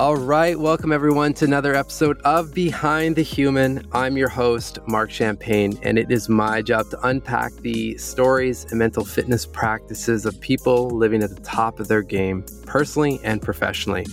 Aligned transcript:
All 0.00 0.16
right, 0.16 0.58
welcome 0.58 0.92
everyone 0.92 1.34
to 1.34 1.44
another 1.44 1.74
episode 1.74 2.22
of 2.22 2.54
Behind 2.54 3.14
the 3.14 3.22
Human. 3.22 3.86
I'm 3.92 4.16
your 4.16 4.30
host, 4.30 4.78
Mark 4.86 5.10
Champagne, 5.10 5.78
and 5.82 5.98
it 5.98 6.10
is 6.10 6.26
my 6.26 6.62
job 6.62 6.88
to 6.88 7.06
unpack 7.06 7.52
the 7.56 7.98
stories 7.98 8.64
and 8.70 8.78
mental 8.78 9.04
fitness 9.04 9.44
practices 9.44 10.24
of 10.24 10.40
people 10.40 10.88
living 10.88 11.22
at 11.22 11.28
the 11.28 11.42
top 11.42 11.80
of 11.80 11.88
their 11.88 12.00
game, 12.00 12.46
personally 12.64 13.20
and 13.24 13.42
professionally. 13.42 14.06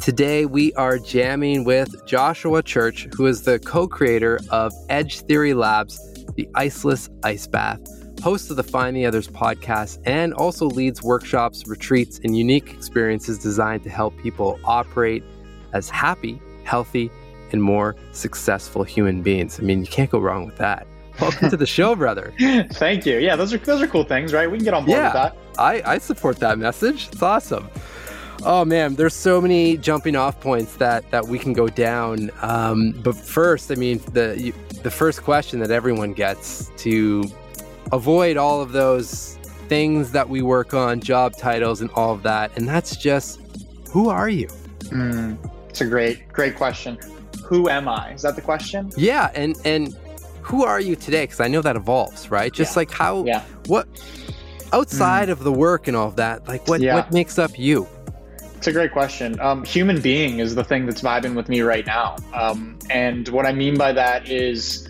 Today, 0.00 0.46
we 0.46 0.72
are 0.76 0.98
jamming 0.98 1.62
with 1.62 2.06
Joshua 2.06 2.62
Church, 2.62 3.06
who 3.14 3.26
is 3.26 3.42
the 3.42 3.58
co 3.58 3.86
creator 3.86 4.40
of 4.48 4.72
Edge 4.88 5.20
Theory 5.20 5.52
Labs, 5.52 6.24
the 6.36 6.48
Iceless 6.54 7.10
Ice 7.22 7.46
Bath 7.46 7.97
host 8.20 8.50
of 8.50 8.56
the 8.56 8.62
Find 8.62 8.96
the 8.96 9.06
Others 9.06 9.28
podcast, 9.28 9.98
and 10.04 10.34
also 10.34 10.66
leads 10.66 11.02
workshops, 11.02 11.66
retreats, 11.66 12.20
and 12.24 12.36
unique 12.36 12.72
experiences 12.72 13.38
designed 13.38 13.82
to 13.84 13.90
help 13.90 14.16
people 14.18 14.58
operate 14.64 15.22
as 15.72 15.88
happy, 15.88 16.40
healthy, 16.64 17.10
and 17.52 17.62
more 17.62 17.96
successful 18.12 18.82
human 18.82 19.22
beings. 19.22 19.58
I 19.58 19.62
mean, 19.62 19.80
you 19.80 19.86
can't 19.86 20.10
go 20.10 20.18
wrong 20.18 20.46
with 20.46 20.56
that. 20.56 20.86
Welcome 21.20 21.50
to 21.50 21.56
the 21.56 21.66
show, 21.78 21.94
brother. 21.96 22.32
Thank 22.72 23.06
you. 23.06 23.18
Yeah, 23.18 23.36
those 23.36 23.52
are 23.52 23.58
those 23.58 23.82
are 23.82 23.86
cool 23.86 24.04
things, 24.04 24.32
right? 24.32 24.50
We 24.50 24.58
can 24.58 24.64
get 24.64 24.74
on 24.74 24.84
board 24.84 24.98
yeah, 24.98 25.04
with 25.04 25.12
that. 25.14 25.36
I, 25.58 25.82
I 25.94 25.98
support 25.98 26.38
that 26.40 26.58
message. 26.58 27.08
It's 27.12 27.22
awesome. 27.22 27.68
Oh 28.44 28.64
man, 28.64 28.94
there's 28.94 29.14
so 29.14 29.40
many 29.40 29.76
jumping 29.76 30.14
off 30.14 30.38
points 30.40 30.76
that 30.76 31.10
that 31.10 31.26
we 31.26 31.38
can 31.38 31.52
go 31.52 31.68
down. 31.68 32.30
Um, 32.40 32.92
but 33.02 33.16
first, 33.16 33.72
I 33.72 33.74
mean, 33.74 33.98
the 34.12 34.52
the 34.82 34.90
first 34.90 35.22
question 35.22 35.58
that 35.60 35.72
everyone 35.72 36.12
gets 36.12 36.70
to 36.78 37.24
avoid 37.92 38.36
all 38.36 38.60
of 38.60 38.72
those 38.72 39.38
things 39.68 40.12
that 40.12 40.28
we 40.28 40.42
work 40.42 40.74
on, 40.74 41.00
job 41.00 41.36
titles, 41.36 41.80
and 41.80 41.90
all 41.90 42.12
of 42.12 42.22
that. 42.22 42.56
And 42.56 42.68
that's 42.68 42.96
just 42.96 43.40
who 43.90 44.08
are 44.08 44.28
you? 44.28 44.48
Mm, 44.84 45.38
it's 45.68 45.80
a 45.80 45.86
great, 45.86 46.28
great 46.28 46.56
question. 46.56 46.98
Who 47.44 47.68
am 47.68 47.88
I? 47.88 48.12
Is 48.12 48.22
that 48.22 48.36
the 48.36 48.42
question? 48.42 48.90
Yeah, 48.96 49.30
and 49.34 49.56
and 49.64 49.96
who 50.42 50.64
are 50.64 50.80
you 50.80 50.96
today? 50.96 51.24
Because 51.24 51.40
I 51.40 51.48
know 51.48 51.62
that 51.62 51.76
evolves, 51.76 52.30
right? 52.30 52.52
Just 52.52 52.74
yeah. 52.74 52.80
like 52.80 52.90
how, 52.90 53.24
yeah. 53.24 53.44
what 53.66 53.86
outside 54.72 55.28
mm. 55.28 55.32
of 55.32 55.44
the 55.44 55.52
work 55.52 55.88
and 55.88 55.96
all 55.96 56.08
of 56.08 56.16
that, 56.16 56.46
like 56.48 56.66
what 56.68 56.80
yeah. 56.80 56.94
what 56.94 57.12
makes 57.12 57.38
up 57.38 57.58
you? 57.58 57.86
It's 58.56 58.66
a 58.66 58.72
great 58.72 58.92
question. 58.92 59.38
Um, 59.40 59.62
human 59.64 60.00
being 60.00 60.40
is 60.40 60.54
the 60.54 60.64
thing 60.64 60.86
that's 60.86 61.00
vibing 61.00 61.34
with 61.36 61.48
me 61.48 61.60
right 61.60 61.86
now, 61.86 62.16
um, 62.34 62.78
and 62.90 63.28
what 63.28 63.46
I 63.46 63.52
mean 63.52 63.76
by 63.78 63.92
that 63.92 64.28
is 64.28 64.87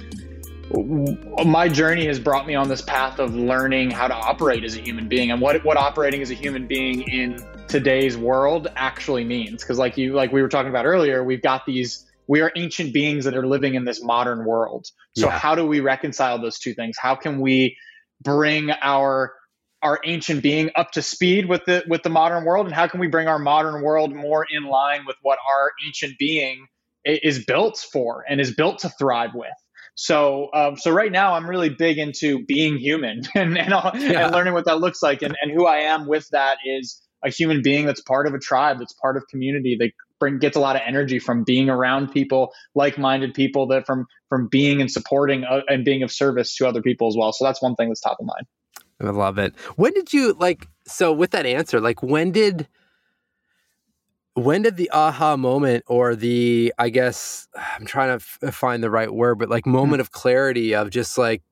my 0.70 1.68
journey 1.68 2.06
has 2.06 2.18
brought 2.18 2.46
me 2.46 2.54
on 2.54 2.68
this 2.68 2.82
path 2.82 3.18
of 3.18 3.34
learning 3.34 3.90
how 3.90 4.06
to 4.08 4.14
operate 4.14 4.64
as 4.64 4.76
a 4.76 4.80
human 4.80 5.08
being 5.08 5.30
and 5.30 5.40
what 5.40 5.64
what 5.64 5.76
operating 5.76 6.20
as 6.20 6.30
a 6.30 6.34
human 6.34 6.66
being 6.66 7.02
in 7.02 7.42
today's 7.68 8.16
world 8.16 8.68
actually 8.76 9.24
means. 9.24 9.62
Because 9.62 9.78
like 9.78 9.96
you 9.96 10.14
like 10.14 10.32
we 10.32 10.42
were 10.42 10.48
talking 10.48 10.70
about 10.70 10.84
earlier 10.84 11.24
we've 11.24 11.42
got 11.42 11.64
these 11.66 12.06
we 12.26 12.42
are 12.42 12.52
ancient 12.56 12.92
beings 12.92 13.24
that 13.24 13.34
are 13.34 13.46
living 13.46 13.74
in 13.74 13.84
this 13.84 14.02
modern 14.02 14.44
world. 14.44 14.86
So 15.16 15.26
yeah. 15.26 15.38
how 15.38 15.54
do 15.54 15.66
we 15.66 15.80
reconcile 15.80 16.38
those 16.38 16.58
two 16.58 16.74
things? 16.74 16.96
How 17.00 17.14
can 17.14 17.40
we 17.40 17.76
bring 18.20 18.70
our 18.82 19.34
our 19.82 20.00
ancient 20.04 20.42
being 20.42 20.70
up 20.74 20.90
to 20.92 21.02
speed 21.02 21.48
with 21.48 21.64
the 21.64 21.84
with 21.88 22.02
the 22.02 22.10
modern 22.10 22.44
world? 22.44 22.66
And 22.66 22.74
how 22.74 22.86
can 22.86 23.00
we 23.00 23.08
bring 23.08 23.28
our 23.28 23.38
modern 23.38 23.82
world 23.82 24.14
more 24.14 24.46
in 24.50 24.64
line 24.64 25.06
with 25.06 25.16
what 25.22 25.38
our 25.50 25.72
ancient 25.86 26.18
being 26.18 26.66
is 27.04 27.44
built 27.44 27.78
for 27.90 28.24
and 28.28 28.40
is 28.40 28.54
built 28.54 28.80
to 28.80 28.90
thrive 28.90 29.30
with 29.34 29.48
so, 30.00 30.48
um, 30.54 30.76
so 30.76 30.92
right 30.92 31.10
now 31.10 31.34
I'm 31.34 31.50
really 31.50 31.70
big 31.70 31.98
into 31.98 32.44
being 32.44 32.78
human 32.78 33.22
and 33.34 33.58
and, 33.58 33.68
yeah. 33.68 34.26
and, 34.26 34.32
learning 34.32 34.54
what 34.54 34.64
that 34.66 34.78
looks 34.78 35.02
like, 35.02 35.22
and, 35.22 35.36
and 35.42 35.50
who 35.50 35.66
I 35.66 35.78
am 35.78 36.06
with 36.06 36.28
that 36.30 36.58
is 36.64 37.02
a 37.24 37.30
human 37.30 37.62
being 37.62 37.84
that's 37.84 38.00
part 38.02 38.28
of 38.28 38.32
a 38.32 38.38
tribe, 38.38 38.78
that's 38.78 38.92
part 38.92 39.16
of 39.16 39.26
community, 39.26 39.76
that 39.80 39.90
bring 40.20 40.38
gets 40.38 40.56
a 40.56 40.60
lot 40.60 40.76
of 40.76 40.82
energy 40.86 41.18
from 41.18 41.42
being 41.42 41.68
around 41.68 42.12
people, 42.12 42.52
like-minded 42.76 43.34
people, 43.34 43.66
that 43.66 43.86
from 43.86 44.06
from 44.28 44.46
being 44.46 44.80
and 44.80 44.88
supporting 44.88 45.42
uh, 45.42 45.62
and 45.66 45.84
being 45.84 46.04
of 46.04 46.12
service 46.12 46.54
to 46.58 46.68
other 46.68 46.80
people 46.80 47.08
as 47.08 47.16
well. 47.18 47.32
So 47.32 47.44
that's 47.44 47.60
one 47.60 47.74
thing 47.74 47.88
that's 47.88 48.00
top 48.00 48.18
of 48.20 48.26
mind. 48.26 48.46
I 49.00 49.10
love 49.10 49.36
it. 49.36 49.52
When 49.74 49.92
did 49.94 50.12
you 50.12 50.36
like? 50.38 50.68
So 50.86 51.12
with 51.12 51.32
that 51.32 51.44
answer, 51.44 51.80
like 51.80 52.04
when 52.04 52.30
did 52.30 52.68
when 54.38 54.62
did 54.62 54.76
the 54.76 54.90
aha 54.90 55.36
moment 55.36 55.84
or 55.86 56.14
the 56.14 56.72
i 56.78 56.88
guess 56.88 57.48
i'm 57.76 57.86
trying 57.86 58.18
to 58.18 58.24
f- 58.42 58.54
find 58.54 58.82
the 58.82 58.90
right 58.90 59.12
word 59.12 59.38
but 59.38 59.48
like 59.48 59.64
hmm. 59.64 59.72
moment 59.72 60.00
of 60.00 60.10
clarity 60.10 60.74
of 60.74 60.90
just 60.90 61.18
like 61.18 61.42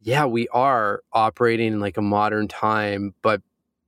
yeah 0.00 0.24
we 0.24 0.48
are 0.48 1.02
operating 1.12 1.74
in 1.74 1.80
like 1.80 1.96
a 1.96 2.02
modern 2.02 2.48
time 2.48 3.14
but 3.22 3.42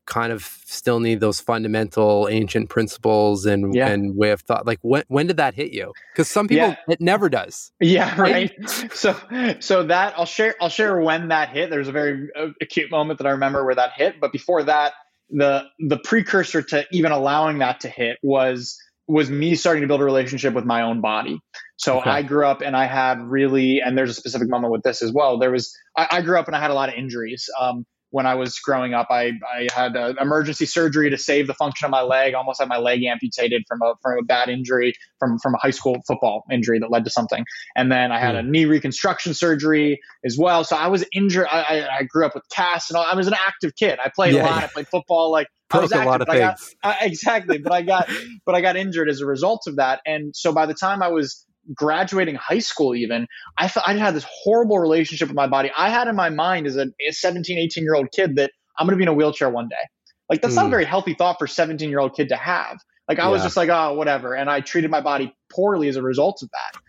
kind 0.07 0.33
of 0.33 0.43
still 0.65 0.99
need 0.99 1.21
those 1.21 1.39
fundamental 1.39 2.27
ancient 2.29 2.69
principles 2.69 3.47
and 3.47 3.73
yeah. 3.73 3.87
and 3.87 4.17
way 4.17 4.31
of 4.33 4.41
thought 4.41 4.67
like 4.67 4.79
when 4.83 5.05
when 5.07 5.29
did 5.29 5.37
that 5.37 5.55
hit 5.55 5.71
you 5.71 5.93
because 6.13 6.29
some 6.29 6.49
people 6.49 6.69
yeah. 6.69 6.77
it 6.89 7.01
never 7.01 7.29
does 7.29 7.71
yeah 7.79 8.17
right 8.21 8.53
so 8.93 9.15
so 9.61 9.85
that 9.85 10.13
i'll 10.19 10.27
share 10.27 10.57
i'll 10.61 10.69
share 10.69 11.01
when 11.01 11.29
that 11.29 11.51
hit 11.51 11.71
there's 11.71 11.87
a 11.87 11.93
very 11.93 12.29
uh, 12.35 12.49
acute 12.61 12.91
moment 12.91 13.19
that 13.19 13.27
i 13.27 13.31
remember 13.31 13.65
where 13.65 13.75
that 13.75 13.93
hit 13.93 14.19
but 14.21 14.33
before 14.33 14.65
that 14.65 14.95
the 15.31 15.65
the 15.79 15.99
precursor 15.99 16.63
to 16.63 16.85
even 16.93 17.13
allowing 17.13 17.59
that 17.59 17.81
to 17.81 17.89
hit 17.89 18.19
was 18.23 18.77
was 19.11 19.29
me 19.29 19.55
starting 19.55 19.83
to 19.83 19.89
build 19.89 20.01
a 20.01 20.05
relationship 20.05 20.55
with 20.55 20.65
my 20.65 20.83
own 20.83 21.01
body. 21.01 21.41
So 21.77 21.99
okay. 22.01 22.11
I 22.11 22.23
grew 22.23 22.47
up 22.47 22.61
and 22.61 22.77
I 22.77 22.87
had 22.87 23.21
really, 23.21 23.81
and 23.81 23.99
there's 23.99 24.11
a 24.11 24.15
specific 24.15 24.49
moment 24.49 24.73
with 24.73 24.83
this 24.83 25.03
as 25.03 25.13
well. 25.13 25.39
There 25.39 25.51
was, 25.51 25.75
I, 25.97 26.07
I 26.13 26.23
grew 26.23 26.39
up 26.39 26.47
and 26.47 26.55
I 26.55 26.61
had 26.61 26.71
a 26.71 26.75
lot 26.75 26.91
of 26.91 26.95
injuries. 26.95 27.49
Um, 27.59 27.85
when 28.11 28.27
I 28.27 28.35
was 28.35 28.59
growing 28.59 28.93
up, 28.93 29.09
I, 29.11 29.33
I 29.53 29.69
had 29.73 29.97
an 29.97 30.17
emergency 30.21 30.67
surgery 30.67 31.11
to 31.11 31.19
save 31.19 31.47
the 31.47 31.55
function 31.55 31.87
of 31.87 31.91
my 31.91 32.03
leg. 32.03 32.35
Almost 32.35 32.61
had 32.61 32.69
my 32.69 32.79
leg 32.79 33.03
amputated 33.05 33.63
from 33.69 33.83
a 33.83 33.95
from 34.03 34.19
a 34.19 34.23
bad 34.23 34.49
injury 34.49 34.95
from 35.19 35.39
from 35.39 35.55
a 35.55 35.59
high 35.59 35.71
school 35.71 35.97
football 36.07 36.45
injury 36.51 36.79
that 36.81 36.91
led 36.91 37.05
to 37.05 37.11
something. 37.11 37.45
And 37.77 37.91
then 37.91 38.13
I 38.13 38.19
had 38.19 38.35
a 38.35 38.43
hmm. 38.43 38.51
knee 38.51 38.65
reconstruction 38.65 39.35
surgery 39.35 40.01
as 40.25 40.37
well. 40.39 40.65
So 40.65 40.77
I 40.77 40.89
was 40.89 41.05
injured. 41.13 41.47
I, 41.51 41.61
I, 41.61 41.97
I 41.99 42.03
grew 42.05 42.27
up 42.27 42.35
with 42.35 42.45
casts 42.51 42.91
and 42.91 42.97
all. 42.97 43.07
I 43.11 43.15
was 43.15 43.27
an 43.27 43.35
active 43.35 43.75
kid. 43.77 43.99
I 44.05 44.11
played 44.15 44.35
yeah, 44.35 44.43
a 44.43 44.47
lot. 44.47 44.59
Yeah. 44.59 44.65
I 44.65 44.69
played 44.69 44.89
football. 44.89 45.31
Like 45.31 45.47
Broke 45.69 45.81
I 45.81 45.83
was 45.83 45.93
active, 45.93 46.07
a 46.07 46.11
lot 46.11 46.21
of 46.21 46.29
things. 46.29 46.75
Got, 46.83 46.91
uh, 46.91 46.97
exactly, 47.01 47.59
but 47.59 47.73
I 47.73 47.83
got 47.83 48.11
but 48.45 48.55
I 48.57 48.61
got 48.61 48.77
injured 48.77 49.09
as 49.09 49.21
a 49.21 49.27
result 49.27 49.69
of 49.69 49.77
that. 49.77 50.01
And 50.05 50.35
so 50.35 50.53
by 50.53 50.67
the 50.67 50.75
time 50.75 51.03
I 51.03 51.09
was 51.09 51.47
graduating 51.75 52.35
high 52.35 52.59
school 52.59 52.95
even 52.95 53.27
i 53.59 53.69
thought 53.69 53.85
i 53.87 53.95
had 53.95 54.15
this 54.15 54.27
horrible 54.29 54.79
relationship 54.79 55.29
with 55.29 55.37
my 55.37 55.47
body 55.47 55.71
i 55.77 55.89
had 55.89 56.09
in 56.09 56.17
my 56.17 56.31
mind 56.31 56.67
as 56.67 56.77
a, 56.77 56.87
a 57.07 57.13
17 57.13 57.59
18 57.59 57.85
year 57.85 57.95
old 57.95 58.11
kid 58.13 58.37
that 58.37 58.51
i'm 58.79 58.87
going 58.87 58.95
to 58.95 58.97
be 58.97 59.05
in 59.05 59.09
a 59.09 59.15
wheelchair 59.15 59.51
one 59.51 59.69
day 59.69 59.77
like 60.29 60.41
that's 60.41 60.55
mm. 60.55 60.57
not 60.57 60.63
a 60.63 60.67
hmm. 60.67 60.73
very 60.73 60.85
healthy 60.85 61.15
thought 61.15 61.39
for 61.39 61.47
17 61.47 61.89
year 61.91 62.01
old 62.01 62.15
kid 62.15 62.29
to 62.29 62.37
have 62.37 62.79
like 63.09 63.19
i 63.19 63.25
yeah. 63.25 63.29
was 63.29 63.43
just 63.43 63.57
like 63.57 63.69
oh 63.69 63.95
whatever 63.95 64.35
and 64.35 64.51
i 64.51 64.61
treated 64.61 64.91
my 64.91 65.01
body 65.01 65.35
poorly 65.53 65.89
as 65.89 65.97
a 65.97 66.03
result 66.03 66.43
of 66.43 66.49
that 66.51 66.81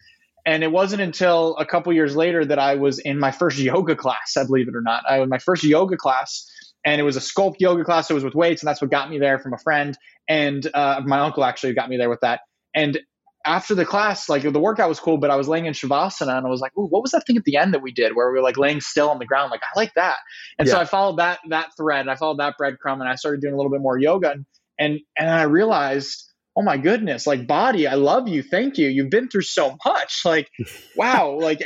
and 0.45 0.63
it 0.63 0.71
wasn't 0.71 1.01
until 1.01 1.55
a 1.57 1.65
couple 1.65 1.91
years 1.93 2.15
later 2.15 2.45
that 2.45 2.59
i 2.59 2.75
was 2.75 2.99
in 2.99 3.19
my 3.19 3.31
first 3.31 3.57
yoga 3.59 3.95
class 3.95 4.37
i 4.37 4.43
believe 4.43 4.67
it 4.67 4.75
or 4.75 4.81
not 4.81 5.03
i 5.09 5.19
was 5.19 5.29
my 5.29 5.39
first 5.39 5.63
yoga 5.63 5.97
class 5.97 6.49
and 6.85 6.99
it 6.99 7.03
was 7.03 7.17
a 7.17 7.19
sculpt 7.19 7.55
yoga 7.59 7.83
class 7.83 8.09
it 8.09 8.13
was 8.13 8.23
with 8.23 8.35
weights 8.35 8.61
and 8.61 8.67
that's 8.67 8.81
what 8.81 8.89
got 8.89 9.09
me 9.09 9.19
there 9.19 9.37
from 9.39 9.53
a 9.53 9.57
friend 9.57 9.97
and 10.27 10.69
uh, 10.73 11.01
my 11.05 11.19
uncle 11.19 11.43
actually 11.43 11.73
got 11.73 11.89
me 11.89 11.97
there 11.97 12.09
with 12.09 12.21
that 12.21 12.41
and 12.73 12.99
after 13.45 13.75
the 13.75 13.85
class, 13.85 14.29
like 14.29 14.43
the 14.43 14.59
workout 14.59 14.89
was 14.89 14.99
cool, 14.99 15.17
but 15.17 15.29
I 15.29 15.35
was 15.35 15.47
laying 15.47 15.65
in 15.65 15.73
Shavasana 15.73 16.37
and 16.37 16.45
I 16.45 16.49
was 16.49 16.61
like, 16.61 16.75
Ooh, 16.77 16.87
what 16.87 17.01
was 17.01 17.11
that 17.11 17.25
thing 17.25 17.37
at 17.37 17.43
the 17.43 17.57
end 17.57 17.73
that 17.73 17.81
we 17.81 17.91
did 17.91 18.15
where 18.15 18.29
we 18.31 18.37
were 18.37 18.43
like 18.43 18.57
laying 18.57 18.81
still 18.81 19.09
on 19.09 19.19
the 19.19 19.25
ground? 19.25 19.51
Like, 19.51 19.61
I 19.63 19.79
like 19.79 19.93
that. 19.95 20.17
And 20.59 20.67
yeah. 20.67 20.75
so 20.75 20.79
I 20.79 20.85
followed 20.85 21.17
that, 21.17 21.39
that 21.49 21.71
thread 21.77 22.07
I 22.07 22.15
followed 22.15 22.39
that 22.39 22.55
breadcrumb 22.61 22.99
and 22.99 23.09
I 23.09 23.15
started 23.15 23.41
doing 23.41 23.53
a 23.53 23.57
little 23.57 23.71
bit 23.71 23.81
more 23.81 23.97
yoga 23.97 24.31
and, 24.31 24.45
and, 24.79 24.99
and 25.17 25.29
I 25.29 25.43
realized, 25.43 26.31
oh 26.55 26.61
my 26.61 26.77
goodness, 26.77 27.25
like 27.25 27.47
body, 27.47 27.87
I 27.87 27.95
love 27.95 28.27
you. 28.27 28.43
Thank 28.43 28.77
you. 28.77 28.89
You've 28.89 29.09
been 29.09 29.29
through 29.29 29.43
so 29.43 29.77
much. 29.85 30.21
Like, 30.25 30.49
wow. 30.95 31.37
Like 31.39 31.61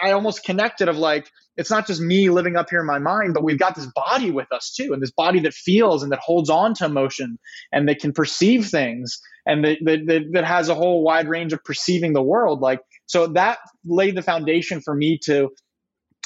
I, 0.00 0.08
I 0.08 0.12
almost 0.12 0.44
connected 0.44 0.88
of 0.88 0.96
like, 0.96 1.30
it's 1.60 1.70
not 1.70 1.86
just 1.86 2.00
me 2.00 2.30
living 2.30 2.56
up 2.56 2.70
here 2.70 2.80
in 2.80 2.86
my 2.86 2.98
mind, 2.98 3.34
but 3.34 3.44
we've 3.44 3.58
got 3.58 3.74
this 3.74 3.84
body 3.94 4.30
with 4.30 4.50
us 4.50 4.72
too. 4.74 4.94
And 4.94 5.02
this 5.02 5.10
body 5.10 5.40
that 5.40 5.52
feels 5.52 6.02
and 6.02 6.10
that 6.10 6.18
holds 6.18 6.48
on 6.48 6.72
to 6.76 6.86
emotion 6.86 7.38
and 7.70 7.86
that 7.86 8.00
can 8.00 8.14
perceive 8.14 8.68
things 8.68 9.20
and 9.44 9.62
that, 9.62 9.76
that, 9.84 10.30
that 10.32 10.44
has 10.44 10.70
a 10.70 10.74
whole 10.74 11.04
wide 11.04 11.28
range 11.28 11.52
of 11.52 11.62
perceiving 11.62 12.14
the 12.14 12.22
world. 12.22 12.62
Like, 12.62 12.80
so 13.04 13.26
that 13.26 13.58
laid 13.84 14.16
the 14.16 14.22
foundation 14.22 14.80
for 14.80 14.94
me 14.94 15.18
to 15.24 15.50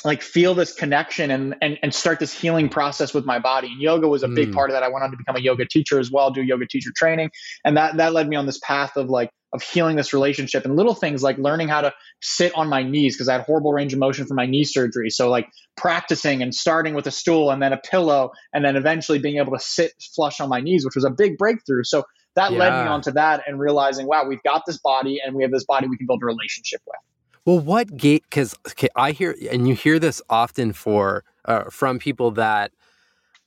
like 0.05 0.23
feel 0.23 0.55
this 0.55 0.75
connection 0.75 1.31
and, 1.31 1.55
and 1.63 1.79
and 1.83 1.95
start 1.95 2.21
this 2.21 2.33
healing 2.33 2.69
process 2.69 3.15
with 3.15 3.25
my 3.25 3.39
body. 3.39 3.69
And 3.69 3.81
yoga 3.81 4.09
was 4.09 4.23
a 4.23 4.29
big 4.29 4.51
mm. 4.51 4.55
part 4.55 4.71
of 4.71 4.75
that. 4.75 4.83
I 4.83 4.89
went 4.89 5.05
on 5.05 5.11
to 5.11 5.17
become 5.17 5.37
a 5.37 5.41
yoga 5.41 5.67
teacher 5.67 5.99
as 5.99 6.11
well, 6.11 6.31
do 6.31 6.43
yoga 6.43 6.67
teacher 6.67 6.91
training. 6.95 7.31
And 7.65 7.77
that 7.77 7.97
that 7.97 8.13
led 8.13 8.29
me 8.29 8.37
on 8.37 8.47
this 8.47 8.59
path 8.63 8.97
of 8.97 9.09
like 9.09 9.31
of 9.55 9.63
healing 9.63 9.97
this 9.97 10.13
relationship 10.13 10.65
and 10.65 10.75
little 10.75 10.95
things 10.95 11.23
like 11.23 11.39
learning 11.39 11.69
how 11.69 11.81
to 11.81 11.95
sit 12.21 12.53
on 12.57 12.69
my 12.69 12.83
knees 12.83 13.15
because 13.15 13.29
I 13.29 13.35
had 13.35 13.43
horrible 13.43 13.73
range 13.73 13.93
of 13.93 14.01
motion 14.01 14.27
from 14.27 14.35
my 14.35 14.47
knee 14.47 14.65
surgery. 14.65 15.11
So 15.11 15.31
like 15.31 15.49
practicing 15.77 16.43
and 16.43 16.53
starting 16.53 16.93
with 16.95 17.07
a 17.07 17.13
stool 17.13 17.53
and 17.53 17.63
then 17.63 17.73
a 17.73 17.79
pillow 17.79 18.33
and 18.53 18.65
then 18.65 18.75
eventually 18.75 19.21
being 19.21 19.37
able 19.37 19.53
to 19.53 19.61
sit 19.61 19.93
flush 20.17 20.41
on 20.41 20.49
my 20.49 20.61
knees, 20.61 20.85
which 20.85 20.97
was 20.97 21.05
a 21.05 21.11
big 21.11 21.39
breakthrough. 21.39 21.85
So 21.85 22.03
that 22.35 22.51
yeah. 22.51 22.59
led 22.59 22.85
me 22.85 22.89
onto 22.89 23.13
that 23.13 23.45
and 23.47 23.61
realizing, 23.61 24.09
wow, 24.09 24.25
we've 24.29 24.43
got 24.43 24.63
this 24.67 24.79
body 24.79 25.21
and 25.25 25.37
we 25.37 25.43
have 25.45 25.53
this 25.53 25.65
body 25.65 25.87
we 25.87 25.97
can 25.97 26.07
build 26.09 26.21
a 26.25 26.27
relationship 26.27 26.81
with. 26.85 26.97
Well, 27.45 27.59
what 27.61 27.97
gate? 27.97 28.25
Because 28.29 28.55
okay, 28.69 28.89
I 28.97 29.11
hear 29.13 29.35
and 29.51 29.69
you 29.69 29.75
hear 29.75 29.99
this 29.99 30.23
often 30.31 30.73
for 30.73 31.25
uh, 31.45 31.65
from 31.65 31.99
people 31.99 32.31
that 32.33 32.73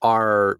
are 0.02 0.60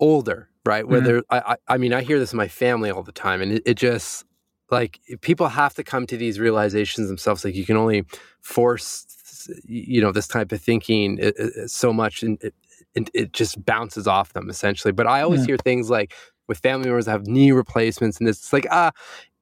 older, 0.00 0.48
right? 0.64 0.82
Mm-hmm. 0.84 0.92
Whether 0.92 1.22
I, 1.30 1.38
I, 1.38 1.56
I 1.74 1.78
mean, 1.78 1.92
I 1.92 2.02
hear 2.02 2.18
this 2.18 2.32
in 2.32 2.36
my 2.36 2.48
family 2.48 2.90
all 2.90 3.02
the 3.02 3.12
time, 3.12 3.40
and 3.42 3.52
it, 3.52 3.62
it 3.64 3.74
just 3.74 4.24
like 4.70 5.00
people 5.20 5.48
have 5.48 5.74
to 5.74 5.84
come 5.84 6.06
to 6.06 6.16
these 6.16 6.40
realizations 6.40 7.08
themselves. 7.08 7.44
Like 7.44 7.54
you 7.54 7.64
can 7.64 7.76
only 7.76 8.04
force, 8.40 9.48
you 9.64 10.00
know, 10.00 10.12
this 10.12 10.26
type 10.26 10.52
of 10.52 10.60
thinking 10.60 11.32
so 11.66 11.92
much, 11.92 12.22
and 12.22 12.38
it, 12.42 13.32
just 13.32 13.64
bounces 13.64 14.06
off 14.08 14.32
them 14.32 14.50
essentially. 14.50 14.92
But 14.92 15.06
I 15.06 15.22
always 15.22 15.42
Mm. 15.42 15.46
hear 15.46 15.56
things 15.58 15.90
like 15.90 16.12
with 16.48 16.58
family 16.58 16.86
members 16.88 17.04
that 17.04 17.12
have 17.12 17.26
knee 17.26 17.52
replacements, 17.52 18.18
and 18.18 18.28
it's 18.28 18.52
like 18.52 18.66
ah, 18.70 18.90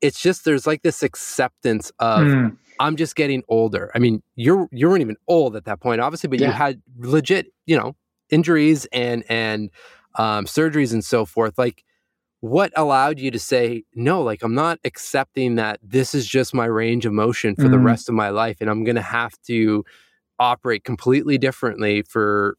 it's 0.01 0.21
just 0.21 0.45
there's 0.45 0.67
like 0.67 0.83
this 0.83 1.03
acceptance 1.03 1.91
of 1.99 2.27
Mm. 2.27 2.57
I'm 2.81 2.95
just 2.95 3.17
getting 3.17 3.43
older. 3.49 3.91
I 3.95 3.99
mean, 3.99 4.23
you're 4.37 4.69
you 4.71 4.89
weren't 4.89 5.01
even 5.01 5.17
old 5.27 5.57
at 5.57 5.65
that 5.65 5.81
point, 5.81 6.01
obviously, 6.01 6.29
but 6.29 6.39
you 6.39 6.53
had 6.53 6.81
legit, 6.99 7.47
you 7.67 7.77
know, 7.77 7.97
injuries 8.31 8.87
and 8.93 9.25
and 9.29 9.71
um, 10.15 10.45
surgeries 10.45 10.93
and 10.93 11.05
so 11.05 11.25
forth. 11.25 11.59
Like, 11.59 11.83
what 12.41 12.73
allowed 12.77 13.19
you 13.19 13.33
to 13.33 13.39
say 13.41 13.83
no? 13.97 14.23
Like, 14.23 14.45
I'm 14.45 14.55
not 14.55 14.79
accepting 14.85 15.57
that 15.57 15.81
this 15.83 16.15
is 16.15 16.25
just 16.27 16.55
my 16.55 16.67
range 16.67 17.05
of 17.05 17.13
motion 17.13 17.57
for 17.57 17.69
the 17.69 17.79
Mhm. 17.79 17.85
rest 17.85 18.09
of 18.09 18.15
my 18.15 18.29
life, 18.29 18.59
and 18.61 18.71
I'm 18.71 18.85
going 18.85 18.95
to 18.95 19.03
have 19.03 19.35
to 19.49 19.85
operate 20.39 20.85
completely 20.85 21.37
differently 21.37 22.03
for 22.03 22.57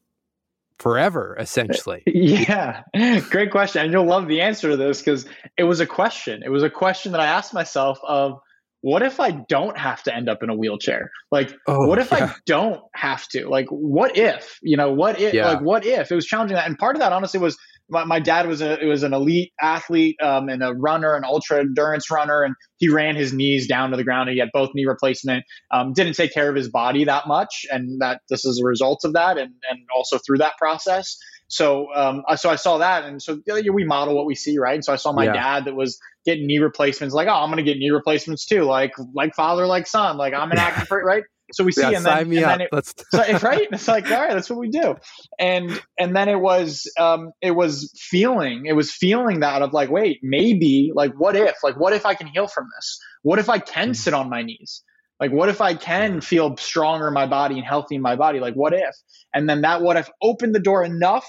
forever, 0.79 1.35
uh, 1.37 1.43
essentially. 1.43 2.03
Yeah, 2.07 2.83
great 3.29 3.51
question. 3.51 3.83
And 3.83 3.91
you'll 3.91 4.05
love 4.05 4.27
the 4.27 4.41
answer 4.41 4.69
to 4.69 4.77
this 4.77 4.99
because 4.99 5.25
it 5.57 5.63
was 5.63 5.79
a 5.79 5.85
question. 5.85 6.41
It 6.43 6.49
was 6.49 6.63
a 6.63 6.69
question 6.69 7.11
that 7.11 7.21
I 7.21 7.27
asked 7.27 7.53
myself 7.53 7.99
of 8.03 8.41
what 8.81 9.03
if 9.03 9.19
I 9.19 9.31
don't 9.31 9.77
have 9.77 10.03
to 10.03 10.15
end 10.15 10.29
up 10.29 10.41
in 10.41 10.49
a 10.49 10.55
wheelchair? 10.55 11.11
Like, 11.31 11.53
Oh, 11.67 11.87
what 11.87 11.99
if 11.99 12.11
yeah. 12.11 12.27
I 12.27 12.35
don't 12.45 12.81
have 12.95 13.27
to? 13.29 13.47
Like, 13.49 13.67
what 13.69 14.17
if? 14.17 14.57
You 14.61 14.77
know, 14.77 14.93
what 14.93 15.19
if? 15.19 15.33
Yeah. 15.33 15.47
Like, 15.51 15.61
what 15.61 15.85
if? 15.85 16.11
It 16.11 16.15
was 16.15 16.25
challenging 16.25 16.55
that, 16.55 16.65
and 16.65 16.77
part 16.77 16.95
of 16.95 17.01
that 17.01 17.11
honestly 17.11 17.39
was 17.39 17.57
my, 17.89 18.05
my 18.05 18.19
dad 18.19 18.47
was 18.47 18.61
a 18.61 18.79
it 18.81 18.85
was 18.85 19.03
an 19.03 19.13
elite 19.13 19.51
athlete 19.59 20.15
um, 20.21 20.47
and 20.47 20.63
a 20.63 20.73
runner, 20.73 21.15
an 21.15 21.23
ultra 21.25 21.59
endurance 21.59 22.09
runner, 22.09 22.43
and 22.43 22.55
he 22.77 22.89
ran 22.89 23.15
his 23.15 23.33
knees 23.33 23.67
down 23.67 23.91
to 23.91 23.97
the 23.97 24.03
ground. 24.03 24.29
And 24.29 24.35
he 24.35 24.39
had 24.39 24.49
both 24.53 24.69
knee 24.73 24.85
replacement. 24.85 25.43
Um, 25.71 25.93
didn't 25.93 26.13
take 26.13 26.33
care 26.33 26.49
of 26.49 26.55
his 26.55 26.69
body 26.69 27.03
that 27.05 27.27
much, 27.27 27.65
and 27.71 27.99
that 28.01 28.21
this 28.29 28.45
is 28.45 28.61
a 28.63 28.65
result 28.65 29.01
of 29.03 29.13
that, 29.13 29.37
and 29.37 29.51
and 29.69 29.79
also 29.95 30.19
through 30.19 30.37
that 30.37 30.53
process. 30.57 31.17
So, 31.49 31.93
um, 31.93 32.23
I- 32.27 32.35
so 32.35 32.49
I 32.49 32.55
saw 32.55 32.77
that, 32.77 33.03
and 33.03 33.21
so 33.21 33.39
we 33.47 33.83
model 33.83 34.15
what 34.15 34.25
we 34.25 34.35
see, 34.35 34.57
right? 34.57 34.75
And 34.75 34.85
so 34.85 34.93
I 34.93 34.97
saw 34.97 35.11
my 35.11 35.25
Yeah. 35.25 35.33
dad 35.33 35.65
that 35.65 35.75
was 35.75 35.99
getting 36.25 36.47
knee 36.47 36.59
replacements, 36.59 37.13
like, 37.13 37.27
oh, 37.27 37.33
I'm 37.33 37.49
going 37.49 37.57
to 37.57 37.63
get 37.63 37.77
knee 37.77 37.89
replacements 37.91 38.45
too, 38.45 38.63
like 38.63 38.93
like 39.13 39.35
father, 39.35 39.67
like 39.67 39.87
son, 39.87 40.17
like 40.17 40.33
I'm 40.33 40.51
an 40.51 40.57
active, 40.59 40.87
right? 40.91 41.23
So 41.51 41.63
we 41.63 41.71
see, 41.71 41.91
Yeah, 41.91 41.97
and 41.97 42.05
then, 42.05 42.17
and 42.37 42.47
then 42.49 42.61
it, 42.61 42.71
Let's. 42.71 42.93
so 43.11 43.23
it's 43.27 43.43
right 43.43 43.67
it's 43.71 43.87
like 43.87 44.09
all 44.11 44.19
right 44.19 44.33
that's 44.33 44.49
what 44.49 44.59
we 44.59 44.69
do 44.69 44.95
and 45.39 45.79
and 45.97 46.15
then 46.15 46.29
it 46.29 46.39
was 46.39 46.87
um 46.99 47.31
it 47.41 47.51
was 47.51 47.91
feeling 47.97 48.65
it 48.67 48.73
was 48.73 48.91
feeling 48.91 49.39
that 49.39 49.61
of 49.61 49.73
like 49.73 49.89
wait 49.89 50.19
maybe 50.21 50.91
like 50.93 51.11
what 51.19 51.35
if 51.35 51.55
like 51.63 51.79
what 51.79 51.93
if 51.93 52.05
i 52.05 52.13
can 52.13 52.27
heal 52.27 52.47
from 52.47 52.67
this 52.77 52.99
what 53.23 53.39
if 53.39 53.49
i 53.49 53.57
can 53.59 53.93
sit 53.93 54.13
on 54.13 54.29
my 54.29 54.41
knees 54.43 54.83
like 55.19 55.31
what 55.31 55.49
if 55.49 55.61
i 55.61 55.73
can 55.73 56.21
feel 56.21 56.55
stronger 56.57 57.07
in 57.07 57.13
my 57.13 57.25
body 57.25 57.57
and 57.57 57.65
healthy 57.65 57.95
in 57.95 58.01
my 58.01 58.15
body? 58.15 58.39
Like 58.39 58.55
what 58.55 58.73
if? 58.73 58.95
And 59.33 59.49
then 59.49 59.61
that 59.61 59.81
what 59.81 59.97
if 59.97 60.09
opened 60.21 60.55
the 60.55 60.59
door 60.59 60.83
enough 60.83 61.27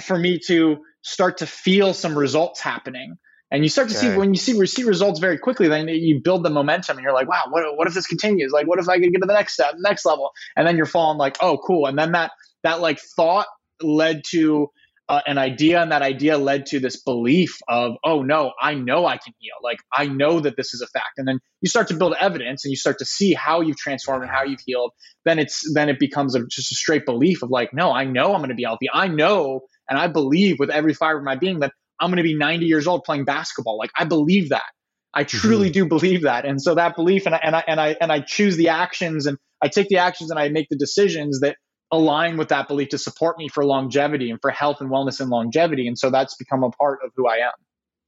for 0.00 0.18
me 0.18 0.38
to 0.46 0.78
start 1.02 1.38
to 1.38 1.46
feel 1.46 1.94
some 1.94 2.16
results 2.16 2.60
happening. 2.60 3.16
And 3.52 3.64
you 3.64 3.68
start 3.68 3.88
to 3.88 3.94
see 3.94 4.16
when 4.16 4.32
you 4.32 4.38
see 4.38 4.64
see 4.66 4.84
results 4.84 5.18
very 5.18 5.36
quickly 5.36 5.66
then 5.66 5.88
you 5.88 6.20
build 6.22 6.44
the 6.44 6.50
momentum 6.50 6.98
and 6.98 7.04
you're 7.04 7.12
like 7.12 7.28
wow 7.28 7.42
what, 7.50 7.64
what 7.76 7.88
if 7.88 7.94
this 7.94 8.06
continues? 8.06 8.52
Like 8.52 8.66
what 8.66 8.78
if 8.78 8.88
i 8.88 8.98
could 8.98 9.12
get 9.12 9.20
to 9.20 9.26
the 9.26 9.34
next 9.34 9.54
step 9.54 9.74
next 9.78 10.04
level? 10.04 10.30
And 10.56 10.66
then 10.66 10.76
you're 10.76 10.86
falling 10.86 11.18
like 11.18 11.36
oh 11.40 11.58
cool. 11.58 11.86
And 11.86 11.98
then 11.98 12.12
that 12.12 12.30
that 12.62 12.80
like 12.80 13.00
thought 13.00 13.46
led 13.82 14.22
to 14.30 14.70
uh, 15.10 15.20
an 15.26 15.38
idea 15.38 15.82
and 15.82 15.90
that 15.90 16.02
idea 16.02 16.38
led 16.38 16.66
to 16.66 16.78
this 16.78 17.02
belief 17.02 17.58
of 17.68 17.96
oh 18.04 18.22
no 18.22 18.52
i 18.62 18.74
know 18.74 19.06
i 19.06 19.18
can 19.18 19.34
heal. 19.40 19.54
Like 19.62 19.78
i 19.92 20.06
know 20.06 20.40
that 20.40 20.56
this 20.56 20.72
is 20.72 20.80
a 20.80 20.86
fact. 20.86 21.18
And 21.18 21.26
then 21.26 21.40
you 21.60 21.68
start 21.68 21.88
to 21.88 21.94
build 21.94 22.14
evidence 22.20 22.64
and 22.64 22.70
you 22.70 22.76
start 22.76 22.98
to 23.00 23.04
see 23.04 23.34
how 23.34 23.60
you've 23.60 23.76
transformed 23.76 24.22
and 24.22 24.30
how 24.30 24.44
you've 24.44 24.60
healed 24.64 24.92
then 25.24 25.40
it's 25.40 25.70
then 25.74 25.88
it 25.88 25.98
becomes 25.98 26.36
a, 26.36 26.46
just 26.46 26.72
a 26.72 26.76
straight 26.76 27.04
belief 27.04 27.42
of 27.42 27.50
like 27.50 27.74
no 27.74 27.92
i 27.92 28.04
know 28.04 28.32
i'm 28.34 28.40
going 28.40 28.50
to 28.50 28.54
be 28.54 28.62
healthy. 28.62 28.86
I 28.92 29.08
know 29.08 29.62
and 29.88 29.98
i 29.98 30.06
believe 30.06 30.58
with 30.60 30.70
every 30.70 30.94
fiber 30.94 31.18
of 31.18 31.24
my 31.24 31.34
being 31.34 31.58
that 31.60 31.72
i'm 31.98 32.10
going 32.10 32.18
to 32.18 32.22
be 32.22 32.36
90 32.36 32.66
years 32.66 32.86
old 32.86 33.02
playing 33.04 33.24
basketball. 33.24 33.78
Like 33.78 33.90
i 33.98 34.04
believe 34.04 34.50
that. 34.50 34.70
I 35.12 35.24
truly 35.24 35.70
do 35.70 35.86
believe 35.86 36.22
that. 36.22 36.44
And 36.44 36.62
so 36.62 36.76
that 36.76 36.94
belief 36.94 37.26
and 37.26 37.34
I, 37.34 37.40
and 37.42 37.56
I 37.56 37.64
and 37.66 37.80
i 37.80 37.96
and 38.00 38.12
i 38.12 38.20
choose 38.20 38.56
the 38.56 38.68
actions 38.68 39.26
and 39.26 39.38
i 39.60 39.66
take 39.66 39.88
the 39.88 39.98
actions 39.98 40.30
and 40.30 40.38
i 40.38 40.48
make 40.48 40.68
the 40.70 40.76
decisions 40.76 41.40
that 41.40 41.56
align 41.92 42.36
with 42.36 42.48
that 42.48 42.68
belief 42.68 42.88
to 42.90 42.98
support 42.98 43.36
me 43.38 43.48
for 43.48 43.64
longevity 43.64 44.30
and 44.30 44.40
for 44.40 44.50
health 44.50 44.80
and 44.80 44.90
wellness 44.90 45.20
and 45.20 45.30
longevity 45.30 45.86
and 45.88 45.98
so 45.98 46.10
that's 46.10 46.36
become 46.36 46.62
a 46.62 46.70
part 46.70 47.00
of 47.04 47.10
who 47.16 47.26
i 47.28 47.36
am 47.36 47.52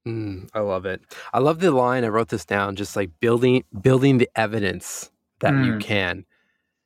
Mm, 0.07 0.49
I 0.53 0.59
love 0.59 0.85
it. 0.85 1.01
I 1.33 1.39
love 1.39 1.59
the 1.59 1.71
line. 1.71 2.03
I 2.03 2.09
wrote 2.09 2.27
this 2.29 2.45
down. 2.45 2.75
Just 2.75 2.95
like 2.95 3.09
building, 3.19 3.63
building 3.81 4.17
the 4.17 4.29
evidence 4.35 5.09
that 5.39 5.53
you 5.63 5.73
Mm. 5.75 5.79
can. 5.79 6.25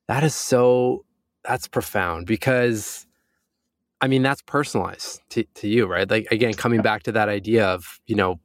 That 0.07 0.23
is 0.23 0.35
so. 0.35 1.03
That's 1.43 1.67
profound 1.67 2.27
because, 2.27 3.07
I 4.01 4.07
mean, 4.07 4.21
that's 4.21 4.41
personalized 4.41 5.21
to, 5.29 5.45
to 5.55 5.67
you, 5.67 5.87
right? 5.87 6.09
Like 6.09 6.27
again, 6.29 6.53
coming 6.53 6.81
back 6.81 7.03
to 7.03 7.11
that 7.13 7.29
idea 7.29 7.65
of 7.65 7.99
you 8.05 8.15
know, 8.15 8.39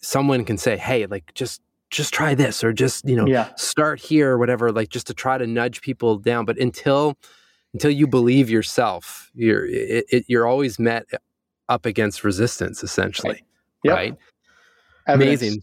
someone 0.00 0.44
can 0.44 0.58
say, 0.58 0.76
"Hey, 0.76 1.06
like 1.06 1.34
just 1.34 1.60
just 1.90 2.12
try 2.12 2.34
this," 2.34 2.62
or 2.62 2.72
just 2.72 3.08
you 3.08 3.16
know, 3.16 3.26
yeah. 3.26 3.50
start 3.56 4.00
here 4.00 4.30
or 4.32 4.38
whatever 4.38 4.72
like 4.72 4.88
just 4.88 5.06
to 5.08 5.14
try 5.14 5.38
to 5.38 5.46
nudge 5.46 5.80
people 5.80 6.18
down. 6.18 6.44
But 6.44 6.58
until 6.58 7.16
until 7.74 7.90
you 7.90 8.06
believe 8.06 8.48
yourself 8.48 9.30
you're 9.34 9.66
it, 9.66 10.06
it, 10.10 10.24
you're 10.26 10.46
always 10.46 10.78
met 10.78 11.04
up 11.68 11.84
against 11.84 12.24
resistance 12.24 12.82
essentially 12.82 13.44
Yep. 13.84 13.94
right? 13.94 14.16
Amazing 15.06 15.62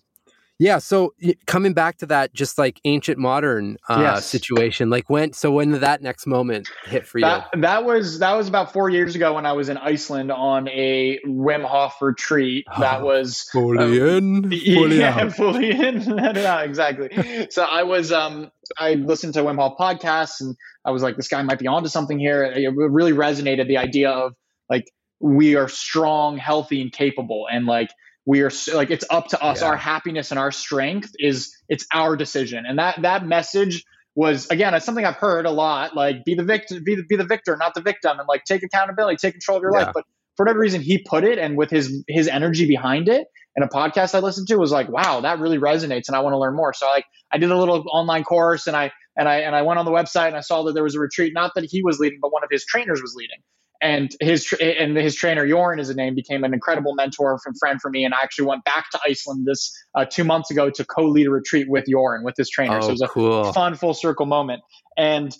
yeah 0.59 0.77
so 0.77 1.13
coming 1.45 1.73
back 1.73 1.97
to 1.97 2.05
that 2.05 2.33
just 2.33 2.57
like 2.57 2.79
ancient 2.85 3.17
modern 3.17 3.77
uh 3.89 3.99
Yes. 4.01 4.25
situation 4.25 4.89
like 4.89 5.09
when 5.09 5.33
so 5.33 5.51
when 5.51 5.71
did 5.71 5.81
that 5.81 6.01
next 6.01 6.25
moment 6.27 6.67
hit 6.85 7.05
for 7.05 7.19
you 7.19 7.25
That, 7.25 7.47
that 7.61 7.83
was 7.83 8.19
that 8.19 8.33
was 8.33 8.47
about 8.47 8.71
four 8.71 8.89
years 8.89 9.15
ago 9.15 9.33
when 9.33 9.45
I 9.45 9.53
was 9.53 9.69
in 9.69 9.77
Iceland 9.77 10.31
on 10.31 10.67
a 10.69 11.19
Wim 11.25 11.65
Hof 11.65 12.01
retreat. 12.01 12.65
That 12.79 13.01
was 13.03 13.47
fully 13.51 13.99
in 14.17 14.43
fully 14.73 14.99
yeah, 14.99 15.19
out 15.23 15.33
fully 15.33 15.71
in. 15.71 16.01
yeah, 16.17 16.61
exactly. 16.61 17.47
So 17.49 17.63
I 17.63 17.83
was 17.83 18.11
um 18.11 18.51
I 18.77 18.93
listened 18.95 19.33
to 19.35 19.41
Wim 19.41 19.55
Hof 19.57 19.77
podcasts 19.79 20.41
and 20.41 20.55
I 20.85 20.91
was 20.91 21.01
like, 21.03 21.15
this 21.17 21.27
guy 21.27 21.41
might 21.41 21.59
be 21.59 21.67
onto 21.67 21.89
something 21.89 22.19
here. 22.19 22.43
It 22.43 22.71
really 22.75 23.13
resonated 23.13 23.67
the 23.67 23.77
idea 23.77 24.11
of 24.11 24.33
like 24.69 24.85
we 25.19 25.55
are 25.55 25.67
strong, 25.67 26.37
healthy, 26.37 26.81
and 26.81 26.91
capable, 26.91 27.47
and 27.51 27.65
like 27.65 27.89
we 28.25 28.41
are 28.41 28.51
like 28.73 28.91
it's 28.91 29.05
up 29.09 29.27
to 29.29 29.41
us. 29.41 29.61
Yeah. 29.61 29.67
Our 29.69 29.77
happiness 29.77 30.31
and 30.31 30.39
our 30.39 30.51
strength 30.51 31.11
is 31.19 31.55
it's 31.69 31.85
our 31.93 32.15
decision, 32.15 32.65
and 32.67 32.79
that 32.79 33.01
that 33.03 33.25
message 33.25 33.83
was 34.15 34.47
again 34.49 34.73
it's 34.73 34.85
something 34.85 35.05
I've 35.05 35.15
heard 35.15 35.45
a 35.45 35.51
lot. 35.51 35.95
Like 35.95 36.25
be 36.25 36.35
the 36.35 36.43
victor, 36.43 36.79
be 36.81 36.95
the, 36.95 37.03
be 37.03 37.15
the 37.15 37.25
victor, 37.25 37.55
not 37.57 37.73
the 37.75 37.81
victim, 37.81 38.17
and 38.19 38.27
like 38.27 38.43
take 38.45 38.63
accountability, 38.63 39.17
take 39.17 39.33
control 39.33 39.57
of 39.57 39.61
your 39.63 39.71
Yeah. 39.73 39.85
life. 39.85 39.91
But 39.93 40.05
for 40.37 40.45
whatever 40.45 40.59
reason, 40.59 40.81
he 40.81 40.97
put 41.07 41.23
it, 41.23 41.37
and 41.37 41.55
with 41.57 41.69
his 41.69 42.03
his 42.07 42.27
energy 42.27 42.67
behind 42.67 43.09
it, 43.09 43.27
and 43.55 43.63
a 43.63 43.67
podcast 43.67 44.15
I 44.15 44.19
listened 44.19 44.47
to 44.47 44.57
was 44.57 44.71
like, 44.71 44.89
wow, 44.89 45.21
that 45.21 45.39
really 45.39 45.59
resonates, 45.59 46.07
and 46.07 46.15
I 46.15 46.19
want 46.21 46.33
to 46.33 46.39
learn 46.39 46.55
more. 46.55 46.73
So 46.73 46.87
like 46.87 47.05
I 47.31 47.37
did 47.37 47.51
a 47.51 47.57
little 47.57 47.85
online 47.91 48.23
course, 48.23 48.67
and 48.67 48.75
I 48.75 48.91
and 49.15 49.29
I 49.29 49.37
and 49.41 49.55
I 49.55 49.61
went 49.61 49.79
on 49.79 49.85
the 49.85 49.91
website 49.91 50.27
and 50.27 50.35
I 50.35 50.41
saw 50.41 50.63
that 50.63 50.73
there 50.73 50.83
was 50.83 50.95
a 50.95 50.99
retreat, 50.99 51.33
not 51.33 51.51
that 51.55 51.65
he 51.65 51.83
was 51.83 51.99
leading, 51.99 52.19
but 52.21 52.33
one 52.33 52.43
of 52.43 52.49
his 52.51 52.65
trainers 52.65 53.01
was 53.01 53.13
leading. 53.15 53.37
And 53.81 54.15
his 54.19 54.45
tra- 54.45 54.63
and 54.63 54.95
his 54.95 55.15
trainer 55.15 55.45
Jorn 55.45 55.79
is 55.79 55.89
a 55.89 55.93
name 55.93 56.15
became 56.15 56.43
an 56.43 56.53
incredible 56.53 56.95
mentor 56.95 57.37
and 57.45 57.57
friend 57.57 57.79
for 57.81 57.89
me. 57.89 58.05
And 58.05 58.13
I 58.13 58.21
actually 58.23 58.47
went 58.47 58.63
back 58.63 58.89
to 58.91 58.99
Iceland 59.05 59.45
this 59.45 59.73
uh, 59.93 60.05
two 60.05 60.23
months 60.23 60.49
ago 60.49 60.69
to 60.69 60.85
co-lead 60.85 61.27
a 61.27 61.31
retreat 61.31 61.67
with 61.69 61.85
Jorn 61.85 62.23
with 62.23 62.35
his 62.37 62.49
trainer. 62.49 62.81
so 62.81 62.87
it 62.87 62.89
oh 62.89 62.93
was 62.93 63.01
a 63.01 63.07
cool 63.07 63.53
fun 63.53 63.75
full 63.75 63.93
circle 63.93 64.25
moment. 64.25 64.61
And 64.97 65.35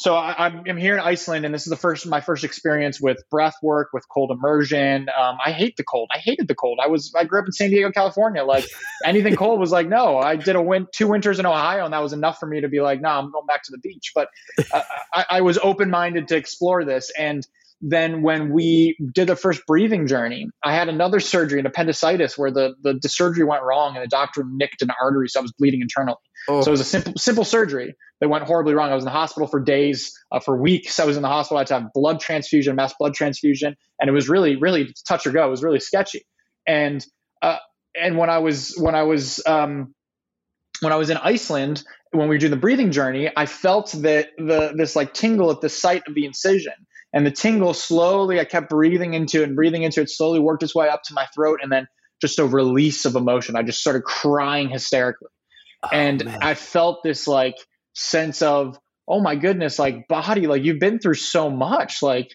so 0.00 0.14
I, 0.14 0.46
I'm 0.46 0.62
I'm 0.66 0.78
here 0.78 0.94
in 0.94 1.00
Iceland, 1.00 1.44
and 1.44 1.52
this 1.54 1.66
is 1.66 1.70
the 1.70 1.76
first 1.76 2.06
my 2.06 2.22
first 2.22 2.42
experience 2.42 3.02
with 3.02 3.18
breath 3.30 3.56
work, 3.62 3.90
with 3.92 4.08
cold 4.08 4.30
immersion. 4.30 5.08
Um, 5.10 5.36
I 5.44 5.52
hate 5.52 5.76
the 5.76 5.84
cold. 5.84 6.08
I 6.10 6.16
hated 6.16 6.48
the 6.48 6.54
cold. 6.54 6.78
I 6.82 6.86
was 6.86 7.12
I 7.14 7.24
grew 7.24 7.38
up 7.38 7.44
in 7.44 7.52
San 7.52 7.68
Diego, 7.68 7.90
California. 7.90 8.42
Like 8.42 8.64
anything 9.04 9.36
cold 9.36 9.60
was 9.60 9.72
like 9.72 9.88
no. 9.88 10.16
I 10.16 10.36
did 10.36 10.56
a 10.56 10.62
win 10.62 10.86
two 10.90 11.06
winters 11.06 11.38
in 11.38 11.44
Ohio, 11.44 11.84
and 11.84 11.92
that 11.92 12.02
was 12.02 12.14
enough 12.14 12.38
for 12.38 12.46
me 12.46 12.62
to 12.62 12.68
be 12.68 12.80
like, 12.80 13.02
no, 13.02 13.10
I'm 13.10 13.30
going 13.30 13.44
back 13.44 13.62
to 13.64 13.72
the 13.72 13.78
beach. 13.78 14.12
But 14.14 14.28
uh, 14.72 14.80
I, 15.12 15.26
I 15.28 15.40
was 15.42 15.58
open 15.62 15.90
minded 15.90 16.28
to 16.28 16.36
explore 16.36 16.82
this, 16.82 17.12
and 17.18 17.46
then 17.80 18.22
when 18.22 18.52
we 18.52 18.96
did 19.14 19.28
the 19.28 19.36
first 19.36 19.62
breathing 19.66 20.06
journey, 20.06 20.48
I 20.62 20.74
had 20.74 20.88
another 20.88 21.20
surgery, 21.20 21.60
an 21.60 21.66
appendicitis, 21.66 22.36
where 22.36 22.50
the, 22.50 22.74
the 22.82 22.98
the 23.00 23.08
surgery 23.08 23.44
went 23.44 23.62
wrong, 23.62 23.96
and 23.96 24.04
the 24.04 24.08
doctor 24.08 24.44
nicked 24.46 24.82
an 24.82 24.90
artery, 25.02 25.28
so 25.28 25.40
I 25.40 25.42
was 25.42 25.52
bleeding 25.52 25.80
internally. 25.80 26.18
oh, 26.48 26.62
So 26.62 26.68
it 26.68 26.72
was 26.72 26.80
a 26.80 26.84
simple 26.84 27.14
simple 27.16 27.44
surgery 27.44 27.94
that 28.20 28.28
went 28.28 28.44
horribly 28.44 28.74
wrong. 28.74 28.90
I 28.90 28.94
was 28.94 29.04
in 29.04 29.06
the 29.06 29.12
hospital 29.12 29.46
for 29.48 29.60
days, 29.60 30.12
uh, 30.30 30.40
for 30.40 30.60
weeks. 30.60 31.00
I 31.00 31.06
was 31.06 31.16
in 31.16 31.22
the 31.22 31.28
hospital. 31.28 31.56
I 31.56 31.60
had 31.60 31.66
to 31.68 31.74
have 31.74 31.92
blood 31.94 32.20
transfusion, 32.20 32.76
mass 32.76 32.92
blood 32.98 33.14
transfusion, 33.14 33.76
and 33.98 34.10
it 34.10 34.12
was 34.12 34.28
really, 34.28 34.56
really 34.56 34.94
touch 35.08 35.26
or 35.26 35.30
go. 35.30 35.46
It 35.46 35.50
was 35.50 35.62
really 35.62 35.80
sketchy. 35.80 36.26
And 36.66 37.04
uh, 37.40 37.56
and 37.98 38.18
when 38.18 38.28
I 38.28 38.38
was 38.38 38.74
when 38.76 38.94
I 38.94 39.04
was 39.04 39.44
um, 39.46 39.94
when 40.80 40.92
I 40.92 40.96
was 40.96 41.10
in 41.10 41.16
Iceland, 41.16 41.82
when 42.12 42.28
we 42.28 42.34
were 42.34 42.38
doing 42.38 42.50
the 42.50 42.56
breathing 42.56 42.90
journey, 42.90 43.30
I 43.34 43.46
felt 43.46 43.92
that 43.92 44.28
the 44.36 44.72
this 44.76 44.96
like 44.96 45.14
tingle 45.14 45.50
at 45.50 45.60
the 45.60 45.68
site 45.68 46.02
of 46.06 46.14
the 46.14 46.24
incision, 46.24 46.74
And 47.12 47.26
the 47.26 47.30
tingle 47.30 47.74
slowly, 47.74 48.38
I 48.38 48.44
kept 48.44 48.70
breathing 48.70 49.14
into 49.14 49.42
it 49.42 49.48
and 49.48 49.56
breathing 49.56 49.82
into 49.82 50.00
it, 50.00 50.10
slowly 50.10 50.38
worked 50.38 50.62
its 50.62 50.74
way 50.74 50.88
up 50.88 51.02
to 51.04 51.14
my 51.14 51.26
throat. 51.34 51.60
And 51.62 51.70
then 51.70 51.88
just 52.20 52.38
a 52.38 52.44
release 52.44 53.04
of 53.04 53.16
emotion. 53.16 53.56
I 53.56 53.62
just 53.62 53.80
started 53.80 54.04
crying 54.04 54.68
hysterically. 54.68 55.28
Oh, 55.82 55.88
and 55.92 56.24
man. 56.24 56.38
I 56.42 56.54
felt 56.54 57.02
this 57.02 57.26
like 57.26 57.56
sense 57.94 58.42
of, 58.42 58.78
oh 59.08 59.20
my 59.20 59.34
goodness, 59.34 59.78
like 59.78 60.06
body, 60.06 60.46
like 60.46 60.62
you've 60.62 60.78
been 60.78 60.98
through 60.98 61.14
so 61.14 61.50
much. 61.50 62.02
Like, 62.02 62.28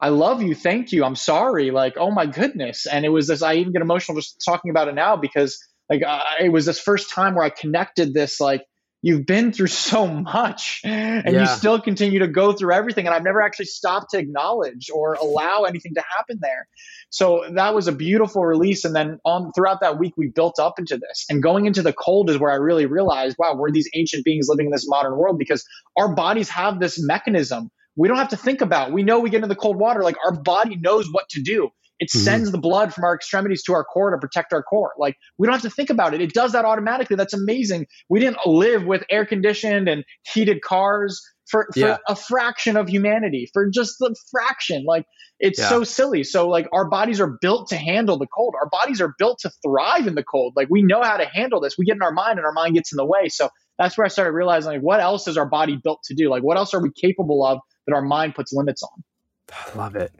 I 0.00 0.08
love 0.08 0.42
you. 0.42 0.54
Thank 0.54 0.92
you. 0.92 1.04
I'm 1.04 1.16
sorry. 1.16 1.70
Like, 1.70 1.94
oh 1.98 2.10
my 2.10 2.26
goodness. 2.26 2.86
And 2.86 3.04
it 3.04 3.10
was 3.10 3.28
this, 3.28 3.42
I 3.42 3.54
even 3.54 3.72
get 3.72 3.82
emotional 3.82 4.16
just 4.18 4.42
talking 4.44 4.70
about 4.70 4.88
it 4.88 4.94
now 4.94 5.16
because 5.16 5.58
like 5.90 6.02
uh, 6.02 6.22
it 6.40 6.48
was 6.48 6.64
this 6.64 6.80
first 6.80 7.10
time 7.10 7.34
where 7.34 7.44
I 7.44 7.50
connected 7.50 8.14
this, 8.14 8.40
like, 8.40 8.62
you've 9.02 9.26
been 9.26 9.52
through 9.52 9.66
so 9.66 10.06
much 10.06 10.80
and 10.84 11.34
yeah. 11.34 11.40
you 11.40 11.46
still 11.46 11.80
continue 11.80 12.20
to 12.20 12.28
go 12.28 12.52
through 12.52 12.72
everything. 12.72 13.06
And 13.06 13.14
I've 13.14 13.24
never 13.24 13.42
actually 13.42 13.66
stopped 13.66 14.12
to 14.12 14.18
acknowledge 14.18 14.88
or 14.94 15.14
allow 15.14 15.64
anything 15.64 15.94
to 15.94 16.02
happen 16.16 16.38
there. 16.40 16.68
So 17.10 17.44
that 17.54 17.74
was 17.74 17.88
a 17.88 17.92
beautiful 17.92 18.44
release. 18.46 18.84
And 18.84 18.94
then 18.94 19.18
on 19.24 19.52
throughout 19.54 19.80
that 19.80 19.98
week, 19.98 20.14
we 20.16 20.28
built 20.28 20.58
up 20.58 20.78
into 20.78 20.96
this. 20.96 21.26
And 21.28 21.42
going 21.42 21.66
into 21.66 21.82
the 21.82 21.92
cold 21.92 22.30
is 22.30 22.38
where 22.38 22.52
I 22.52 22.56
really 22.56 22.86
realized, 22.86 23.36
wow, 23.38 23.54
we're 23.56 23.72
these 23.72 23.90
ancient 23.94 24.24
beings 24.24 24.46
living 24.48 24.66
in 24.66 24.72
this 24.72 24.88
modern 24.88 25.16
world 25.16 25.38
because 25.38 25.64
our 25.96 26.14
bodies 26.14 26.48
have 26.48 26.80
this 26.80 27.02
mechanism 27.02 27.70
we 27.96 28.08
don't 28.08 28.16
have 28.16 28.30
to 28.30 28.36
think 28.36 28.60
about. 28.62 28.92
We 28.92 29.02
know 29.02 29.18
we 29.18 29.30
get 29.30 29.36
into 29.36 29.48
the 29.48 29.54
cold 29.54 29.76
water. 29.76 30.02
Like 30.02 30.16
our 30.24 30.32
body 30.32 30.76
knows 30.76 31.08
what 31.12 31.28
to 31.30 31.42
do. 31.42 31.70
It 32.02 32.08
mm-hmm. 32.08 32.24
sends 32.24 32.50
the 32.50 32.58
blood 32.58 32.92
from 32.92 33.04
our 33.04 33.14
extremities 33.14 33.62
to 33.64 33.74
our 33.74 33.84
core 33.84 34.10
to 34.10 34.18
protect 34.18 34.52
our 34.52 34.62
core. 34.64 34.92
Like 34.98 35.14
we 35.38 35.46
don't 35.46 35.52
have 35.52 35.62
to 35.62 35.70
think 35.70 35.88
about 35.88 36.14
it. 36.14 36.20
It 36.20 36.32
does 36.32 36.50
that 36.50 36.64
automatically. 36.64 37.14
That's 37.14 37.32
amazing. 37.32 37.86
We 38.10 38.18
didn't 38.18 38.38
live 38.44 38.84
with 38.84 39.04
air 39.08 39.24
conditioned 39.24 39.88
and 39.88 40.02
heated 40.34 40.62
cars 40.62 41.22
for, 41.48 41.68
for 41.72 41.78
yeah. 41.78 41.96
a 42.08 42.16
fraction 42.16 42.76
of 42.76 42.88
humanity, 42.88 43.48
for 43.52 43.70
just 43.70 44.00
the 44.00 44.16
fraction. 44.32 44.84
Like 44.84 45.04
it's 45.38 45.60
yeah. 45.60 45.68
so 45.68 45.84
silly. 45.84 46.24
So 46.24 46.48
like 46.48 46.68
our 46.72 46.90
bodies 46.90 47.20
are 47.20 47.38
built 47.40 47.68
to 47.68 47.76
handle 47.76 48.18
the 48.18 48.26
cold. 48.26 48.54
Our 48.60 48.68
bodies 48.68 49.00
are 49.00 49.14
built 49.16 49.38
to 49.42 49.52
thrive 49.64 50.08
in 50.08 50.16
the 50.16 50.24
cold. 50.24 50.54
Like 50.56 50.66
we 50.70 50.82
know 50.82 51.02
how 51.02 51.18
to 51.18 51.24
handle 51.24 51.60
this. 51.60 51.78
We 51.78 51.84
get 51.84 51.94
in 51.94 52.02
our 52.02 52.12
mind 52.12 52.38
and 52.40 52.44
our 52.44 52.52
mind 52.52 52.74
gets 52.74 52.92
in 52.92 52.96
the 52.96 53.06
way. 53.06 53.28
So 53.28 53.48
that's 53.78 53.96
where 53.96 54.04
I 54.04 54.08
started 54.08 54.32
realizing 54.32 54.72
like 54.72 54.80
what 54.80 54.98
else 54.98 55.28
is 55.28 55.36
our 55.36 55.48
body 55.48 55.78
built 55.80 56.00
to 56.06 56.14
do? 56.14 56.28
Like 56.28 56.42
what 56.42 56.56
else 56.56 56.74
are 56.74 56.82
we 56.82 56.90
capable 57.00 57.46
of 57.46 57.60
that 57.86 57.94
our 57.94 58.02
mind 58.02 58.34
puts 58.34 58.52
limits 58.52 58.82
on. 58.82 59.04
I 59.52 59.76
love 59.78 59.94
it. 59.94 60.12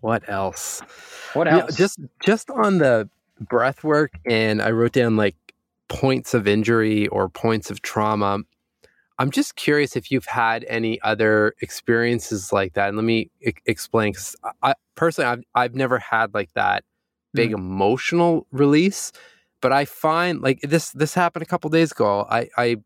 What 0.00 0.28
else? 0.28 0.80
What 1.34 1.48
else? 1.48 1.76
just 1.76 1.98
just 2.24 2.50
on 2.50 2.78
the 2.78 3.08
breath 3.40 3.84
work, 3.84 4.12
and 4.26 4.62
I 4.62 4.70
wrote 4.70 4.92
down 4.92 5.16
like 5.16 5.36
points 5.88 6.34
of 6.34 6.46
injury 6.46 7.08
or 7.08 7.28
points 7.28 7.70
of 7.70 7.82
trauma. 7.82 8.40
I'm 9.18 9.30
just 9.30 9.56
curious 9.56 9.96
if 9.96 10.10
you've 10.10 10.26
had 10.26 10.64
any 10.68 11.00
other 11.02 11.54
experiences 11.60 12.52
like 12.52 12.72
that. 12.74 12.88
And 12.88 12.96
let 12.96 13.04
me 13.04 13.30
I- 13.46 13.52
explain. 13.66 14.12
Because 14.12 14.36
I 14.62 14.74
personally, 14.94 15.30
I've 15.30 15.42
I've 15.54 15.74
never 15.74 15.98
had 15.98 16.34
like 16.34 16.52
that 16.54 16.84
big 17.34 17.50
mm. 17.50 17.54
emotional 17.54 18.46
release, 18.50 19.12
but 19.60 19.72
I 19.72 19.84
find 19.84 20.40
like 20.40 20.60
this 20.62 20.90
this 20.92 21.14
happened 21.14 21.42
a 21.42 21.46
couple 21.46 21.68
days 21.70 21.92
ago. 21.92 22.26
I 22.30 22.48
I 22.56 22.76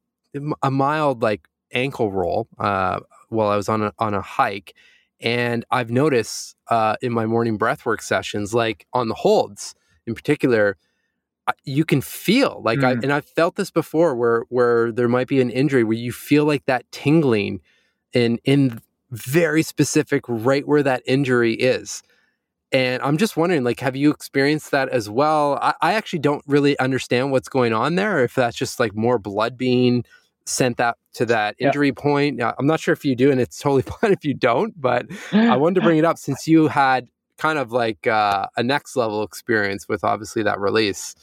a 0.62 0.70
mild 0.70 1.22
like 1.22 1.48
ankle 1.72 2.10
roll. 2.10 2.48
Uh, 2.58 3.00
while 3.34 3.48
I 3.48 3.56
was 3.56 3.68
on 3.68 3.82
a, 3.82 3.92
on 3.98 4.14
a 4.14 4.22
hike. 4.22 4.74
And 5.20 5.64
I've 5.70 5.90
noticed 5.90 6.53
uh, 6.68 6.96
in 7.02 7.12
my 7.12 7.26
morning 7.26 7.58
breathwork 7.58 8.00
sessions, 8.02 8.54
like 8.54 8.86
on 8.92 9.08
the 9.08 9.14
holds 9.14 9.74
in 10.06 10.14
particular, 10.14 10.76
you 11.64 11.84
can 11.84 12.00
feel 12.00 12.62
like 12.64 12.78
mm. 12.78 12.84
I 12.84 12.92
and 12.92 13.12
I've 13.12 13.26
felt 13.26 13.56
this 13.56 13.70
before 13.70 14.14
where 14.14 14.44
where 14.48 14.92
there 14.92 15.08
might 15.08 15.28
be 15.28 15.40
an 15.40 15.50
injury 15.50 15.84
where 15.84 15.96
you 15.96 16.12
feel 16.12 16.44
like 16.44 16.64
that 16.66 16.90
tingling 16.90 17.60
in 18.12 18.38
in 18.44 18.80
very 19.10 19.62
specific 19.62 20.24
right 20.26 20.66
where 20.66 20.82
that 20.82 21.02
injury 21.06 21.54
is. 21.54 22.02
And 22.72 23.00
I'm 23.02 23.18
just 23.18 23.36
wondering, 23.36 23.62
like, 23.62 23.78
have 23.80 23.94
you 23.94 24.10
experienced 24.10 24.72
that 24.72 24.88
as 24.88 25.08
well? 25.08 25.58
I, 25.62 25.74
I 25.80 25.92
actually 25.92 26.18
don't 26.18 26.42
really 26.48 26.76
understand 26.80 27.30
what's 27.30 27.48
going 27.48 27.72
on 27.72 27.94
there, 27.94 28.24
if 28.24 28.34
that's 28.34 28.56
just 28.56 28.80
like 28.80 28.96
more 28.96 29.18
blood 29.18 29.56
being 29.56 30.04
sent 30.46 30.76
that 30.76 30.96
to 31.14 31.26
that 31.26 31.56
injury 31.58 31.88
yeah. 31.88 32.02
point. 32.02 32.42
I'm 32.42 32.66
not 32.66 32.80
sure 32.80 32.92
if 32.92 33.04
you 33.04 33.16
do, 33.16 33.30
and 33.30 33.40
it's 33.40 33.58
totally 33.58 33.82
fine 34.00 34.12
if 34.12 34.24
you 34.24 34.34
don't, 34.34 34.78
but 34.80 35.06
I 35.32 35.56
wanted 35.56 35.76
to 35.76 35.80
bring 35.82 35.98
it 35.98 36.04
up 36.04 36.18
since 36.18 36.46
you 36.46 36.68
had 36.68 37.08
kind 37.38 37.58
of 37.58 37.72
like 37.72 38.06
uh, 38.06 38.46
a 38.56 38.62
next 38.62 38.96
level 38.96 39.22
experience 39.22 39.88
with 39.88 40.04
obviously 40.04 40.42
that 40.44 40.60
release. 40.60 41.14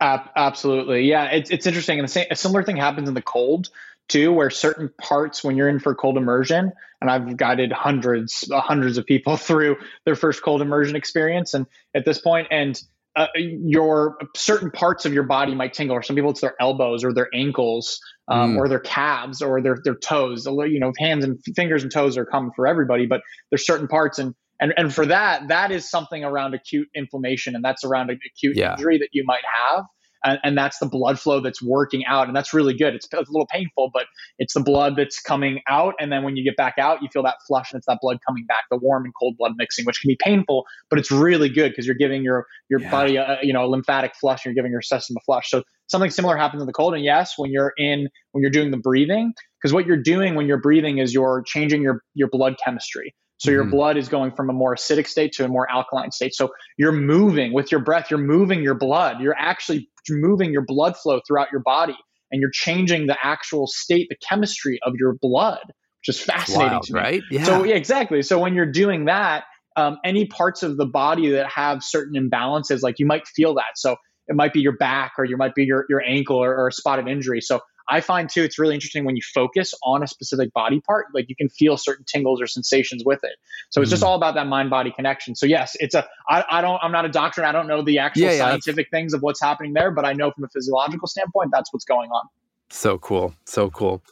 absolutely. 0.00 1.08
Yeah, 1.08 1.24
it's, 1.24 1.50
it's 1.50 1.66
interesting. 1.66 1.98
And 1.98 2.08
a 2.30 2.36
similar 2.36 2.62
thing 2.62 2.76
happens 2.76 3.08
in 3.08 3.14
the 3.14 3.22
cold 3.22 3.68
too, 4.08 4.32
where 4.32 4.48
certain 4.48 4.90
parts, 5.00 5.44
when 5.44 5.56
you're 5.56 5.68
in 5.68 5.80
for 5.80 5.94
cold 5.94 6.16
immersion, 6.16 6.72
and 7.00 7.10
I've 7.10 7.36
guided 7.36 7.72
hundreds, 7.72 8.50
hundreds 8.52 8.96
of 8.96 9.06
people 9.06 9.36
through 9.36 9.76
their 10.04 10.16
first 10.16 10.42
cold 10.42 10.62
immersion 10.62 10.96
experience. 10.96 11.54
And 11.54 11.66
at 11.94 12.04
this 12.04 12.18
point, 12.18 12.48
and 12.50 12.80
uh, 13.16 13.26
your 13.36 14.16
certain 14.36 14.70
parts 14.70 15.04
of 15.04 15.12
your 15.12 15.24
body 15.24 15.54
might 15.54 15.74
tingle, 15.74 15.96
or 15.96 16.02
some 16.02 16.14
people 16.14 16.30
it's 16.30 16.40
their 16.40 16.54
elbows 16.60 17.04
or 17.04 17.12
their 17.12 17.28
ankles 17.34 18.00
um, 18.30 18.54
mm. 18.54 18.58
or 18.58 18.68
their 18.68 18.80
calves 18.80 19.42
or 19.42 19.62
their 19.62 19.78
their 19.84 19.96
toes. 19.96 20.46
You 20.46 20.80
know, 20.80 20.92
hands 20.98 21.24
and 21.24 21.38
fingers 21.56 21.82
and 21.82 21.92
toes 21.92 22.16
are 22.16 22.24
common 22.24 22.50
for 22.54 22.66
everybody, 22.66 23.06
but 23.06 23.22
there's 23.50 23.66
certain 23.66 23.88
parts 23.88 24.18
and 24.18 24.34
and 24.60 24.74
and 24.76 24.92
for 24.92 25.06
that, 25.06 25.48
that 25.48 25.70
is 25.70 25.88
something 25.88 26.24
around 26.24 26.54
acute 26.54 26.88
inflammation, 26.94 27.54
and 27.54 27.64
that's 27.64 27.84
around 27.84 28.10
an 28.10 28.18
acute 28.26 28.56
yeah. 28.56 28.72
injury 28.72 28.98
that 28.98 29.10
you 29.12 29.24
might 29.24 29.44
have 29.44 29.84
and, 30.24 30.38
and, 30.42 30.58
that's 30.58 30.78
the 30.78 30.86
blood 30.86 31.20
flow 31.20 31.40
that's 31.40 31.62
working 31.62 32.04
out 32.06 32.26
and 32.26 32.36
that's 32.36 32.52
really 32.52 32.74
good. 32.74 32.94
It's 32.94 33.06
a 33.12 33.18
little 33.18 33.46
painful 33.46 33.90
but 33.92 34.06
it's 34.38 34.54
the 34.54 34.60
blood 34.60 34.96
that's 34.96 35.20
coming 35.20 35.60
out 35.68 35.94
and 36.00 36.10
then 36.10 36.22
when 36.22 36.36
you 36.36 36.44
get 36.44 36.56
back 36.56 36.74
out 36.78 37.02
you 37.02 37.08
feel 37.12 37.22
that 37.22 37.36
flush 37.46 37.72
and 37.72 37.78
it's 37.78 37.86
that 37.86 37.98
blood 38.00 38.18
coming 38.26 38.44
back 38.46 38.64
the 38.70 38.76
warm 38.76 39.04
and 39.04 39.14
cold 39.18 39.36
blood 39.38 39.52
mixing 39.56 39.84
which 39.84 40.00
can 40.00 40.08
be 40.08 40.18
painful 40.22 40.64
but 40.90 40.98
it's 40.98 41.10
really 41.10 41.48
good 41.48 41.70
because 41.70 41.86
you're 41.86 41.94
giving 41.94 42.22
your 42.22 42.46
your 42.68 42.80
yeah. 42.80 42.90
body 42.90 43.16
a, 43.16 43.38
you 43.42 43.52
know 43.52 43.64
a 43.64 43.68
lymphatic 43.68 44.14
flush 44.14 44.44
and 44.44 44.54
you're 44.54 44.62
giving 44.62 44.72
your 44.72 44.82
system 44.82 45.16
a 45.16 45.20
flush. 45.24 45.50
So 45.50 45.62
something 45.88 46.10
similar 46.10 46.36
happens 46.36 46.62
in 46.62 46.66
the 46.66 46.72
cold 46.72 46.94
and 46.94 47.04
yes 47.04 47.34
when 47.36 47.50
you're 47.50 47.72
in 47.76 48.08
when 48.32 48.42
you're 48.42 48.50
doing 48.50 48.70
the 48.70 48.76
breathing 48.76 49.32
because 49.60 49.72
what 49.72 49.86
you're 49.86 50.02
doing 50.02 50.34
when 50.34 50.46
you're 50.46 50.60
breathing 50.60 50.98
is 50.98 51.12
you're 51.14 51.42
changing 51.46 51.82
your 51.82 52.02
your 52.14 52.28
blood 52.28 52.56
chemistry 52.62 53.14
so 53.38 53.52
your 53.52 53.62
mm-hmm. 53.62 53.70
blood 53.70 53.96
is 53.96 54.08
going 54.08 54.32
from 54.32 54.50
a 54.50 54.52
more 54.52 54.74
acidic 54.74 55.06
state 55.06 55.32
to 55.34 55.44
a 55.44 55.48
more 55.48 55.70
alkaline 55.70 56.10
state. 56.10 56.34
So 56.34 56.50
you're 56.76 56.92
moving 56.92 57.52
with 57.52 57.70
your 57.70 57.80
breath, 57.80 58.10
you're 58.10 58.18
moving 58.18 58.62
your 58.62 58.74
blood. 58.74 59.20
You're 59.20 59.36
actually 59.38 59.88
moving 60.10 60.52
your 60.52 60.64
blood 60.66 60.96
flow 60.96 61.20
throughout 61.26 61.48
your 61.52 61.62
body 61.62 61.96
and 62.32 62.40
you're 62.40 62.50
changing 62.52 63.06
the 63.06 63.16
actual 63.22 63.66
state, 63.66 64.08
the 64.10 64.16
chemistry 64.28 64.78
of 64.84 64.94
your 64.98 65.14
blood, 65.20 65.60
which 65.66 66.16
is 66.16 66.20
fascinating 66.20 66.72
Wild, 66.72 66.82
to 66.84 66.92
me. 66.94 67.00
Right? 67.00 67.22
Yeah. 67.30 67.44
So 67.44 67.64
yeah, 67.64 67.76
exactly. 67.76 68.22
So 68.22 68.38
when 68.38 68.54
you're 68.54 68.70
doing 68.70 69.04
that, 69.04 69.44
um, 69.76 69.98
any 70.04 70.26
parts 70.26 70.64
of 70.64 70.76
the 70.76 70.86
body 70.86 71.30
that 71.30 71.48
have 71.48 71.84
certain 71.84 72.14
imbalances, 72.20 72.82
like 72.82 72.96
you 72.98 73.06
might 73.06 73.26
feel 73.28 73.54
that. 73.54 73.76
So 73.76 73.96
it 74.26 74.34
might 74.34 74.52
be 74.52 74.60
your 74.60 74.76
back 74.76 75.12
or 75.16 75.24
you 75.24 75.36
might 75.36 75.54
be 75.54 75.64
your, 75.64 75.86
your 75.88 76.02
ankle 76.02 76.36
or, 76.36 76.54
or 76.54 76.68
a 76.68 76.72
spot 76.72 76.98
of 76.98 77.06
injury. 77.06 77.40
So 77.40 77.60
I 77.88 78.00
find 78.00 78.28
too, 78.28 78.42
it's 78.42 78.58
really 78.58 78.74
interesting 78.74 79.04
when 79.04 79.16
you 79.16 79.22
focus 79.34 79.74
on 79.82 80.02
a 80.02 80.06
specific 80.06 80.52
body 80.52 80.80
part, 80.80 81.06
like 81.14 81.28
you 81.28 81.36
can 81.36 81.48
feel 81.48 81.76
certain 81.76 82.04
tingles 82.06 82.40
or 82.40 82.46
sensations 82.46 83.02
with 83.04 83.20
it. 83.22 83.36
So 83.70 83.80
it's 83.80 83.88
mm. 83.88 83.92
just 83.92 84.02
all 84.02 84.14
about 84.14 84.34
that 84.34 84.46
mind 84.46 84.70
body 84.70 84.90
connection. 84.90 85.34
So 85.34 85.46
yes, 85.46 85.76
it's 85.80 85.94
a, 85.94 86.06
I, 86.28 86.44
I 86.50 86.60
don't, 86.60 86.78
I'm 86.82 86.92
not 86.92 87.04
a 87.04 87.08
doctor. 87.08 87.44
I 87.44 87.52
don't 87.52 87.66
know 87.66 87.82
the 87.82 87.98
actual 87.98 88.24
yeah, 88.24 88.38
scientific 88.38 88.88
yeah, 88.92 88.98
things 88.98 89.14
of 89.14 89.22
what's 89.22 89.40
happening 89.40 89.72
there, 89.72 89.90
but 89.90 90.04
I 90.04 90.12
know 90.12 90.30
from 90.30 90.44
a 90.44 90.48
physiological 90.48 91.08
standpoint, 91.08 91.50
that's 91.52 91.72
what's 91.72 91.84
going 91.84 92.10
on. 92.10 92.28
So 92.70 92.98
cool. 92.98 93.34
So 93.46 93.70
cool. 93.70 94.02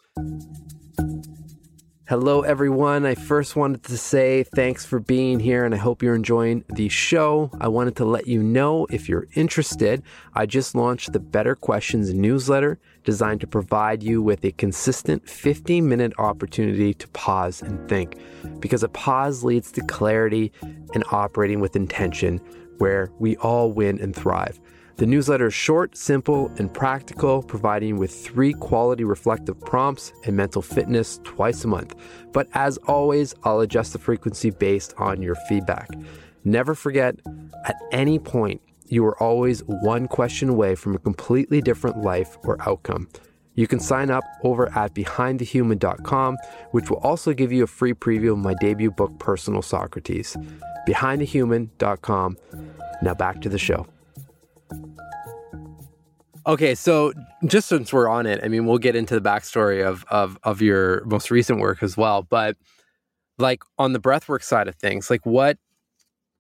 Hello, 2.08 2.42
everyone. 2.42 3.04
I 3.04 3.16
first 3.16 3.56
wanted 3.56 3.82
to 3.82 3.98
say 3.98 4.44
thanks 4.44 4.86
for 4.86 5.00
being 5.00 5.40
here 5.40 5.64
and 5.64 5.74
I 5.74 5.78
hope 5.78 6.04
you're 6.04 6.14
enjoying 6.14 6.64
the 6.68 6.88
show. 6.88 7.50
I 7.60 7.66
wanted 7.66 7.96
to 7.96 8.04
let 8.04 8.28
you 8.28 8.44
know 8.44 8.86
if 8.90 9.08
you're 9.08 9.26
interested, 9.34 10.04
I 10.32 10.46
just 10.46 10.76
launched 10.76 11.12
the 11.12 11.18
Better 11.18 11.56
Questions 11.56 12.14
newsletter 12.14 12.78
designed 13.06 13.40
to 13.40 13.46
provide 13.46 14.02
you 14.02 14.20
with 14.20 14.44
a 14.44 14.52
consistent 14.52 15.26
15 15.26 15.88
minute 15.88 16.12
opportunity 16.18 16.92
to 16.92 17.08
pause 17.08 17.62
and 17.62 17.88
think. 17.88 18.18
Because 18.60 18.82
a 18.82 18.88
pause 18.90 19.42
leads 19.42 19.72
to 19.72 19.80
clarity 19.80 20.52
and 20.92 21.02
operating 21.10 21.60
with 21.60 21.76
intention, 21.76 22.38
where 22.76 23.10
we 23.18 23.36
all 23.38 23.72
win 23.72 23.98
and 24.00 24.14
thrive. 24.14 24.60
The 24.96 25.06
newsletter 25.06 25.48
is 25.48 25.54
short, 25.54 25.96
simple, 25.96 26.50
and 26.58 26.72
practical, 26.72 27.42
providing 27.42 27.98
with 27.98 28.10
three 28.10 28.54
quality 28.54 29.04
reflective 29.04 29.60
prompts 29.60 30.12
and 30.24 30.36
mental 30.36 30.62
fitness 30.62 31.20
twice 31.22 31.64
a 31.64 31.68
month. 31.68 31.94
But 32.32 32.48
as 32.54 32.78
always, 32.88 33.34
I'll 33.44 33.60
adjust 33.60 33.92
the 33.92 33.98
frequency 33.98 34.50
based 34.50 34.94
on 34.98 35.22
your 35.22 35.34
feedback. 35.48 35.90
Never 36.44 36.74
forget, 36.74 37.16
at 37.66 37.76
any 37.92 38.18
point, 38.18 38.62
you 38.88 39.04
are 39.04 39.20
always 39.22 39.60
one 39.60 40.08
question 40.08 40.48
away 40.48 40.74
from 40.74 40.94
a 40.94 40.98
completely 40.98 41.60
different 41.60 42.02
life 42.02 42.38
or 42.44 42.56
outcome. 42.68 43.08
You 43.54 43.66
can 43.66 43.80
sign 43.80 44.10
up 44.10 44.24
over 44.44 44.68
at 44.76 44.94
behindthehuman.com, 44.94 46.36
which 46.72 46.90
will 46.90 46.98
also 46.98 47.32
give 47.32 47.52
you 47.52 47.64
a 47.64 47.66
free 47.66 47.94
preview 47.94 48.32
of 48.32 48.38
my 48.38 48.54
debut 48.60 48.90
book, 48.90 49.18
Personal 49.18 49.62
Socrates. 49.62 50.36
Behindthehuman.com. 50.86 52.36
Now 53.02 53.14
back 53.14 53.40
to 53.40 53.48
the 53.48 53.58
show. 53.58 53.86
Okay, 56.46 56.76
so 56.76 57.12
just 57.46 57.68
since 57.68 57.92
we're 57.92 58.08
on 58.08 58.26
it, 58.26 58.40
I 58.44 58.48
mean, 58.48 58.66
we'll 58.66 58.78
get 58.78 58.94
into 58.94 59.18
the 59.18 59.26
backstory 59.26 59.84
of 59.84 60.04
of 60.10 60.38
of 60.44 60.62
your 60.62 61.04
most 61.04 61.30
recent 61.30 61.58
work 61.58 61.82
as 61.82 61.96
well. 61.96 62.22
But 62.22 62.56
like 63.38 63.62
on 63.78 63.94
the 63.94 63.98
breathwork 63.98 64.44
side 64.44 64.68
of 64.68 64.76
things, 64.76 65.10
like 65.10 65.26
what 65.26 65.58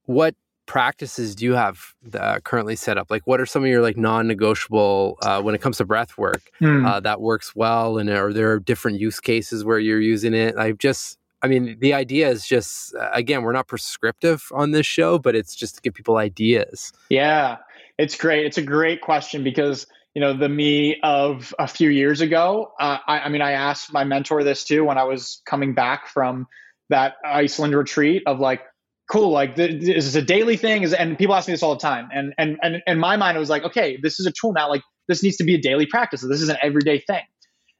what 0.04 0.36
practices 0.66 1.34
do 1.34 1.44
you 1.44 1.54
have 1.54 1.94
uh, 2.14 2.40
currently 2.40 2.76
set 2.76 2.98
up? 2.98 3.10
Like, 3.10 3.26
what 3.26 3.40
are 3.40 3.46
some 3.46 3.62
of 3.62 3.68
your 3.68 3.82
like 3.82 3.96
non-negotiable 3.96 5.18
uh, 5.22 5.40
when 5.42 5.54
it 5.54 5.60
comes 5.60 5.78
to 5.78 5.84
breath 5.84 6.18
work 6.18 6.42
hmm. 6.58 6.84
uh, 6.84 7.00
that 7.00 7.20
works 7.20 7.54
well? 7.54 7.98
And 7.98 8.10
are 8.10 8.32
there 8.32 8.58
different 8.58 9.00
use 9.00 9.20
cases 9.20 9.64
where 9.64 9.78
you're 9.78 10.00
using 10.00 10.34
it? 10.34 10.56
I've 10.56 10.78
just, 10.78 11.18
I 11.42 11.48
mean, 11.48 11.78
the 11.80 11.94
idea 11.94 12.28
is 12.28 12.46
just 12.46 12.94
uh, 12.94 13.10
again, 13.12 13.42
we're 13.42 13.52
not 13.52 13.68
prescriptive 13.68 14.44
on 14.52 14.72
this 14.72 14.86
show, 14.86 15.18
but 15.18 15.34
it's 15.34 15.54
just 15.54 15.76
to 15.76 15.80
give 15.80 15.94
people 15.94 16.16
ideas. 16.16 16.92
Yeah, 17.08 17.58
it's 17.98 18.16
great. 18.16 18.44
It's 18.46 18.58
a 18.58 18.62
great 18.62 19.00
question 19.00 19.42
because 19.42 19.86
you 20.14 20.20
know 20.20 20.32
the 20.32 20.48
me 20.48 20.98
of 21.02 21.54
a 21.58 21.68
few 21.68 21.90
years 21.90 22.20
ago. 22.20 22.72
Uh, 22.80 22.98
I, 23.06 23.20
I 23.20 23.28
mean, 23.28 23.42
I 23.42 23.52
asked 23.52 23.92
my 23.92 24.04
mentor 24.04 24.42
this 24.44 24.64
too 24.64 24.84
when 24.84 24.98
I 24.98 25.04
was 25.04 25.42
coming 25.46 25.74
back 25.74 26.08
from 26.08 26.46
that 26.88 27.14
Iceland 27.24 27.74
retreat 27.74 28.22
of 28.26 28.38
like 28.38 28.62
cool 29.10 29.30
like 29.30 29.56
this 29.56 30.06
is 30.06 30.16
a 30.16 30.22
daily 30.22 30.56
thing? 30.56 30.82
Is 30.82 30.92
and 30.92 31.16
people 31.16 31.34
ask 31.34 31.48
me 31.48 31.54
this 31.54 31.62
all 31.62 31.74
the 31.74 31.80
time. 31.80 32.08
And 32.12 32.34
and 32.38 32.58
and 32.62 32.82
in 32.86 32.98
my 32.98 33.16
mind 33.16 33.36
it 33.36 33.40
was 33.40 33.50
like 33.50 33.64
okay 33.64 33.98
this 34.02 34.18
is 34.20 34.26
a 34.26 34.32
tool 34.32 34.52
now 34.52 34.68
like 34.68 34.82
this 35.08 35.22
needs 35.22 35.36
to 35.36 35.44
be 35.44 35.54
a 35.54 35.60
daily 35.60 35.86
practice. 35.86 36.22
This 36.22 36.40
is 36.40 36.48
an 36.48 36.56
everyday 36.62 37.00
thing. 37.00 37.22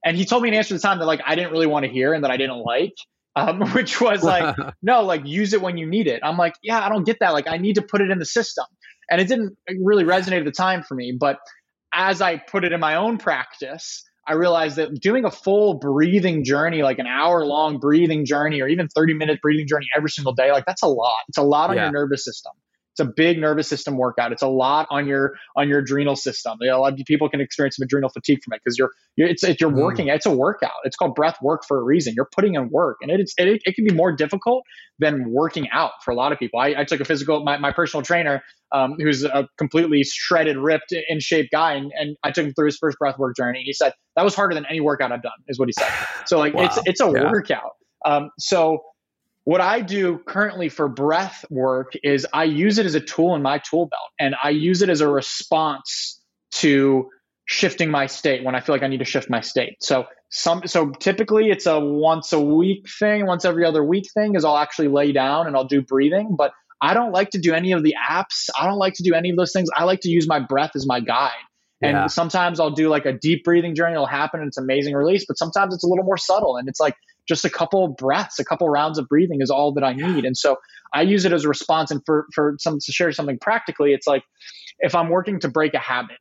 And 0.05 0.17
he 0.17 0.25
told 0.25 0.43
me 0.43 0.49
an 0.49 0.55
answer 0.55 0.75
at 0.75 0.81
the 0.81 0.87
time 0.87 0.99
that 0.99 1.07
like 1.07 1.21
i 1.27 1.35
didn't 1.35 1.53
really 1.53 1.67
want 1.67 1.85
to 1.85 1.91
hear 1.91 2.13
and 2.13 2.23
that 2.25 2.31
i 2.31 2.37
didn't 2.37 2.59
like 2.59 2.95
um, 3.35 3.61
which 3.73 4.01
was 4.01 4.23
like 4.23 4.57
no 4.83 5.03
like 5.03 5.27
use 5.27 5.53
it 5.53 5.61
when 5.61 5.77
you 5.77 5.87
need 5.87 6.07
it. 6.07 6.21
I'm 6.23 6.37
like 6.37 6.55
yeah 6.63 6.85
i 6.85 6.89
don't 6.89 7.05
get 7.05 7.19
that. 7.21 7.31
Like 7.31 7.49
i 7.49 7.57
need 7.57 7.75
to 7.75 7.83
put 7.83 8.01
it 8.01 8.11
in 8.11 8.19
the 8.19 8.27
system. 8.27 8.67
And 9.11 9.21
it 9.21 9.29
didn't 9.29 9.57
really 9.83 10.05
resonate 10.05 10.41
at 10.41 10.45
the 10.45 10.53
time 10.53 10.83
for 10.83 10.95
me 10.95 11.17
but 11.19 11.39
as 11.93 12.21
i 12.21 12.37
put 12.37 12.65
it 12.65 12.73
in 12.73 12.81
my 12.81 12.97
own 12.97 13.19
practice 13.19 14.05
I 14.27 14.35
realized 14.35 14.77
that 14.77 15.01
doing 15.01 15.25
a 15.25 15.31
full 15.31 15.75
breathing 15.75 16.45
journey, 16.45 16.83
like 16.83 16.99
an 16.99 17.07
hour 17.07 17.47
long 17.47 17.79
breathing 17.79 18.25
journey 18.25 18.61
or 18.61 18.69
even 18.69 18.89
30 18.89 19.15
minute 19.15 19.41
breathing 19.41 19.67
journey 19.69 19.87
every 19.97 20.11
single 20.11 20.33
day, 20.33 20.51
like 20.53 20.65
that's 20.67 20.83
a 20.83 20.89
lot. 20.89 21.23
It's 21.29 21.39
a 21.39 21.43
lot 21.43 21.71
on 21.71 21.77
yeah. 21.77 21.85
your 21.85 21.93
nervous 21.93 22.25
system. 22.25 22.53
It's 22.99 23.07
a 23.07 23.13
big 23.15 23.39
nervous 23.39 23.69
system 23.69 23.99
workout. 23.99 24.33
It's 24.33 24.43
a 24.43 24.49
lot 24.49 24.87
on 24.91 25.07
your 25.07 25.35
on 25.55 25.69
your 25.69 25.81
adrenal 25.81 26.17
system. 26.17 26.57
You 26.63 26.71
know, 26.71 26.79
a 26.79 26.81
lot 26.81 26.93
of 26.95 27.07
people 27.07 27.29
can 27.29 27.43
experience 27.43 27.77
some 27.77 27.85
adrenal 27.85 28.09
fatigue 28.09 28.39
from 28.43 28.55
it 28.55 28.63
because 28.65 28.79
you're, 28.79 28.91
you're 29.17 29.29
it's, 29.29 29.45
it's 29.45 29.61
you're 29.61 29.71
mm. 29.71 29.83
working. 29.83 30.09
It's 30.09 30.25
a 30.25 30.31
workout. 30.31 30.73
It's 30.85 30.97
called 30.97 31.15
breath 31.15 31.37
work 31.43 31.63
for 31.69 31.79
a 31.79 31.83
reason. 31.83 32.15
You're 32.17 32.29
putting 32.35 32.55
in 32.55 32.71
work, 32.71 32.97
and 33.03 33.11
it's 33.11 33.35
it, 33.37 33.61
it 33.65 33.75
can 33.75 33.85
be 33.85 33.93
more 33.93 34.13
difficult 34.13 34.65
than 34.99 35.31
working 35.31 35.69
out 35.73 35.93
for 36.03 36.11
a 36.11 36.15
lot 36.15 36.33
of 36.33 36.39
people. 36.39 36.59
I, 36.59 36.75
I 36.79 36.85
took 36.85 37.01
a 37.01 37.05
physical. 37.05 37.45
My, 37.45 37.59
my 37.59 37.71
personal 37.71 38.03
trainer, 38.03 38.43
um, 38.73 38.95
who's 38.99 39.25
a 39.25 39.47
completely 39.59 40.03
shredded, 40.03 40.57
ripped, 40.57 40.95
in 41.09 41.21
shape 41.21 41.51
guy, 41.53 41.75
and, 41.75 41.93
and 41.99 42.17
I 42.25 42.31
took 42.31 42.47
him 42.47 42.55
through 42.55 42.67
his 42.67 42.79
first 42.79 42.99
breath 42.99 43.19
work 43.19 43.37
journey. 43.37 43.63
He 43.63 43.75
said 43.75 43.93
that 44.17 44.25
was 44.25 44.35
harder 44.35 44.55
than 44.55 44.65
any 44.65 44.81
workout 44.81 45.13
I've 45.13 45.23
done. 45.23 45.33
Is 45.49 45.59
what 45.59 45.69
he 45.69 45.75
said. 45.79 45.93
So 46.25 46.39
like 46.39 46.55
wow. 46.55 46.65
it's 46.65 46.79
it's 46.87 47.01
a 47.03 47.13
yeah. 47.15 47.31
workout. 47.31 47.73
Um, 48.07 48.31
so 48.39 48.81
what 49.47 49.61
I 49.61 49.81
do 49.81 50.19
currently 50.27 50.69
for 50.69 50.89
breath 50.89 51.45
work 51.51 51.93
is 52.03 52.27
I 52.33 52.45
use 52.45 52.79
it 52.79 52.87
as 52.87 52.97
a 52.97 53.01
tool 53.01 53.37
in 53.37 53.43
my 53.43 53.59
tool 53.59 53.87
belt 53.87 54.11
and 54.19 54.35
I 54.43 54.51
use 54.51 54.83
it 54.83 54.89
as 54.89 55.01
a 55.01 55.09
response 55.09 56.21
to 56.57 57.09
shifting 57.45 57.89
my 57.89 58.07
state 58.07 58.43
when 58.43 58.57
I 58.57 58.61
feel 58.61 58.75
like 58.75 58.83
I 58.83 58.89
need 58.89 58.99
to 58.99 59.05
shift 59.05 59.31
my 59.31 59.41
state. 59.41 59.77
So 59.81 60.07
some 60.33 60.67
so 60.67 60.91
typically 60.91 61.49
it's 61.49 61.67
a 61.67 61.79
once 61.79 62.33
a 62.33 62.41
week 62.41 62.89
thing, 62.99 63.25
once 63.25 63.45
every 63.45 63.65
other 63.65 63.85
week 63.85 64.11
thing 64.13 64.35
is 64.35 64.45
I'll 64.45 64.59
actually 64.59 64.89
lay 64.89 65.13
down 65.13 65.47
and 65.47 65.55
I'll 65.55 65.69
do 65.69 65.81
breathing, 65.81 66.35
but 66.37 66.51
I 66.83 66.93
don't 66.93 67.13
like 67.13 67.31
to 67.31 67.39
do 67.39 67.55
any 67.55 67.71
of 67.71 67.85
the 67.85 67.95
apps. 68.11 68.51
I 68.61 68.67
don't 68.67 68.79
like 68.79 68.95
to 68.95 69.05
do 69.05 69.15
any 69.15 69.31
of 69.31 69.37
those 69.37 69.53
things. 69.53 69.69
I 69.77 69.85
like 69.85 70.01
to 70.01 70.09
use 70.09 70.27
my 70.27 70.41
breath 70.41 70.73
as 70.75 70.89
my 70.89 70.99
guide. 70.99 71.31
And 71.83 71.93
yeah. 71.93 72.07
sometimes 72.09 72.59
I'll 72.59 72.73
do 72.73 72.89
like 72.89 73.07
a 73.07 73.13
deep 73.13 73.45
breathing 73.45 73.77
journey. 73.77 73.93
It'll 73.93 74.07
happen 74.07 74.41
and 74.41 74.49
it's 74.49 74.59
amazing 74.59 74.97
release, 74.97 75.25
but 75.25 75.39
sometimes 75.39 75.73
it's 75.73 75.85
a 75.85 75.87
little 75.87 76.05
more 76.05 76.17
subtle 76.17 76.57
and 76.57 76.69
it's 76.69 76.81
like 76.81 76.97
just 77.29 77.45
a 77.45 77.51
couple 77.51 77.85
of 77.85 77.97
breaths, 77.97 78.39
a 78.39 78.45
couple 78.45 78.69
rounds 78.69 78.99
of 78.99 79.09
breathing 79.09 79.39
is 79.41 79.51
all 79.51 79.73
that 79.75 79.85
I 79.85 79.93
need. 79.93 80.25
And 80.25 80.37
so 80.37 80.57
I 80.95 81.03
use 81.03 81.25
it 81.25 81.33
as 81.33 81.45
a 81.45 81.49
response. 81.49 81.91
And 81.91 82.01
for, 82.07 82.27
for 82.35 82.57
some 82.59 82.79
to 82.79 82.93
share 82.93 83.11
something 83.13 83.39
practically, 83.39 83.93
it's 83.93 84.07
like 84.07 84.23
if 84.79 84.95
I'm 84.95 85.09
working 85.09 85.41
to 85.41 85.49
break 85.49 85.75
a 85.75 85.79
habit, 85.79 86.19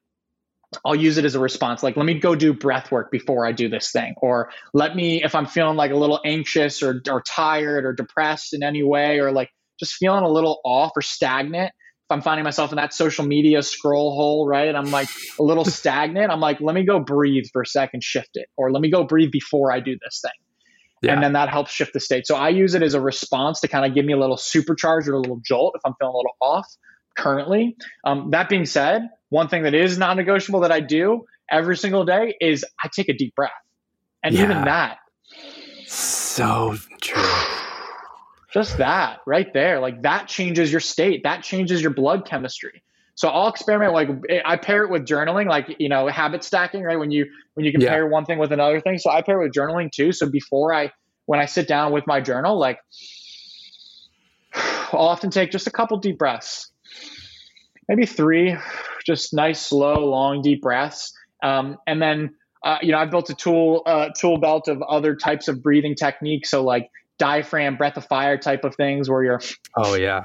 I'll 0.84 0.96
use 0.96 1.18
it 1.18 1.26
as 1.26 1.36
a 1.36 1.40
response. 1.40 1.84
Like, 1.84 1.96
let 1.96 2.06
me 2.06 2.20
go 2.20 2.36
do 2.36 2.54
breath 2.54 2.92
work 2.92 3.12
before 3.12 3.46
I 3.46 3.52
do 3.52 3.70
this 3.70 3.92
thing. 3.92 4.16
Or 4.18 4.50
let 4.74 4.96
me, 4.96 5.24
if 5.24 5.36
I'm 5.36 5.46
feeling 5.46 5.78
like 5.78 5.92
a 5.92 5.96
little 5.96 6.20
anxious 6.26 6.84
or, 6.84 7.02
or 7.10 7.22
tired 7.22 7.86
or 7.86 7.94
depressed 7.94 8.54
in 8.54 8.64
any 8.64 8.84
way, 8.84 9.20
or 9.20 9.32
like 9.32 9.50
just 9.80 9.94
feeling 9.94 10.24
a 10.24 10.30
little 10.30 10.60
off 10.66 10.92
or 10.96 11.02
stagnant, 11.02 11.72
if 11.72 12.12
I'm 12.12 12.22
finding 12.22 12.44
myself 12.44 12.72
in 12.72 12.76
that 12.76 12.94
social 12.94 13.26
media 13.26 13.64
scroll 13.64 14.14
hole, 14.16 14.48
right? 14.48 14.74
I'm 14.76 14.92
like 14.92 15.08
a 15.40 15.44
little 15.44 15.66
stagnant. 15.66 16.32
I'm 16.32 16.40
like, 16.40 16.62
let 16.62 16.76
me 16.76 16.86
go 16.86 17.00
breathe 17.00 17.46
for 17.52 17.62
a 17.62 17.66
second, 17.66 18.04
shift 18.04 18.32
it. 18.34 18.48
Or 18.58 18.72
let 18.72 18.82
me 18.82 18.92
go 18.92 19.04
breathe 19.04 19.32
before 19.32 19.72
I 19.72 19.80
do 19.80 19.98
this 20.04 20.22
thing. 20.22 20.45
Yeah. 21.06 21.14
And 21.14 21.24
then 21.24 21.34
that 21.34 21.50
helps 21.50 21.72
shift 21.72 21.94
the 21.94 22.00
state. 22.00 22.26
So 22.26 22.36
I 22.36 22.50
use 22.50 22.74
it 22.74 22.82
as 22.82 22.94
a 22.94 23.02
response 23.02 23.60
to 23.62 23.68
kind 23.68 23.86
of 23.86 23.94
give 23.94 24.06
me 24.06 24.14
a 24.14 24.18
little 24.18 24.38
supercharge 24.38 25.08
or 25.08 25.14
a 25.14 25.20
little 25.20 25.40
jolt 25.46 25.74
if 25.76 25.82
I'm 25.86 25.94
feeling 26.00 26.14
a 26.14 26.18
little 26.18 26.36
off 26.42 26.68
currently. 27.16 27.78
Um, 28.04 28.32
that 28.32 28.50
being 28.50 28.66
said, 28.66 29.10
one 29.30 29.48
thing 29.48 29.64
that 29.64 29.74
is 29.74 29.98
non 29.98 30.18
negotiable 30.18 30.62
that 30.62 30.72
I 30.72 30.80
do 30.80 31.26
every 31.50 31.78
single 31.78 32.06
day 32.06 32.36
is 32.42 32.66
I 32.84 32.90
take 32.94 33.10
a 33.10 33.14
deep 33.14 33.36
breath. 33.36 33.52
And 34.24 34.34
yeah. 34.34 34.46
even 34.46 34.64
that. 34.66 34.98
So 35.86 36.76
true. 37.02 37.24
Just 38.52 38.78
that 38.78 39.20
right 39.28 39.54
there. 39.54 39.80
Like 39.82 40.02
that 40.04 40.28
changes 40.28 40.72
your 40.72 40.80
state, 40.80 41.24
that 41.24 41.44
changes 41.44 41.82
your 41.82 41.94
blood 41.94 42.26
chemistry. 42.26 42.82
So 43.16 43.30
I'll 43.30 43.48
experiment 43.48 43.94
like 43.94 44.10
I 44.44 44.58
pair 44.58 44.84
it 44.84 44.90
with 44.90 45.06
journaling, 45.06 45.48
like 45.48 45.78
you 45.80 45.88
know 45.88 46.08
habit 46.08 46.44
stacking, 46.44 46.84
right? 46.84 47.00
When 47.00 47.12
you 47.12 47.26
when 47.54 47.66
you 47.66 47.72
compare 47.72 48.04
yeah. 48.04 48.10
one 48.10 48.26
thing 48.26 48.38
with 48.38 48.52
another 48.52 48.82
thing. 48.82 48.98
So 48.98 49.10
I 49.10 49.22
pair 49.22 49.42
it 49.42 49.46
with 49.46 49.54
journaling 49.54 49.90
too. 49.90 50.12
So 50.12 50.30
before 50.30 50.74
I 50.74 50.92
when 51.26 51.40
I 51.40 51.46
sit 51.46 51.68
down 51.68 51.94
with 51.94 52.06
my 52.08 52.20
journal, 52.20 52.60
like 52.60 52.78
I'll 54.54 55.08
often 55.08 55.30
take 55.30 55.50
just 55.50 55.66
a 55.66 55.72
couple 55.72 55.98
deep 55.98 56.18
breaths, 56.18 56.72
maybe 57.88 58.06
three, 58.06 58.58
just 59.06 59.34
nice, 59.34 59.62
slow, 59.62 60.06
long, 60.06 60.42
deep 60.42 60.62
breaths, 60.62 61.14
um, 61.42 61.78
and 61.88 62.02
then 62.02 62.36
uh, 62.66 62.80
you 62.82 62.92
know 62.92 62.98
I've 62.98 63.12
built 63.12 63.30
a 63.30 63.36
tool 63.36 63.84
uh, 63.86 64.10
tool 64.10 64.40
belt 64.40 64.68
of 64.68 64.82
other 64.82 65.16
types 65.16 65.48
of 65.48 65.64
breathing 65.64 65.96
techniques. 65.96 66.52
So 66.52 66.66
like 66.66 66.90
diaphragm, 67.18 67.78
breath 67.78 67.96
of 67.96 68.06
fire 68.08 68.38
type 68.38 68.66
of 68.66 68.76
things, 68.76 69.10
where 69.10 69.24
you're 69.24 69.42
oh 69.78 69.96
yeah 69.96 70.24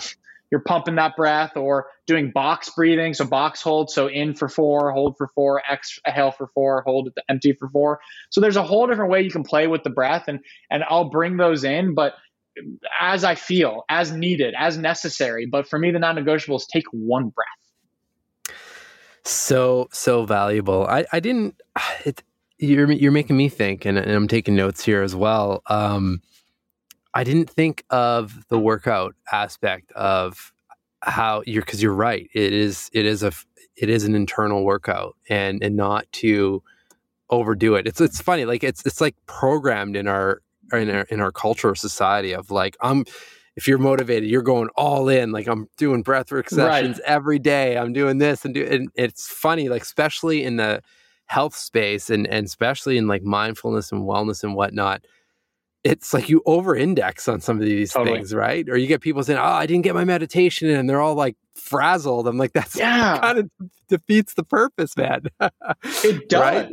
you're 0.51 0.63
pumping 0.63 0.97
that 0.97 1.17
breath 1.17 1.57
or 1.57 1.87
doing 2.07 2.31
box 2.33 2.71
breathing. 2.71 3.15
So 3.15 3.25
box 3.25 3.63
hold. 3.63 3.91
So 3.91 4.09
in 4.09 4.35
for 4.35 4.49
four, 4.49 4.91
hold 4.93 5.17
for 5.17 5.29
four, 5.35 5.63
exhale 5.71 6.33
for 6.33 6.49
four, 6.49 6.83
hold 6.83 7.09
at 7.09 7.15
the 7.15 7.23
empty 7.29 7.53
for 7.53 7.69
four. 7.69 8.01
So 8.31 8.41
there's 8.41 8.57
a 8.57 8.63
whole 8.63 8.87
different 8.87 9.11
way 9.11 9.23
you 9.23 9.31
can 9.31 9.45
play 9.45 9.67
with 9.67 9.85
the 9.85 9.91
breath 9.91 10.25
and, 10.27 10.41
and 10.71 10.83
I'll 10.89 11.11
bring 11.11 11.37
those 11.37 11.65
in, 11.65 11.95
but 11.95 12.15
as 13.01 13.25
I 13.25 13.37
feel, 13.37 13.85
as 13.89 14.13
needed, 14.13 14.55
as 14.59 14.77
necessary. 14.77 15.47
But 15.47 15.69
for 15.69 15.79
me, 15.79 15.93
the 15.93 15.99
non-negotiables 15.99 16.67
take 16.73 16.85
one 16.93 17.31
breath. 17.31 18.55
So, 19.25 19.89
so 19.93 20.25
valuable. 20.27 20.87
I, 20.87 21.05
I 21.13 21.21
didn't, 21.21 21.61
it, 22.05 22.23
you're, 22.59 22.91
you're 22.91 23.13
making 23.13 23.37
me 23.37 23.49
think, 23.49 23.85
and, 23.87 23.97
and 23.97 24.11
I'm 24.11 24.29
taking 24.29 24.55
notes 24.55 24.85
here 24.85 25.03
as 25.03 25.15
well. 25.15 25.63
Um, 25.67 26.21
I 27.15 27.25
didn't 27.25 27.51
think 27.51 27.85
of 27.91 28.47
the 28.49 28.59
workout 28.59 29.15
aspect 29.33 29.93
of 29.93 30.53
how 31.03 31.43
you're 31.47 31.63
because 31.63 31.83
you're 31.83 31.95
right. 31.95 32.29
It 32.35 32.53
is 32.53 32.91
it 32.93 33.07
is 33.07 33.23
a 33.23 33.33
it 33.77 33.89
is 33.89 34.05
an 34.05 34.15
internal 34.15 34.65
workout 34.65 35.17
and 35.29 35.63
and 35.63 35.77
not 35.77 36.11
to 36.13 36.63
overdo 37.31 37.75
it. 37.75 37.87
It's 37.87 38.01
it's 38.01 38.21
funny 38.21 38.45
like 38.45 38.63
it's 38.63 38.85
it's 38.87 39.01
like 39.01 39.17
programmed 39.27 39.97
in 39.97 40.07
our 40.07 40.43
in 40.73 40.91
our 40.91 41.03
in 41.03 41.21
our 41.21 41.33
culture 41.33 41.75
society 41.75 42.33
of 42.33 42.51
like 42.51 42.77
I'm 42.81 43.05
if 43.57 43.67
you're 43.67 43.79
motivated, 43.79 44.31
you're 44.31 44.43
going 44.43 44.69
all 44.77 45.09
in. 45.09 45.33
Like 45.33 45.49
I'm 45.49 45.69
doing 45.77 46.05
breathwork 46.05 46.49
sessions 46.49 46.99
right. 46.99 47.05
every 47.05 47.39
day. 47.39 47.77
I'm 47.77 47.93
doing 47.93 48.19
this 48.19 48.45
and 48.45 48.55
do 48.55 48.65
and 48.65 48.89
it's 48.95 49.29
funny, 49.29 49.69
like 49.69 49.83
especially 49.83 50.45
in 50.45 50.57
the 50.57 50.83
health 51.27 51.57
space 51.57 52.11
and 52.11 52.27
and 52.27 52.47
especially 52.47 52.99
in 52.99 53.07
like 53.07 53.23
mindfulness 53.23 53.91
and 53.93 54.03
wellness 54.03 54.43
and 54.43 54.55
whatnot 54.55 55.05
it's 55.83 56.13
like 56.13 56.29
you 56.29 56.43
over 56.45 56.77
index 56.77 57.27
on 57.29 57.41
some 57.41 57.59
of 57.59 57.65
these 57.65 57.93
totally. 57.93 58.19
things, 58.19 58.35
right? 58.35 58.69
Or 58.69 58.77
you 58.77 58.87
get 58.87 59.01
people 59.01 59.23
saying, 59.23 59.39
Oh, 59.39 59.43
I 59.43 59.67
didn't 59.67 59.83
get 59.83 59.95
my 59.95 60.05
meditation 60.05 60.69
in, 60.69 60.77
and 60.77 60.89
they're 60.89 61.01
all 61.01 61.15
like 61.15 61.37
frazzled. 61.55 62.27
I'm 62.27 62.39
like, 62.39 62.53
that's 62.53 62.77
yeah. 62.77 63.19
kind 63.19 63.39
of 63.39 63.51
defeats 63.89 64.35
the 64.35 64.45
purpose, 64.45 64.97
man. 64.97 65.23
it 66.05 66.29
does. 66.29 66.41
Right? 66.41 66.73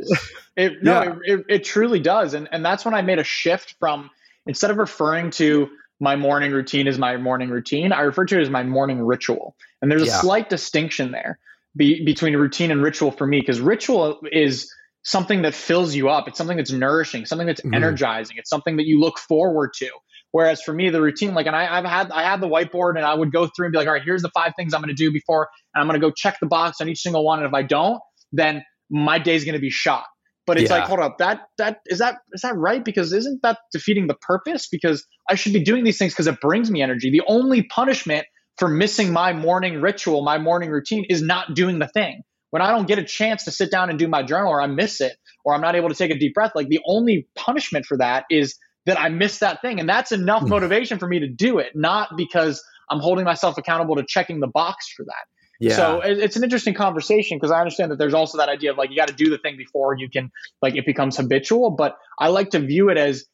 It, 0.56 0.82
no, 0.82 1.02
yeah. 1.02 1.10
it, 1.10 1.18
it, 1.24 1.46
it, 1.48 1.64
truly 1.64 2.00
does. 2.00 2.34
And, 2.34 2.48
and 2.52 2.64
that's 2.64 2.84
when 2.84 2.94
I 2.94 3.02
made 3.02 3.18
a 3.18 3.24
shift 3.24 3.76
from 3.78 4.10
instead 4.46 4.70
of 4.70 4.76
referring 4.76 5.30
to 5.32 5.68
my 6.00 6.16
morning 6.16 6.52
routine 6.52 6.86
as 6.86 6.98
my 6.98 7.16
morning 7.16 7.50
routine, 7.50 7.92
I 7.92 8.00
refer 8.02 8.24
to 8.26 8.38
it 8.38 8.42
as 8.42 8.50
my 8.50 8.62
morning 8.62 9.00
ritual. 9.00 9.56
And 9.82 9.90
there's 9.90 10.02
a 10.02 10.10
slight 10.10 10.48
distinction 10.48 11.12
there 11.12 11.38
be, 11.76 12.04
between 12.04 12.36
routine 12.36 12.70
and 12.70 12.82
ritual 12.82 13.10
for 13.10 13.26
me, 13.26 13.40
because 13.40 13.60
ritual 13.60 14.20
is 14.30 14.72
something 15.08 15.42
that 15.42 15.54
fills 15.54 15.94
you 15.94 16.08
up. 16.08 16.28
It's 16.28 16.38
something 16.38 16.56
that's 16.56 16.72
nourishing, 16.72 17.24
something 17.24 17.46
that's 17.46 17.60
mm-hmm. 17.60 17.74
energizing. 17.74 18.36
It's 18.38 18.50
something 18.50 18.76
that 18.76 18.86
you 18.86 19.00
look 19.00 19.18
forward 19.18 19.70
to. 19.78 19.90
Whereas 20.32 20.60
for 20.62 20.74
me, 20.74 20.90
the 20.90 21.00
routine, 21.00 21.34
like, 21.34 21.46
and 21.46 21.56
I, 21.56 21.76
have 21.76 21.84
had, 21.84 22.10
I 22.10 22.22
had 22.22 22.40
the 22.40 22.48
whiteboard 22.48 22.96
and 22.96 23.04
I 23.04 23.14
would 23.14 23.32
go 23.32 23.46
through 23.46 23.66
and 23.66 23.72
be 23.72 23.78
like, 23.78 23.86
all 23.86 23.94
right, 23.94 24.02
here's 24.04 24.22
the 24.22 24.30
five 24.34 24.52
things 24.56 24.74
I'm 24.74 24.82
going 24.82 24.94
to 24.94 25.02
do 25.02 25.10
before, 25.10 25.48
and 25.74 25.80
I'm 25.80 25.88
going 25.88 25.98
to 25.98 26.06
go 26.06 26.12
check 26.14 26.36
the 26.40 26.46
box 26.46 26.80
on 26.80 26.88
each 26.88 27.00
single 27.00 27.24
one. 27.24 27.38
And 27.38 27.48
if 27.48 27.54
I 27.54 27.62
don't, 27.62 28.00
then 28.32 28.62
my 28.90 29.18
day's 29.18 29.44
going 29.44 29.54
to 29.54 29.60
be 29.60 29.70
shot 29.70 30.04
but 30.48 30.58
it's 30.58 30.70
Yeah. 30.70 30.78
like 30.78 30.88
hold 30.88 31.00
up 31.00 31.18
that 31.18 31.42
that 31.58 31.80
is 31.86 31.98
that 31.98 32.16
is 32.32 32.40
that 32.40 32.56
right 32.56 32.82
because 32.82 33.12
isn't 33.12 33.42
that 33.42 33.58
defeating 33.70 34.06
the 34.06 34.14
purpose 34.14 34.66
because 34.66 35.06
i 35.28 35.34
should 35.34 35.52
be 35.52 35.62
doing 35.62 35.84
these 35.84 35.98
things 35.98 36.14
because 36.14 36.26
it 36.26 36.40
brings 36.40 36.70
me 36.70 36.82
energy 36.82 37.10
the 37.10 37.22
only 37.28 37.62
punishment 37.64 38.26
for 38.56 38.66
missing 38.66 39.12
my 39.12 39.32
morning 39.34 39.80
ritual 39.82 40.24
my 40.24 40.38
morning 40.38 40.70
routine 40.70 41.04
is 41.10 41.22
not 41.22 41.54
doing 41.54 41.78
the 41.78 41.86
thing 41.86 42.22
when 42.50 42.62
i 42.62 42.70
don't 42.70 42.88
get 42.88 42.98
a 42.98 43.04
chance 43.04 43.44
to 43.44 43.50
sit 43.50 43.70
down 43.70 43.90
and 43.90 43.98
do 43.98 44.08
my 44.08 44.22
journal 44.22 44.48
or 44.50 44.60
i 44.62 44.66
miss 44.66 45.00
it 45.00 45.16
or 45.44 45.54
i'm 45.54 45.60
not 45.60 45.74
able 45.76 45.88
to 45.88 45.94
take 45.94 46.10
a 46.10 46.18
deep 46.18 46.34
breath 46.34 46.52
like 46.54 46.68
the 46.68 46.80
only 46.86 47.26
punishment 47.34 47.86
for 47.86 47.96
that 47.98 48.24
is 48.30 48.56
that 48.86 48.98
i 48.98 49.08
miss 49.08 49.38
that 49.38 49.60
thing 49.62 49.80
and 49.80 49.88
that's 49.88 50.12
enough 50.12 50.42
Hmm. 50.42 50.50
motivation 50.50 50.98
for 50.98 51.08
me 51.08 51.20
to 51.20 51.28
do 51.28 51.58
it 51.58 51.72
not 51.74 52.10
because 52.16 52.62
i'm 52.90 53.00
holding 53.00 53.24
myself 53.24 53.58
accountable 53.58 53.96
to 53.96 54.04
checking 54.06 54.40
the 54.40 54.46
box 54.48 54.88
for 54.96 55.04
that 55.04 55.24
Yeah. 55.60 55.76
so 55.76 56.00
it's 56.02 56.36
an 56.36 56.44
interesting 56.44 56.74
conversation 56.74 57.36
because 57.36 57.50
I 57.50 57.58
understand 57.58 57.90
that 57.90 57.98
there's 57.98 58.14
also 58.14 58.38
that 58.38 58.48
idea 58.48 58.70
of 58.70 58.78
like 58.78 58.90
you 58.90 58.96
got 58.96 59.08
to 59.08 59.14
do 59.14 59.28
the 59.30 59.38
thing 59.38 59.56
before 59.56 59.96
you 59.98 60.08
can 60.08 60.30
like 60.62 60.76
it 60.76 60.86
becomes 60.86 61.16
habitual. 61.16 61.72
But 61.72 61.96
I 62.18 62.28
like 62.28 62.50
to 62.50 62.60
view 62.60 62.90
it 62.90 62.96
as 62.96 63.24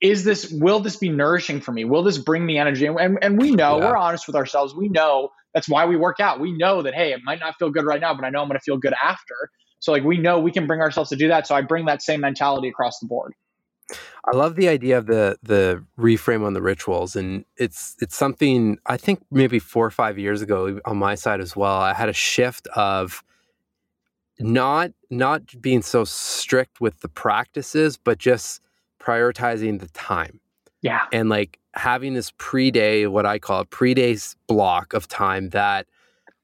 is 0.00 0.24
this 0.24 0.50
will 0.50 0.80
this 0.80 0.96
be 0.96 1.10
nourishing 1.10 1.60
for 1.60 1.72
me? 1.72 1.84
Will 1.84 2.02
this 2.02 2.16
bring 2.16 2.46
me 2.46 2.56
energy? 2.58 2.86
And 2.86 2.98
and, 2.98 3.18
and 3.22 3.38
we 3.38 3.50
know 3.52 3.76
Yeah. 3.76 3.90
we're 3.90 3.96
honest 3.96 4.26
with 4.26 4.36
ourselves. 4.36 4.74
We 4.74 4.88
know 4.88 5.28
that's 5.56 5.70
why 5.70 5.86
we 5.86 5.96
work 5.96 6.20
out. 6.20 6.38
We 6.38 6.52
know 6.52 6.82
that 6.82 6.92
hey, 6.92 7.14
it 7.14 7.22
might 7.24 7.40
not 7.40 7.54
feel 7.58 7.70
good 7.70 7.86
right 7.86 7.98
now, 7.98 8.12
but 8.12 8.26
I 8.26 8.28
know 8.28 8.42
I'm 8.42 8.48
going 8.48 8.58
to 8.58 8.62
feel 8.62 8.76
good 8.76 8.92
after. 9.02 9.34
So 9.78 9.90
like 9.90 10.04
we 10.04 10.18
know 10.18 10.38
we 10.38 10.52
can 10.52 10.66
bring 10.66 10.82
ourselves 10.82 11.08
to 11.10 11.16
do 11.16 11.28
that. 11.28 11.46
So 11.46 11.54
I 11.54 11.62
bring 11.62 11.86
that 11.86 12.02
same 12.02 12.20
mentality 12.20 12.68
across 12.68 12.98
the 12.98 13.06
board. 13.06 13.32
I 13.90 14.36
love 14.36 14.56
the 14.56 14.68
idea 14.68 14.98
of 14.98 15.06
the 15.06 15.38
the 15.42 15.82
reframe 15.98 16.44
on 16.44 16.52
the 16.52 16.60
rituals, 16.60 17.16
and 17.16 17.46
it's 17.56 17.96
it's 18.02 18.14
something 18.14 18.76
I 18.84 18.98
think 18.98 19.22
maybe 19.30 19.58
four 19.58 19.86
or 19.86 19.90
five 19.90 20.18
years 20.18 20.42
ago 20.42 20.78
on 20.84 20.98
my 20.98 21.14
side 21.14 21.40
as 21.40 21.56
well. 21.56 21.76
I 21.76 21.94
had 21.94 22.10
a 22.10 22.12
shift 22.12 22.66
of 22.76 23.24
not 24.38 24.90
not 25.08 25.58
being 25.62 25.80
so 25.80 26.04
strict 26.04 26.82
with 26.82 27.00
the 27.00 27.08
practices, 27.08 27.96
but 27.96 28.18
just 28.18 28.60
prioritizing 29.00 29.80
the 29.80 29.88
time 29.88 30.40
Yeah. 30.82 31.02
and 31.12 31.28
like 31.28 31.58
having 31.74 32.14
this 32.14 32.32
pre-day, 32.38 33.06
what 33.06 33.26
I 33.26 33.38
call 33.38 33.60
a 33.60 33.64
pre-day 33.64 34.16
block 34.46 34.92
of 34.92 35.08
time 35.08 35.50
that. 35.50 35.86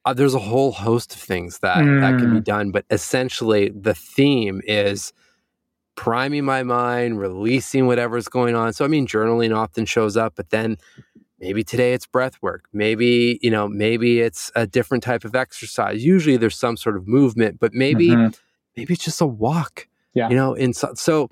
Uh, 0.05 0.13
there's 0.13 0.35
a 0.35 0.39
whole 0.41 0.73
host 0.73 1.15
of 1.15 1.21
things 1.21 1.61
that 1.61 1.79
that 2.01 2.19
can 2.19 2.35
be 2.35 2.41
done, 2.41 2.73
but 2.73 2.85
essentially 2.91 3.69
the 3.69 3.95
theme 3.95 4.61
is 4.67 5.13
priming 5.95 6.45
my 6.45 6.65
mind, 6.65 7.21
releasing 7.21 7.87
whatever's 7.87 8.27
going 8.27 8.57
on. 8.57 8.73
So 8.73 8.85
I 8.85 8.89
mean 8.89 9.07
journaling 9.07 9.55
often 9.57 9.85
shows 9.87 10.17
up, 10.17 10.33
but 10.35 10.51
then 10.51 10.77
maybe 11.39 11.63
today 11.63 11.93
it's 11.93 12.05
breath 12.05 12.35
work. 12.43 12.65
Maybe, 12.73 13.39
you 13.43 13.51
know, 13.53 13.69
maybe 13.69 14.21
it's 14.21 14.51
a 14.57 14.67
different 14.67 15.05
type 15.05 15.25
of 15.25 15.37
exercise. 15.37 16.05
Usually 16.05 16.37
there's 16.37 16.59
some 16.59 16.77
sort 16.77 16.97
of 16.97 17.07
movement, 17.07 17.61
but 17.61 17.73
maybe 17.73 18.09
Mhm. 18.09 18.37
maybe 18.77 18.95
it's 18.95 19.05
just 19.05 19.21
a 19.21 19.27
walk. 19.27 19.87
Yeah. 20.15 20.29
You 20.31 20.35
know, 20.35 20.55
in 20.55 20.73
so, 20.73 20.95
so 20.95 21.29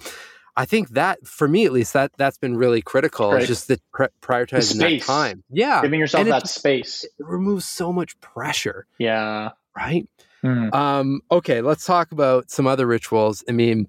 I 0.56 0.64
think 0.64 0.90
that 0.90 1.26
for 1.26 1.48
me 1.48 1.64
at 1.66 1.72
least 1.72 1.92
that 1.92 2.12
that's 2.18 2.38
been 2.38 2.56
really 2.56 2.82
critical. 2.82 3.30
Right. 3.32 3.38
It's 3.42 3.48
just 3.48 3.68
the 3.68 3.80
pri- 3.92 4.08
prioritizing 4.22 4.78
that 4.78 4.88
space. 4.88 5.06
time. 5.06 5.44
Yeah. 5.50 5.82
giving 5.82 6.00
yourself 6.00 6.22
and 6.22 6.32
that 6.32 6.42
just- 6.42 6.54
space. 6.56 7.04
It 7.04 7.26
removes 7.26 7.64
so 7.64 7.92
much 7.92 8.18
pressure, 8.20 8.86
Yeah. 8.98 9.50
right? 9.76 10.08
Mhm. 10.44 10.74
Um, 10.74 11.20
okay, 11.30 11.60
let's 11.60 11.84
talk 11.84 12.12
about 12.12 12.50
some 12.50 12.66
other 12.66 12.86
rituals. 12.86 13.44
I 13.48 13.52
mean, 13.52 13.88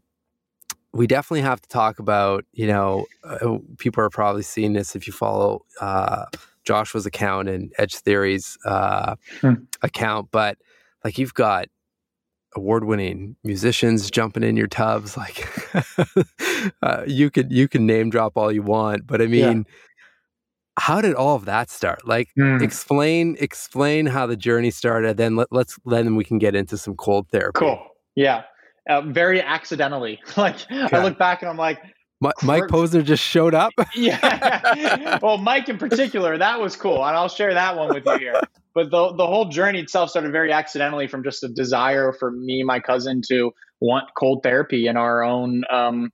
we 0.94 1.08
definitely 1.08 1.42
have 1.42 1.62
to 1.62 1.70
talk 1.70 2.00
about, 2.00 2.44
you 2.52 2.68
know, 2.68 3.06
uh, 3.24 3.58
people 3.78 4.04
are 4.04 4.10
probably 4.10 4.44
seeing 4.44 4.74
this 4.74 4.94
if 4.96 5.08
you 5.08 5.14
follow 5.14 5.64
uh, 5.80 6.26
Joshua's 6.66 7.06
account 7.06 7.48
and 7.50 7.72
Edge 7.78 7.96
Theory's 7.96 8.58
uh, 8.66 9.16
Hmm. 9.40 9.54
account, 9.82 10.30
but 10.32 10.58
like 11.04 11.18
you've 11.18 11.34
got 11.34 11.68
award 12.56 12.84
winning 12.84 13.36
musicians 13.44 14.10
jumping 14.12 14.44
in 14.44 14.58
your 14.58 14.68
tubs 14.68 15.16
like 15.18 15.48
uh, 16.82 17.04
you 17.08 17.30
could 17.30 17.52
you 17.52 17.68
can 17.68 17.86
name 17.86 18.10
drop 18.10 18.38
all 18.38 18.52
you 18.52 18.62
want 18.62 19.06
but 19.08 19.22
i 19.22 19.26
Yeah. 19.26 19.48
mean 19.54 19.66
how 20.80 21.02
did 21.02 21.14
all 21.16 21.36
of 21.36 21.46
that 21.46 21.70
start 21.70 22.08
like 22.08 22.30
Mm. 22.38 22.62
explain 22.62 23.36
explain 23.40 24.06
how 24.06 24.26
the 24.26 24.36
journey 24.38 24.72
started 24.72 25.18
then 25.18 25.36
let, 25.36 25.48
let's 25.52 25.78
then 25.86 26.16
we 26.16 26.24
can 26.24 26.40
get 26.40 26.56
into 26.56 26.78
some 26.78 26.96
cold 26.96 27.28
therapy 27.30 27.60
Cool. 27.60 27.80
Yeah. 28.16 28.44
Uh, 28.90 29.02
very 29.02 29.42
accidentally. 29.42 30.20
Like 30.38 30.58
I 30.72 31.04
look 31.04 31.18
back 31.20 31.42
and 31.44 31.50
I'm 31.52 31.58
like, 31.58 31.80
Mi- 32.22 32.32
mike 32.44 32.64
posner 32.66 33.04
just 33.04 33.24
showed 33.24 33.54
up 33.56 33.74
yeah. 33.96 35.18
well, 35.22 35.38
Mike 35.38 35.68
in 35.70 35.78
particular, 35.78 36.38
that 36.38 36.60
was 36.60 36.76
cool, 36.76 37.04
and 37.04 37.18
I'll 37.18 37.28
share 37.30 37.54
that 37.56 37.76
one 37.76 37.90
with 37.90 38.06
you 38.06 38.18
here. 38.20 38.40
But 38.74 38.92
the 38.92 39.12
the 39.14 39.26
whole 39.26 39.46
journey 39.50 39.80
itself 39.80 40.12
started 40.12 40.32
very 40.32 40.52
accidentally 40.54 41.08
from 41.08 41.24
just 41.24 41.44
a 41.44 41.50
desire 41.50 42.14
for 42.14 42.32
me, 42.32 42.60
and 42.62 42.68
my 42.68 42.80
cousin, 42.80 43.22
to 43.30 43.52
want 43.80 44.06
cold 44.18 44.44
therapy 44.44 44.88
in 44.88 44.98
our 44.98 45.24
own 45.24 45.64
um, 45.72 46.12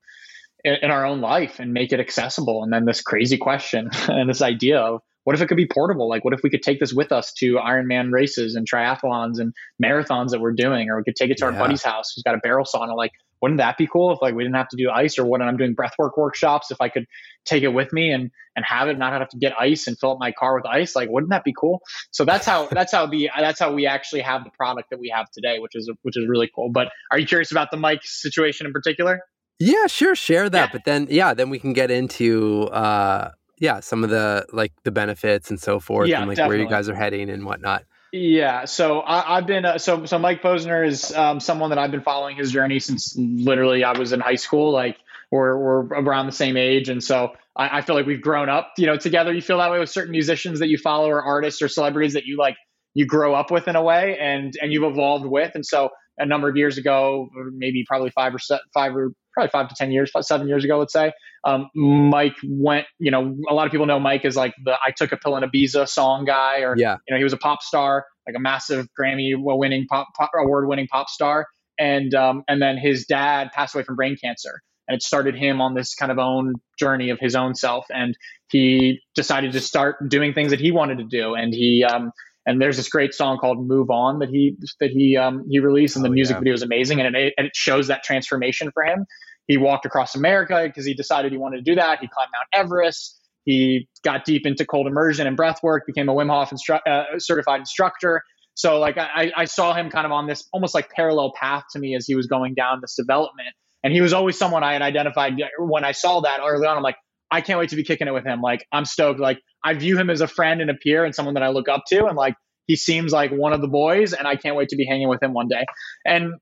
in, 0.64 0.76
in 0.82 0.92
our 0.92 1.06
own 1.06 1.22
life 1.22 1.60
and 1.60 1.74
make 1.74 1.92
it 1.92 2.00
accessible. 2.00 2.64
And 2.64 2.72
then 2.72 2.86
this 2.86 3.02
crazy 3.02 3.38
question 3.38 3.90
and 4.08 4.30
this 4.30 4.42
idea 4.42 4.80
of 4.80 5.02
what 5.26 5.36
if 5.36 5.42
it 5.42 5.48
could 5.48 5.58
be 5.58 5.68
portable? 5.68 6.08
Like, 6.08 6.24
what 6.24 6.34
if 6.34 6.40
we 6.42 6.50
could 6.50 6.64
take 6.64 6.80
this 6.80 6.94
with 6.94 7.12
us 7.12 7.34
to 7.34 7.56
Ironman 7.56 8.12
races 8.14 8.56
and 8.56 8.66
triathlons 8.66 9.40
and 9.40 9.54
marathons 9.84 10.30
that 10.30 10.40
we're 10.40 10.54
doing, 10.54 10.90
or 10.90 10.96
we 10.98 11.04
could 11.04 11.18
take 11.18 11.30
it 11.32 11.38
to 11.40 11.46
our 11.46 11.52
Yeah. 11.52 11.60
buddy's 11.60 11.84
house 11.84 12.14
who's 12.16 12.24
got 12.24 12.34
a 12.34 12.38
barrel 12.38 12.66
sauna? 12.66 12.96
Like, 12.96 13.12
wouldn't 13.42 13.60
that 13.60 13.78
be 13.78 13.88
cool 13.88 14.12
if 14.14 14.22
like 14.22 14.36
we 14.36 14.44
didn't 14.44 14.56
have 14.56 14.70
to 14.70 14.78
do 14.78 14.90
ice, 14.90 15.18
or 15.20 15.26
when 15.26 15.42
I'm 15.42 15.58
doing 15.58 15.76
breathwork 15.76 16.18
workshops, 16.18 16.72
if 16.72 16.78
I 16.82 16.90
could 16.90 17.06
take 17.46 17.64
it 17.64 17.70
with 17.70 17.94
me 17.94 18.12
and 18.12 18.32
and 18.56 18.66
have 18.66 18.88
it, 18.88 18.98
not 18.98 19.14
have 19.14 19.30
to 19.30 19.38
get 19.38 19.54
ice 19.60 19.86
and 19.88 19.98
fill 20.00 20.14
up 20.14 20.18
my 20.20 20.32
car 20.32 20.56
with 20.56 20.66
ice? 20.66 20.96
Like, 20.96 21.10
wouldn't 21.10 21.30
that 21.30 21.44
be 21.44 21.54
cool? 21.58 21.82
So 22.12 22.26
that's 22.26 22.46
how 22.46 22.68
that's 22.72 22.92
how 22.92 23.06
the 23.06 23.30
that's 23.38 23.60
how 23.60 23.74
we 23.74 23.86
actually 23.86 24.22
have 24.22 24.44
the 24.44 24.52
product 24.52 24.90
that 24.92 25.00
we 25.00 25.12
have 25.16 25.30
today, 25.32 25.60
which 25.60 25.76
is 25.76 25.92
which 26.04 26.18
is 26.18 26.28
really 26.28 26.50
cool. 26.54 26.70
But 26.72 26.90
are 27.12 27.20
you 27.20 27.26
curious 27.28 27.52
about 27.52 27.70
the 27.72 27.78
mic 27.78 28.00
situation 28.04 28.66
in 28.66 28.74
particular? 28.74 29.22
yeah 29.60 29.88
sure 29.88 30.14
share 30.16 30.52
that 30.52 30.66
Yeah. 30.66 30.70
but 30.72 30.86
then 30.86 31.08
yeah 31.10 31.34
then 31.34 31.50
we 31.50 31.58
can 31.58 31.74
get 31.74 31.90
into 31.90 32.66
uh 32.66 33.32
yeah 33.58 33.80
some 33.80 34.04
of 34.04 34.12
the 34.12 34.46
like 34.54 34.72
the 34.84 34.92
benefits 34.92 35.50
and 35.50 35.60
so 35.60 35.80
forth 35.80 36.10
Yeah, 36.10 36.20
and 36.20 36.30
like 36.30 36.38
where 36.38 36.60
you 36.60 36.70
guys 36.70 36.88
are 36.90 36.94
heading 36.94 37.32
and 37.32 37.44
whatnot 37.44 37.84
Yeah, 38.14 38.66
so 38.66 39.02
I, 39.02 39.38
I've 39.38 39.48
been 39.48 39.66
uh, 39.66 39.78
so 39.78 40.06
so 40.06 40.18
Mike 40.18 40.42
Posner 40.42 40.88
is 40.88 41.14
um, 41.14 41.40
someone 41.40 41.72
that 41.72 41.80
I've 41.80 41.92
been 41.92 42.02
following 42.02 42.38
his 42.38 42.52
journey 42.52 42.80
since 42.80 43.16
literally 43.18 43.84
I 43.84 43.98
was 43.98 44.14
in 44.14 44.22
high 44.22 44.36
school. 44.36 44.72
Like 44.72 44.98
we're 45.30 45.58
we're 45.58 45.82
around 45.88 46.26
the 46.26 46.32
same 46.32 46.56
age, 46.56 46.88
and 46.88 47.04
so 47.04 47.34
I, 47.56 47.80
I 47.80 47.82
feel 47.82 47.96
like 47.96 48.06
we've 48.06 48.22
grown 48.22 48.48
up, 48.48 48.74
you 48.78 48.86
know, 48.86 48.96
together. 48.96 49.34
You 49.34 49.42
feel 49.42 49.58
that 49.58 49.72
way 49.72 49.80
with 49.80 49.90
certain 49.90 50.12
musicians 50.12 50.60
that 50.60 50.70
you 50.70 50.78
follow, 50.78 51.10
or 51.10 51.22
artists, 51.22 51.62
or 51.62 51.68
celebrities 51.68 52.14
that 52.14 52.26
you 52.26 52.38
like 52.38 52.56
you 52.94 53.06
grow 53.06 53.36
up 53.36 53.52
with 53.52 53.68
in 53.68 53.76
a 53.76 53.84
way, 53.84 54.18
and 54.18 54.54
and 54.62 54.72
you've 54.72 54.90
evolved 54.90 55.26
with. 55.26 55.52
And 55.54 55.66
so 55.66 55.90
a 56.18 56.26
number 56.26 56.50
of 56.50 56.58
years 56.58 56.78
ago, 56.78 57.30
maybe 57.54 57.84
probably 57.88 58.10
five 58.12 58.34
or 58.34 58.40
se- 58.40 58.60
five 58.74 58.96
or 58.96 59.12
probably 59.34 59.50
five 59.50 59.70
to 59.70 59.76
ten 59.76 59.92
years, 59.92 60.10
five, 60.12 60.24
seven 60.24 60.48
years 60.48 60.64
ago, 60.64 60.80
let's 60.80 60.94
say, 60.94 61.12
um, 61.44 61.70
Mike 61.76 62.36
went. 62.44 62.86
You 63.00 63.12
know, 63.12 63.36
a 63.50 63.54
lot 63.54 63.66
of 63.66 63.72
people 63.72 63.86
know 63.86 64.00
Mike 64.00 64.26
as 64.26 64.36
like 64.36 64.54
the 64.64 64.74
"I 64.74 64.92
Took 64.92 65.12
a 65.12 65.18
Pill 65.18 65.36
in 65.38 65.44
Ibiza" 65.44 65.88
song 65.88 66.26
guy, 66.26 66.62
or 66.62 66.76
yeah 66.78 66.98
you 67.08 67.14
know, 67.14 67.18
he 67.18 67.24
was 67.24 67.34
a 67.34 67.38
pop 67.38 67.62
star, 67.62 68.06
like 68.28 68.36
a 68.36 68.40
massive 68.40 68.88
Grammy 69.00 69.34
winning 69.36 69.86
pop, 69.88 70.08
pop 70.18 70.32
award 70.36 70.68
winning 70.68 70.88
pop 70.88 71.10
star. 71.10 71.48
And 71.80 72.14
um, 72.16 72.44
and 72.48 72.62
then 72.62 72.78
his 72.78 73.06
dad 73.06 73.52
passed 73.54 73.76
away 73.76 73.84
from 73.84 73.96
brain 73.96 74.18
cancer, 74.22 74.62
and 74.88 74.96
it 74.96 75.04
started 75.04 75.36
him 75.36 75.62
on 75.62 75.76
this 75.76 75.94
kind 75.94 76.12
of 76.12 76.18
own 76.18 76.56
journey 76.80 77.12
of 77.12 77.20
his 77.20 77.36
own 77.36 77.54
self. 77.54 77.86
And 77.90 78.18
he 78.50 79.00
decided 79.16 79.52
to 79.52 79.60
start 79.60 79.98
doing 80.10 80.34
things 80.34 80.52
that 80.52 80.60
he 80.60 80.72
wanted 80.72 80.98
to 80.98 81.04
do. 81.04 81.36
And 81.36 81.54
he 81.54 81.84
um, 81.84 82.12
and 82.48 82.60
there's 82.62 82.78
this 82.78 82.90
great 82.90 83.14
song 83.14 83.38
called 83.38 83.68
"Move 83.68 83.92
On" 83.92 84.20
that 84.20 84.30
he 84.30 84.56
that 84.80 84.90
he 84.90 85.16
um, 85.18 85.46
he 85.50 85.60
released, 85.60 85.96
and 85.96 86.04
the 86.06 86.10
Oh, 86.10 86.14
music 86.14 86.36
yeah. 86.36 86.40
video 86.40 86.54
is 86.56 86.64
amazing, 86.64 87.00
and 87.02 87.16
it 87.16 87.34
and 87.38 87.48
it 87.48 87.56
shows 87.56 87.88
that 87.88 88.04
transformation 88.04 88.72
for 88.74 88.84
him. 88.84 89.06
He 89.48 89.58
walked 89.58 89.86
across 89.86 90.16
America 90.16 90.64
because 90.66 90.86
he 90.86 90.94
decided 90.96 91.32
he 91.32 91.38
wanted 91.38 91.58
to 91.58 91.64
do 91.64 91.76
that. 91.76 92.00
He 92.00 92.08
climbed 92.08 92.30
Mount 92.34 92.66
Everest. 92.66 93.20
He 93.46 93.88
got 94.04 94.26
deep 94.26 94.46
into 94.46 94.66
cold 94.66 94.88
immersion 94.88 95.28
and 95.28 95.38
breath 95.38 95.62
work, 95.64 95.84
became 95.86 96.10
a 96.10 96.14
Wim 96.14 96.30
Hof 96.30 96.50
instru- 96.50 96.86
uh, 96.86 97.18
certified 97.20 97.62
instructor. 97.62 98.22
So 98.56 98.80
like 98.80 98.98
I, 98.98 99.32
I 99.38 99.46
saw 99.46 99.74
him 99.74 99.90
kind 99.90 100.06
of 100.06 100.12
on 100.12 100.28
this 100.28 100.48
almost 100.52 100.74
like 100.74 100.90
parallel 100.90 101.32
path 101.40 101.64
to 101.74 101.80
me 101.80 101.96
as 101.96 102.06
he 102.08 102.16
was 102.16 102.28
going 102.28 102.56
down 102.56 102.80
this 102.82 102.96
development. 102.96 103.50
And 103.84 103.94
he 103.94 104.02
was 104.02 104.12
always 104.12 104.38
someone 104.38 104.64
I 104.64 104.74
had 104.74 104.82
identified 104.82 105.34
when 105.60 105.86
I 105.86 105.92
saw 105.94 106.22
that 106.22 106.40
early 106.46 106.68
on. 106.68 106.76
I'm 106.76 106.84
like, 106.84 106.98
I 107.32 107.40
can't 107.42 107.60
wait 107.60 107.70
to 107.70 107.76
be 107.78 107.84
kicking 107.84 108.08
it 108.08 108.12
with 108.14 108.26
him. 108.26 108.42
Like 108.42 108.66
I'm 108.74 108.84
stoked. 108.84 109.20
Like 109.20 109.40
I 109.68 109.74
view 109.74 109.98
him 109.98 110.10
as 110.10 110.22
a 110.22 110.28
friend 110.28 110.62
and 110.62 110.70
a 110.70 110.74
peer 110.74 111.04
and 111.04 111.14
someone 111.14 111.34
that 111.34 111.44
I 111.44 111.50
look 111.50 111.68
up 111.68 111.84
to. 111.88 112.06
And 112.06 112.16
like 112.16 112.36
he 112.68 112.78
seems 112.78 113.12
like 113.12 113.32
one 113.32 113.52
of 113.52 113.62
the 113.62 113.68
boys, 113.68 114.14
and 114.14 114.26
I 114.28 114.38
can't 114.38 114.56
wait 114.56 114.70
to 114.70 114.78
be 114.78 114.86
hanging 114.86 115.10
with 115.10 115.22
him 115.22 115.34
one 115.34 115.48
day. 115.50 115.66
And 116.06 116.34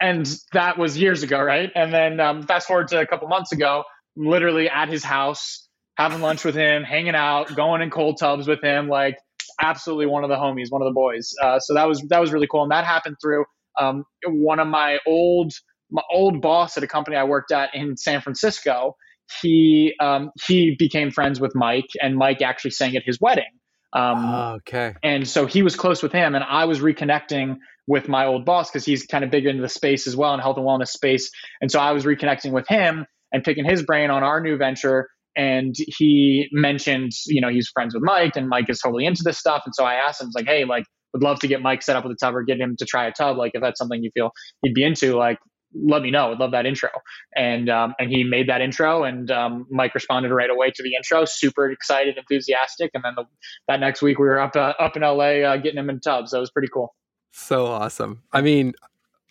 and 0.00 0.26
that 0.54 0.78
was 0.78 0.96
years 0.96 1.22
ago, 1.22 1.38
right? 1.42 1.70
And 1.74 1.92
then 1.92 2.20
um, 2.20 2.46
fast 2.46 2.66
forward 2.66 2.88
to 2.88 3.00
a 3.00 3.06
couple 3.06 3.28
months 3.28 3.52
ago, 3.52 3.84
literally 4.16 4.70
at 4.70 4.88
his 4.88 5.04
house, 5.04 5.68
having 5.98 6.22
lunch 6.22 6.42
with 6.42 6.54
him, 6.54 6.84
hanging 6.84 7.14
out, 7.14 7.54
going 7.54 7.82
in 7.82 7.90
cold 7.90 8.16
tubs 8.18 8.48
with 8.48 8.62
him, 8.64 8.88
like 8.88 9.18
absolutely 9.60 10.06
one 10.06 10.24
of 10.24 10.30
the 10.30 10.36
homies, 10.36 10.68
one 10.70 10.80
of 10.80 10.86
the 10.86 10.94
boys. 10.94 11.34
Uh, 11.42 11.60
so 11.60 11.74
that 11.74 11.86
was 11.86 12.02
that 12.08 12.20
was 12.20 12.32
really 12.32 12.48
cool, 12.50 12.62
and 12.62 12.72
that 12.72 12.84
happened 12.86 13.16
through 13.22 13.44
um, 13.78 14.04
one 14.26 14.58
of 14.58 14.68
my 14.68 14.98
old 15.06 15.52
my 15.90 16.02
old 16.10 16.40
boss 16.40 16.76
at 16.76 16.82
a 16.82 16.86
company 16.86 17.16
I 17.16 17.24
worked 17.24 17.52
at 17.52 17.74
in 17.74 17.96
San 17.96 18.20
Francisco. 18.20 18.96
He 19.40 19.94
um, 20.00 20.30
he 20.46 20.76
became 20.78 21.10
friends 21.10 21.40
with 21.40 21.54
Mike, 21.54 21.90
and 22.00 22.16
Mike 22.16 22.42
actually 22.42 22.72
sang 22.72 22.96
at 22.96 23.02
his 23.04 23.18
wedding. 23.20 23.44
Um, 23.92 24.18
Oh, 24.18 24.52
okay 24.58 24.94
and 25.02 25.26
so 25.26 25.46
he 25.46 25.62
was 25.62 25.74
close 25.74 26.00
with 26.00 26.12
him 26.12 26.36
and 26.36 26.44
i 26.44 26.64
was 26.64 26.78
reconnecting 26.78 27.56
with 27.90 28.08
my 28.08 28.24
old 28.24 28.44
boss 28.44 28.70
because 28.70 28.84
he's 28.84 29.04
kind 29.04 29.24
of 29.24 29.30
big 29.30 29.46
into 29.46 29.60
the 29.60 29.68
space 29.68 30.06
as 30.06 30.16
well 30.16 30.32
in 30.32 30.38
health 30.38 30.56
and 30.56 30.64
wellness 30.64 30.88
space. 30.88 31.28
And 31.60 31.70
so 31.70 31.80
I 31.80 31.90
was 31.90 32.04
reconnecting 32.04 32.52
with 32.52 32.68
him 32.68 33.04
and 33.32 33.42
picking 33.42 33.64
his 33.64 33.82
brain 33.82 34.10
on 34.10 34.22
our 34.22 34.40
new 34.40 34.56
venture. 34.56 35.08
And 35.36 35.74
he 35.76 36.48
mentioned, 36.52 37.10
you 37.26 37.40
know, 37.40 37.48
he's 37.48 37.68
friends 37.68 37.92
with 37.92 38.04
Mike 38.04 38.36
and 38.36 38.48
Mike 38.48 38.66
is 38.68 38.78
totally 38.78 39.06
into 39.06 39.22
this 39.24 39.38
stuff. 39.38 39.62
And 39.64 39.74
so 39.74 39.84
I 39.84 39.94
asked 39.94 40.20
him, 40.20 40.30
like, 40.36 40.46
hey, 40.46 40.64
like, 40.64 40.84
would 41.12 41.24
love 41.24 41.40
to 41.40 41.48
get 41.48 41.60
Mike 41.60 41.82
set 41.82 41.96
up 41.96 42.04
with 42.04 42.12
a 42.12 42.16
tub 42.24 42.36
or 42.36 42.44
get 42.44 42.60
him 42.60 42.76
to 42.78 42.84
try 42.84 43.06
a 43.06 43.12
tub. 43.12 43.36
Like, 43.36 43.52
if 43.54 43.60
that's 43.60 43.78
something 43.78 44.00
you 44.04 44.12
feel 44.14 44.30
he'd 44.62 44.74
be 44.74 44.84
into, 44.84 45.16
like, 45.16 45.38
let 45.74 46.02
me 46.02 46.10
know. 46.10 46.32
I'd 46.32 46.38
love 46.38 46.50
that 46.52 46.66
intro. 46.66 46.90
And 47.36 47.68
um, 47.68 47.94
and 47.98 48.10
he 48.10 48.24
made 48.24 48.48
that 48.48 48.60
intro, 48.60 49.04
and 49.04 49.30
um, 49.30 49.66
Mike 49.70 49.94
responded 49.94 50.32
right 50.32 50.50
away 50.50 50.70
to 50.72 50.82
the 50.82 50.94
intro, 50.94 51.24
super 51.24 51.70
excited, 51.70 52.16
enthusiastic. 52.16 52.90
And 52.94 53.04
then 53.04 53.14
the, 53.16 53.24
that 53.68 53.80
next 53.80 54.02
week 54.02 54.18
we 54.18 54.26
were 54.26 54.40
up 54.40 54.56
uh, 54.56 54.74
up 54.78 54.96
in 54.96 55.02
LA 55.02 55.42
uh, 55.42 55.56
getting 55.56 55.78
him 55.78 55.90
in 55.90 56.00
tubs. 56.00 56.32
So 56.32 56.38
it 56.38 56.40
was 56.40 56.50
pretty 56.50 56.68
cool. 56.72 56.94
So 57.32 57.66
awesome. 57.66 58.22
I 58.32 58.40
mean, 58.40 58.74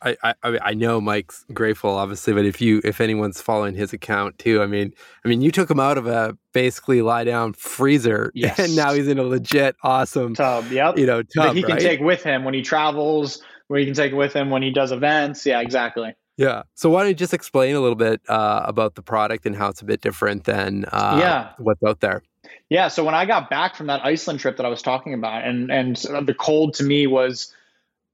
I, 0.01 0.15
I 0.23 0.33
I 0.43 0.73
know 0.73 1.01
Mike's 1.01 1.45
grateful, 1.53 1.91
obviously, 1.91 2.33
but 2.33 2.45
if 2.45 2.61
you 2.61 2.81
if 2.83 3.01
anyone's 3.01 3.41
following 3.41 3.75
his 3.75 3.91
account 3.91 4.39
too, 4.39 4.61
I 4.61 4.65
mean, 4.65 4.93
I 5.25 5.27
mean, 5.27 5.41
you 5.41 5.51
took 5.51 5.69
him 5.69 5.79
out 5.79 5.97
of 5.97 6.07
a 6.07 6.37
basically 6.53 7.01
lie 7.01 7.25
down 7.25 7.53
freezer, 7.53 8.31
yes. 8.35 8.57
and 8.59 8.75
now 8.75 8.93
he's 8.93 9.07
in 9.07 9.19
a 9.19 9.23
legit 9.23 9.75
awesome 9.83 10.35
tub. 10.35 10.71
Yep, 10.71 10.97
you 10.97 11.05
know, 11.05 11.21
tub 11.23 11.47
that 11.47 11.55
he 11.55 11.63
can 11.63 11.73
right? 11.73 11.81
take 11.81 11.99
with 11.99 12.23
him 12.23 12.45
when 12.45 12.53
he 12.53 12.61
travels, 12.61 13.41
where 13.67 13.79
he 13.79 13.85
can 13.85 13.93
take 13.93 14.13
with 14.13 14.33
him 14.33 14.49
when 14.49 14.61
he 14.61 14.71
does 14.71 14.93
events. 14.93 15.45
Yeah, 15.45 15.59
exactly. 15.59 16.15
Yeah. 16.39 16.63
So 16.73 16.89
why 16.89 17.01
don't 17.01 17.09
you 17.09 17.15
just 17.15 17.33
explain 17.33 17.75
a 17.75 17.81
little 17.81 17.97
bit 17.97 18.21
uh, 18.29 18.61
about 18.63 18.95
the 18.95 19.01
product 19.01 19.45
and 19.45 19.53
how 19.53 19.67
it's 19.67 19.81
a 19.81 19.85
bit 19.85 19.99
different 19.99 20.45
than 20.45 20.85
uh, 20.85 21.17
yeah. 21.19 21.49
what's 21.57 21.83
out 21.83 21.99
there? 21.99 22.23
Yeah. 22.69 22.87
So 22.87 23.03
when 23.03 23.13
I 23.13 23.25
got 23.25 23.49
back 23.49 23.75
from 23.75 23.87
that 23.87 24.05
Iceland 24.05 24.39
trip 24.39 24.55
that 24.55 24.65
I 24.65 24.69
was 24.69 24.81
talking 24.81 25.13
about, 25.13 25.43
and 25.43 25.69
and 25.69 25.97
the 25.97 26.33
cold 26.33 26.75
to 26.75 26.83
me 26.83 27.07
was 27.07 27.53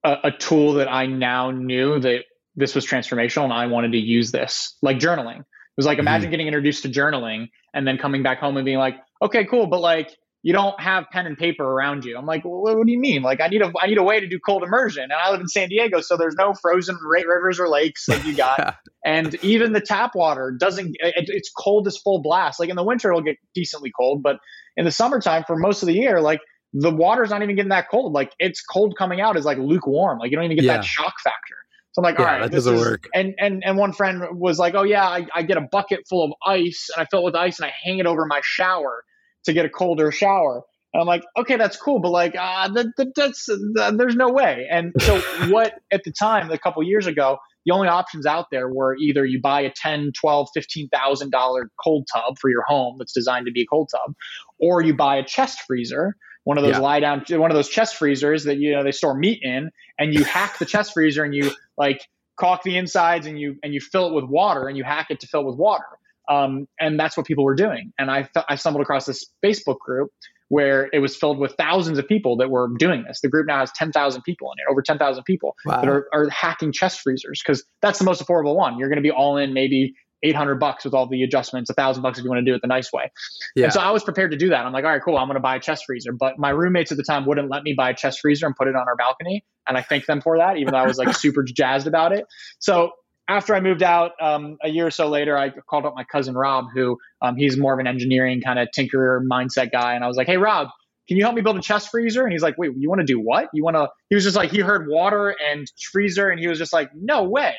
a, 0.03 0.17
a 0.23 0.31
tool 0.31 0.73
that 0.73 0.91
I 0.91 1.05
now 1.05 1.51
knew 1.51 1.99
that 1.99 2.23
this 2.55 2.73
was 2.73 2.83
transformational, 2.83 3.43
and 3.43 3.53
I 3.53 3.67
wanted 3.67 3.91
to 3.91 3.99
use 3.99 4.31
this, 4.31 4.75
like 4.81 4.97
journaling. 4.97 5.41
It 5.41 5.77
was 5.77 5.85
like 5.85 5.99
imagine 5.99 6.25
mm-hmm. 6.25 6.31
getting 6.31 6.47
introduced 6.47 6.81
to 6.81 6.89
journaling 6.89 7.51
and 7.75 7.87
then 7.87 7.99
coming 7.99 8.23
back 8.23 8.39
home 8.39 8.57
and 8.57 8.65
being 8.65 8.79
like, 8.79 8.95
okay, 9.21 9.45
cool, 9.45 9.67
but 9.67 9.81
like 9.81 10.17
you 10.45 10.53
don't 10.53 10.79
have 10.79 11.05
pen 11.11 11.25
and 11.25 11.35
paper 11.35 11.63
around 11.63 12.05
you. 12.05 12.15
I'm 12.15 12.27
like, 12.27 12.45
well, 12.45 12.61
what 12.61 12.85
do 12.85 12.91
you 12.91 12.99
mean? 12.99 13.23
Like, 13.23 13.41
I 13.41 13.47
need 13.47 13.63
a 13.63 13.73
I 13.81 13.87
need 13.87 13.97
a 13.97 14.03
way 14.03 14.19
to 14.19 14.27
do 14.27 14.37
cold 14.39 14.61
immersion, 14.61 15.01
and 15.01 15.13
I 15.13 15.31
live 15.31 15.41
in 15.41 15.47
San 15.47 15.69
Diego, 15.69 16.01
so 16.01 16.17
there's 16.17 16.35
no 16.35 16.53
frozen 16.53 16.99
rivers 17.01 17.59
or 17.59 17.67
lakes 17.67 18.07
like 18.07 18.23
you 18.25 18.35
got, 18.35 18.75
and 19.03 19.33
even 19.43 19.73
the 19.73 19.81
tap 19.81 20.11
water 20.13 20.55
doesn't. 20.55 20.97
It, 20.99 21.25
it's 21.29 21.49
cold 21.49 21.87
as 21.87 21.97
full 21.97 22.21
blast. 22.21 22.59
Like 22.59 22.69
in 22.69 22.75
the 22.75 22.83
winter, 22.83 23.09
it'll 23.09 23.23
get 23.23 23.37
decently 23.55 23.91
cold, 23.99 24.21
but 24.21 24.37
in 24.77 24.85
the 24.85 24.91
summertime, 24.91 25.45
for 25.47 25.57
most 25.57 25.81
of 25.81 25.87
the 25.87 25.95
year, 25.95 26.21
like 26.21 26.41
the 26.73 26.91
water's 26.91 27.31
not 27.31 27.41
even 27.41 27.55
getting 27.55 27.69
that 27.69 27.89
cold. 27.89 28.13
Like 28.13 28.31
it's 28.37 28.61
cold 28.61 28.93
coming 28.99 29.21
out 29.21 29.37
is 29.37 29.45
like 29.45 29.57
lukewarm. 29.57 30.19
Like 30.19 30.29
you 30.29 30.37
don't 30.37 30.45
even 30.45 30.57
get 30.57 30.65
yeah. 30.65 30.75
that 30.75 30.85
shock 30.85 31.15
factor. 31.23 31.55
So 31.93 32.03
I'm 32.03 32.03
like, 32.03 32.19
yeah, 32.19 32.25
all 32.25 32.31
right, 32.31 32.41
that 32.43 32.51
doesn't 32.51 32.75
is, 32.75 32.81
work. 32.81 33.07
And 33.15 33.33
and 33.39 33.63
and 33.65 33.79
one 33.79 33.93
friend 33.93 34.21
was 34.33 34.59
like, 34.59 34.75
oh 34.75 34.83
yeah, 34.83 35.07
I, 35.07 35.25
I 35.33 35.41
get 35.41 35.57
a 35.57 35.67
bucket 35.71 36.01
full 36.07 36.23
of 36.23 36.33
ice 36.45 36.91
and 36.95 37.01
I 37.01 37.07
fill 37.09 37.21
it 37.21 37.25
with 37.25 37.35
ice 37.35 37.59
and 37.59 37.65
I 37.65 37.73
hang 37.83 37.97
it 37.97 38.05
over 38.05 38.27
my 38.27 38.41
shower 38.43 39.03
to 39.45 39.53
get 39.53 39.65
a 39.65 39.69
colder 39.69 40.11
shower. 40.11 40.63
And 40.93 41.01
I'm 41.01 41.07
like, 41.07 41.23
okay, 41.37 41.57
that's 41.57 41.75
cool, 41.75 41.99
but 41.99 42.11
like, 42.11 42.35
uh, 42.37 42.69
that, 42.69 42.87
that, 42.97 43.15
that's 43.15 43.49
uh, 43.49 43.91
there's 43.91 44.15
no 44.15 44.29
way. 44.29 44.65
And 44.71 44.93
so, 44.99 45.19
what 45.49 45.73
at 45.91 46.03
the 46.05 46.11
time, 46.11 46.49
a 46.51 46.57
couple 46.57 46.81
years 46.83 47.05
ago, 47.05 47.37
the 47.65 47.73
only 47.73 47.87
options 47.87 48.25
out 48.25 48.45
there 48.51 48.69
were 48.69 48.95
either 48.95 49.25
you 49.25 49.41
buy 49.41 49.61
a 49.61 49.71
10, 49.71 50.11
12, 50.19 50.49
15,000 50.53 51.31
dollar 51.31 51.69
cold 51.83 52.07
tub 52.13 52.37
for 52.39 52.49
your 52.49 52.63
home 52.65 52.95
that's 52.97 53.11
designed 53.11 53.47
to 53.47 53.51
be 53.51 53.63
a 53.63 53.65
cold 53.65 53.89
tub, 53.91 54.15
or 54.59 54.81
you 54.81 54.95
buy 54.95 55.17
a 55.17 55.23
chest 55.23 55.61
freezer, 55.67 56.15
one 56.45 56.59
of 56.59 56.63
those 56.63 56.73
yeah. 56.73 56.79
lie 56.79 56.99
down, 56.99 57.25
one 57.31 57.51
of 57.51 57.55
those 57.55 57.69
chest 57.69 57.95
freezers 57.95 58.43
that 58.45 58.57
you 58.57 58.71
know 58.71 58.83
they 58.83 58.91
store 58.91 59.17
meat 59.17 59.39
in, 59.41 59.71
and 59.99 60.13
you 60.13 60.23
hack 60.23 60.59
the 60.59 60.65
chest 60.65 60.93
freezer 60.93 61.23
and 61.23 61.33
you 61.33 61.51
like 61.75 62.07
caulk 62.39 62.63
the 62.63 62.77
insides 62.77 63.25
and 63.25 63.39
you 63.39 63.55
and 63.63 63.73
you 63.73 63.81
fill 63.81 64.07
it 64.07 64.13
with 64.13 64.25
water 64.25 64.67
and 64.67 64.77
you 64.77 64.83
hack 64.83 65.07
it 65.09 65.19
to 65.19 65.27
fill 65.27 65.43
with 65.43 65.57
water. 65.57 65.85
Um, 66.29 66.67
and 66.79 66.99
that's 66.99 67.15
what 67.17 67.25
people 67.25 67.43
were 67.43 67.55
doing. 67.55 67.91
And 67.97 68.09
I, 68.09 68.27
I 68.49 68.55
stumbled 68.55 68.81
across 68.81 69.05
this 69.05 69.25
Facebook 69.43 69.79
group 69.79 70.09
where 70.49 70.89
it 70.93 70.99
was 70.99 71.15
filled 71.15 71.39
with 71.39 71.55
thousands 71.57 71.97
of 71.97 72.07
people 72.07 72.37
that 72.37 72.49
were 72.49 72.69
doing 72.77 73.03
this. 73.07 73.19
The 73.21 73.29
group 73.29 73.47
now 73.47 73.59
has 73.59 73.71
10,000 73.71 74.21
people 74.21 74.51
in 74.51 74.61
it, 74.61 74.71
over 74.71 74.81
10,000 74.81 75.23
people 75.23 75.55
wow. 75.65 75.81
that 75.81 75.89
are, 75.89 76.07
are 76.13 76.29
hacking 76.29 76.71
chest 76.71 77.01
freezers 77.01 77.41
because 77.43 77.65
that's 77.81 77.99
the 77.99 78.05
most 78.05 78.23
affordable 78.23 78.55
one. 78.55 78.77
You're 78.77 78.89
going 78.89 78.97
to 78.97 79.03
be 79.03 79.11
all 79.11 79.37
in 79.37 79.53
maybe 79.53 79.95
800 80.23 80.55
bucks 80.55 80.85
with 80.85 80.93
all 80.93 81.07
the 81.07 81.23
adjustments, 81.23 81.69
a 81.69 81.73
thousand 81.73 82.03
bucks 82.03 82.17
if 82.17 82.23
you 82.23 82.29
want 82.29 82.45
to 82.45 82.51
do 82.51 82.55
it 82.55 82.61
the 82.61 82.67
nice 82.67 82.91
way. 82.91 83.11
Yeah. 83.55 83.65
And 83.65 83.73
so 83.73 83.79
I 83.79 83.91
was 83.91 84.03
prepared 84.03 84.31
to 84.31 84.37
do 84.37 84.49
that. 84.49 84.65
I'm 84.65 84.73
like, 84.73 84.83
all 84.83 84.91
right, 84.91 85.01
cool. 85.03 85.17
I'm 85.17 85.27
going 85.27 85.35
to 85.35 85.41
buy 85.41 85.55
a 85.55 85.59
chest 85.59 85.83
freezer. 85.85 86.11
But 86.13 86.39
my 86.39 86.49
roommates 86.49 86.91
at 86.91 86.97
the 86.97 87.03
time 87.03 87.25
wouldn't 87.25 87.49
let 87.49 87.63
me 87.63 87.73
buy 87.75 87.91
a 87.91 87.95
chest 87.95 88.19
freezer 88.21 88.45
and 88.45 88.55
put 88.55 88.67
it 88.67 88.75
on 88.75 88.87
our 88.87 88.95
balcony. 88.95 89.43
And 89.67 89.77
I 89.77 89.81
thank 89.81 90.05
them 90.05 90.21
for 90.21 90.37
that, 90.37 90.57
even 90.57 90.73
though 90.73 90.79
I 90.79 90.87
was 90.87 90.97
like 90.97 91.15
super 91.15 91.43
jazzed 91.43 91.87
about 91.87 92.11
it. 92.11 92.25
So 92.59 92.91
after 93.27 93.55
I 93.55 93.59
moved 93.59 93.83
out 93.83 94.11
um, 94.21 94.57
a 94.63 94.69
year 94.69 94.87
or 94.87 94.91
so 94.91 95.09
later, 95.09 95.37
I 95.37 95.49
called 95.49 95.85
up 95.85 95.95
my 95.95 96.03
cousin 96.03 96.35
Rob, 96.35 96.65
who 96.73 96.97
um, 97.21 97.35
he's 97.35 97.57
more 97.57 97.73
of 97.73 97.79
an 97.79 97.87
engineering 97.87 98.41
kind 98.41 98.59
of 98.59 98.67
tinkerer 98.77 99.21
mindset 99.25 99.71
guy, 99.71 99.95
and 99.95 100.03
I 100.03 100.07
was 100.07 100.17
like, 100.17 100.27
"Hey, 100.27 100.37
Rob, 100.37 100.67
can 101.07 101.17
you 101.17 101.23
help 101.23 101.35
me 101.35 101.41
build 101.41 101.57
a 101.57 101.61
chest 101.61 101.89
freezer?" 101.89 102.23
And 102.23 102.31
he's 102.31 102.43
like, 102.43 102.57
"Wait, 102.57 102.71
you 102.77 102.89
want 102.89 103.01
to 103.01 103.05
do 103.05 103.19
what? 103.19 103.49
You 103.53 103.63
want 103.63 103.75
to?" 103.75 103.89
He 104.09 104.15
was 104.15 104.23
just 104.23 104.35
like, 104.35 104.51
he 104.51 104.59
heard 104.59 104.87
water 104.87 105.35
and 105.51 105.71
freezer, 105.91 106.29
and 106.29 106.39
he 106.39 106.47
was 106.47 106.59
just 106.59 106.73
like, 106.73 106.91
"No 106.93 107.23
way." 107.23 107.55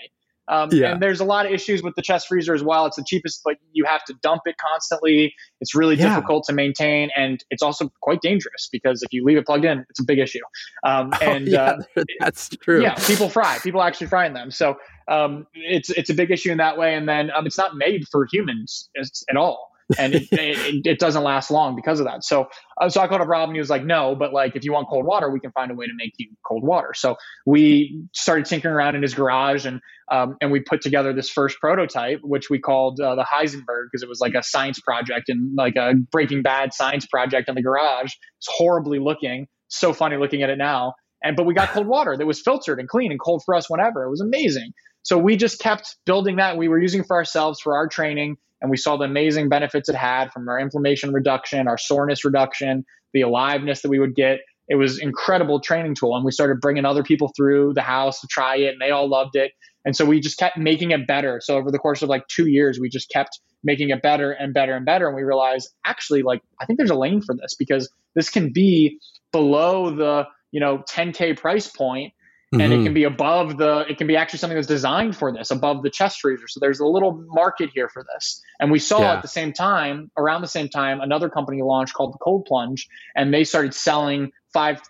Um, 0.48 0.68
yeah. 0.72 0.92
And 0.92 1.02
there's 1.02 1.20
a 1.20 1.24
lot 1.24 1.46
of 1.46 1.52
issues 1.52 1.82
with 1.82 1.94
the 1.96 2.02
chest 2.02 2.28
freezer 2.28 2.54
as 2.54 2.62
well. 2.62 2.86
It's 2.86 2.96
the 2.96 3.04
cheapest, 3.06 3.40
but 3.44 3.56
you 3.72 3.84
have 3.84 4.04
to 4.04 4.14
dump 4.22 4.42
it 4.44 4.56
constantly. 4.58 5.34
It's 5.60 5.74
really 5.74 5.96
yeah. 5.96 6.08
difficult 6.08 6.44
to 6.44 6.52
maintain, 6.52 7.10
and 7.16 7.42
it's 7.50 7.62
also 7.62 7.90
quite 8.00 8.20
dangerous 8.20 8.68
because 8.70 9.02
if 9.02 9.12
you 9.12 9.24
leave 9.24 9.38
it 9.38 9.46
plugged 9.46 9.64
in, 9.64 9.84
it's 9.90 10.00
a 10.00 10.04
big 10.04 10.18
issue. 10.18 10.38
Um, 10.84 11.10
oh, 11.20 11.30
and 11.30 11.48
yeah, 11.48 11.78
uh, 11.96 12.04
that's 12.20 12.48
true. 12.48 12.82
Yeah, 12.82 12.94
people 12.94 13.28
fry. 13.28 13.58
People 13.58 13.82
actually 13.82 14.06
fry 14.06 14.26
in 14.26 14.34
them. 14.34 14.50
So 14.50 14.76
um, 15.08 15.46
it's 15.54 15.90
it's 15.90 16.10
a 16.10 16.14
big 16.14 16.30
issue 16.30 16.50
in 16.50 16.58
that 16.58 16.78
way. 16.78 16.94
And 16.94 17.08
then 17.08 17.30
um, 17.30 17.46
it's 17.46 17.58
not 17.58 17.76
made 17.76 18.04
for 18.10 18.26
humans 18.30 18.90
at 19.28 19.36
all 19.36 19.70
and 19.98 20.14
it, 20.14 20.28
it, 20.32 20.86
it, 20.86 20.98
doesn't 20.98 21.22
last 21.22 21.50
long 21.50 21.76
because 21.76 22.00
of 22.00 22.06
that. 22.06 22.24
So, 22.24 22.48
uh, 22.80 22.88
so 22.88 23.00
I 23.00 23.08
called 23.08 23.20
up 23.20 23.28
Rob 23.28 23.48
and 23.48 23.56
he 23.56 23.60
was 23.60 23.70
like, 23.70 23.84
no, 23.84 24.14
but 24.14 24.32
like, 24.32 24.56
if 24.56 24.64
you 24.64 24.72
want 24.72 24.88
cold 24.88 25.06
water, 25.06 25.30
we 25.30 25.40
can 25.40 25.52
find 25.52 25.70
a 25.70 25.74
way 25.74 25.86
to 25.86 25.92
make 25.96 26.12
you 26.18 26.28
cold 26.46 26.64
water. 26.64 26.92
So 26.94 27.16
we 27.44 28.02
started 28.12 28.46
tinkering 28.46 28.74
around 28.74 28.96
in 28.96 29.02
his 29.02 29.14
garage 29.14 29.66
and, 29.66 29.80
um, 30.10 30.36
and 30.40 30.50
we 30.50 30.60
put 30.60 30.80
together 30.80 31.12
this 31.12 31.28
first 31.28 31.58
prototype, 31.60 32.20
which 32.22 32.50
we 32.50 32.58
called 32.58 33.00
uh, 33.00 33.14
the 33.14 33.24
Heisenberg 33.24 33.86
because 33.90 34.02
it 34.02 34.08
was 34.08 34.20
like 34.20 34.34
a 34.34 34.42
science 34.42 34.80
project 34.80 35.28
and 35.28 35.54
like 35.56 35.76
a 35.76 35.94
Breaking 36.10 36.42
Bad 36.42 36.72
science 36.72 37.06
project 37.06 37.48
in 37.48 37.54
the 37.54 37.62
garage. 37.62 38.12
It's 38.38 38.48
horribly 38.48 38.98
looking, 38.98 39.46
so 39.68 39.92
funny 39.92 40.16
looking 40.16 40.42
at 40.42 40.50
it 40.50 40.58
now. 40.58 40.94
And, 41.24 41.34
but 41.34 41.46
we 41.46 41.54
got 41.54 41.70
cold 41.70 41.86
water 41.86 42.16
that 42.16 42.26
was 42.26 42.40
filtered 42.40 42.78
and 42.78 42.88
clean 42.88 43.10
and 43.10 43.18
cold 43.18 43.42
for 43.44 43.54
us 43.54 43.68
whenever. 43.70 44.04
It 44.04 44.10
was 44.10 44.20
amazing. 44.20 44.72
So 45.06 45.16
we 45.16 45.36
just 45.36 45.60
kept 45.60 45.98
building 46.04 46.34
that. 46.36 46.56
We 46.56 46.66
were 46.66 46.80
using 46.80 47.04
for 47.04 47.14
ourselves 47.14 47.60
for 47.60 47.76
our 47.76 47.86
training 47.86 48.38
and 48.60 48.72
we 48.72 48.76
saw 48.76 48.96
the 48.96 49.04
amazing 49.04 49.48
benefits 49.48 49.88
it 49.88 49.94
had 49.94 50.32
from 50.32 50.48
our 50.48 50.58
inflammation 50.58 51.12
reduction, 51.12 51.68
our 51.68 51.78
soreness 51.78 52.24
reduction, 52.24 52.84
the 53.12 53.20
aliveness 53.20 53.82
that 53.82 53.88
we 53.88 54.00
would 54.00 54.16
get. 54.16 54.40
It 54.68 54.74
was 54.74 54.98
incredible 54.98 55.60
training 55.60 55.94
tool, 55.94 56.16
and 56.16 56.24
we 56.24 56.32
started 56.32 56.60
bringing 56.60 56.84
other 56.84 57.04
people 57.04 57.30
through 57.36 57.74
the 57.74 57.82
house 57.82 58.20
to 58.20 58.26
try 58.26 58.56
it, 58.56 58.70
and 58.70 58.80
they 58.80 58.90
all 58.90 59.08
loved 59.08 59.36
it. 59.36 59.52
And 59.84 59.94
so 59.94 60.04
we 60.04 60.18
just 60.18 60.38
kept 60.38 60.58
making 60.58 60.90
it 60.90 61.06
better. 61.06 61.40
So 61.40 61.56
over 61.56 61.70
the 61.70 61.78
course 61.78 62.02
of 62.02 62.08
like 62.08 62.26
two 62.26 62.48
years, 62.48 62.80
we 62.80 62.88
just 62.88 63.08
kept 63.08 63.38
making 63.62 63.90
it 63.90 64.02
better 64.02 64.32
and 64.32 64.52
better 64.52 64.74
and 64.74 64.84
better. 64.84 65.06
And 65.06 65.14
we 65.14 65.22
realized 65.22 65.68
actually, 65.84 66.22
like 66.22 66.42
I 66.60 66.66
think 66.66 66.78
there's 66.78 66.90
a 66.90 66.96
lane 66.96 67.20
for 67.20 67.36
this 67.36 67.54
because 67.56 67.88
this 68.16 68.28
can 68.28 68.52
be 68.52 68.98
below 69.30 69.94
the 69.94 70.24
you 70.50 70.58
know 70.58 70.78
10k 70.90 71.38
price 71.38 71.68
point 71.68 72.12
and 72.52 72.60
mm-hmm. 72.60 72.72
it 72.72 72.84
can 72.84 72.94
be 72.94 73.04
above 73.04 73.56
the 73.56 73.84
it 73.88 73.98
can 73.98 74.06
be 74.06 74.16
actually 74.16 74.38
something 74.38 74.56
that's 74.56 74.68
designed 74.68 75.16
for 75.16 75.32
this 75.32 75.50
above 75.50 75.82
the 75.82 75.90
chest 75.90 76.20
freezer. 76.20 76.46
So 76.46 76.60
there's 76.60 76.78
a 76.78 76.86
little 76.86 77.24
market 77.28 77.70
here 77.74 77.88
for 77.88 78.04
this. 78.14 78.40
And 78.60 78.70
we 78.70 78.78
saw 78.78 79.00
yeah. 79.00 79.14
at 79.14 79.22
the 79.22 79.28
same 79.28 79.52
time 79.52 80.10
around 80.16 80.42
the 80.42 80.48
same 80.48 80.68
time 80.68 81.00
another 81.00 81.28
company 81.28 81.62
launched 81.62 81.94
called 81.94 82.14
the 82.14 82.18
cold 82.18 82.44
plunge 82.44 82.88
and 83.16 83.34
they 83.34 83.42
started 83.42 83.74
selling 83.74 84.30
$5000 84.54 84.86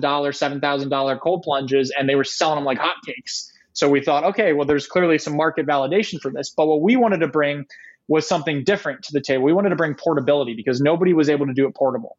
$7000 0.00 1.20
cold 1.20 1.42
plunges 1.42 1.92
and 1.96 2.08
they 2.08 2.14
were 2.14 2.24
selling 2.24 2.56
them 2.56 2.64
like 2.64 2.78
hotcakes. 2.78 3.50
So 3.72 3.88
we 3.88 4.00
thought 4.02 4.22
okay 4.24 4.52
well 4.52 4.66
there's 4.66 4.86
clearly 4.86 5.18
some 5.18 5.36
market 5.36 5.66
validation 5.66 6.20
for 6.20 6.30
this. 6.30 6.50
But 6.50 6.66
what 6.66 6.80
we 6.80 6.94
wanted 6.94 7.18
to 7.18 7.28
bring 7.28 7.66
was 8.06 8.28
something 8.28 8.62
different 8.62 9.02
to 9.04 9.12
the 9.12 9.20
table. 9.20 9.42
We 9.42 9.52
wanted 9.52 9.70
to 9.70 9.76
bring 9.76 9.94
portability 9.94 10.54
because 10.54 10.80
nobody 10.80 11.12
was 11.12 11.28
able 11.28 11.46
to 11.46 11.54
do 11.54 11.66
it 11.66 11.74
portable 11.74 12.16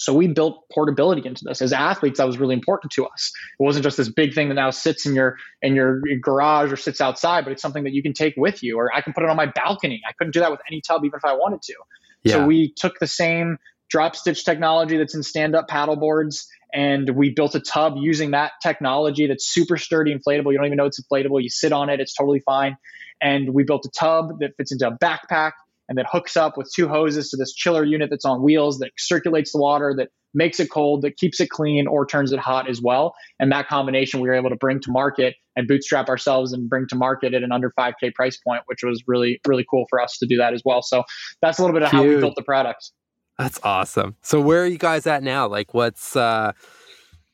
so 0.00 0.14
we 0.14 0.28
built 0.28 0.64
portability 0.72 1.28
into 1.28 1.44
this. 1.44 1.60
As 1.60 1.74
athletes, 1.74 2.16
that 2.16 2.26
was 2.26 2.38
really 2.38 2.54
important 2.54 2.90
to 2.92 3.04
us. 3.04 3.30
It 3.58 3.62
wasn't 3.62 3.84
just 3.84 3.98
this 3.98 4.08
big 4.08 4.32
thing 4.34 4.48
that 4.48 4.54
now 4.54 4.70
sits 4.70 5.04
in 5.04 5.14
your 5.14 5.36
in 5.60 5.74
your 5.74 6.00
garage 6.22 6.72
or 6.72 6.76
sits 6.76 7.02
outside, 7.02 7.44
but 7.44 7.52
it's 7.52 7.60
something 7.60 7.84
that 7.84 7.92
you 7.92 8.02
can 8.02 8.14
take 8.14 8.32
with 8.38 8.62
you. 8.62 8.78
Or 8.78 8.90
I 8.94 9.02
can 9.02 9.12
put 9.12 9.24
it 9.24 9.28
on 9.28 9.36
my 9.36 9.44
balcony. 9.54 10.00
I 10.08 10.12
couldn't 10.12 10.32
do 10.32 10.40
that 10.40 10.50
with 10.50 10.60
any 10.66 10.80
tub, 10.80 11.04
even 11.04 11.18
if 11.18 11.24
I 11.26 11.34
wanted 11.34 11.60
to. 11.60 11.74
Yeah. 12.22 12.32
So 12.32 12.46
we 12.46 12.72
took 12.74 12.98
the 12.98 13.06
same 13.06 13.58
drop 13.90 14.16
stitch 14.16 14.42
technology 14.42 14.96
that's 14.96 15.14
in 15.14 15.22
stand 15.22 15.54
up 15.54 15.68
paddle 15.68 15.96
boards 15.96 16.48
and 16.72 17.10
we 17.10 17.28
built 17.34 17.54
a 17.54 17.60
tub 17.60 17.96
using 17.98 18.30
that 18.30 18.52
technology 18.62 19.26
that's 19.26 19.46
super 19.46 19.76
sturdy, 19.76 20.14
inflatable. 20.14 20.52
You 20.52 20.56
don't 20.56 20.66
even 20.66 20.78
know 20.78 20.86
it's 20.86 21.00
inflatable. 21.02 21.42
You 21.42 21.50
sit 21.50 21.72
on 21.72 21.90
it, 21.90 22.00
it's 22.00 22.14
totally 22.14 22.40
fine. 22.40 22.78
And 23.20 23.52
we 23.52 23.64
built 23.64 23.84
a 23.84 23.90
tub 23.90 24.38
that 24.40 24.56
fits 24.56 24.72
into 24.72 24.88
a 24.88 24.96
backpack 24.96 25.52
and 25.90 25.98
that 25.98 26.06
hooks 26.10 26.36
up 26.36 26.56
with 26.56 26.72
two 26.72 26.88
hoses 26.88 27.28
to 27.30 27.36
this 27.36 27.52
chiller 27.52 27.84
unit 27.84 28.08
that's 28.08 28.24
on 28.24 28.42
wheels 28.42 28.78
that 28.78 28.92
circulates 28.96 29.52
the 29.52 29.58
water, 29.58 29.92
that 29.98 30.08
makes 30.32 30.60
it 30.60 30.70
cold, 30.70 31.02
that 31.02 31.16
keeps 31.16 31.40
it 31.40 31.50
clean, 31.50 31.88
or 31.88 32.06
turns 32.06 32.32
it 32.32 32.38
hot 32.38 32.70
as 32.70 32.80
well. 32.80 33.12
And 33.40 33.50
that 33.50 33.66
combination 33.66 34.20
we 34.20 34.28
were 34.28 34.34
able 34.34 34.50
to 34.50 34.56
bring 34.56 34.80
to 34.80 34.90
market 34.92 35.34
and 35.56 35.66
bootstrap 35.66 36.08
ourselves 36.08 36.52
and 36.52 36.70
bring 36.70 36.86
to 36.90 36.94
market 36.94 37.34
at 37.34 37.42
an 37.42 37.50
under 37.50 37.72
5K 37.78 38.14
price 38.14 38.38
point, 38.38 38.62
which 38.66 38.84
was 38.84 39.02
really, 39.08 39.40
really 39.48 39.66
cool 39.68 39.84
for 39.90 40.00
us 40.00 40.16
to 40.18 40.26
do 40.26 40.36
that 40.36 40.54
as 40.54 40.62
well. 40.64 40.80
So 40.80 41.02
that's 41.42 41.58
a 41.58 41.62
little 41.62 41.74
bit 41.74 41.82
of 41.82 41.90
how 41.90 42.04
we 42.04 42.16
built 42.16 42.36
the 42.36 42.44
product. 42.44 42.92
That's 43.36 43.58
awesome. 43.64 44.14
So 44.22 44.40
where 44.40 44.62
are 44.62 44.68
you 44.68 44.78
guys 44.78 45.08
at 45.08 45.24
now? 45.24 45.48
Like 45.48 45.74
what's 45.74 46.14
uh 46.14 46.52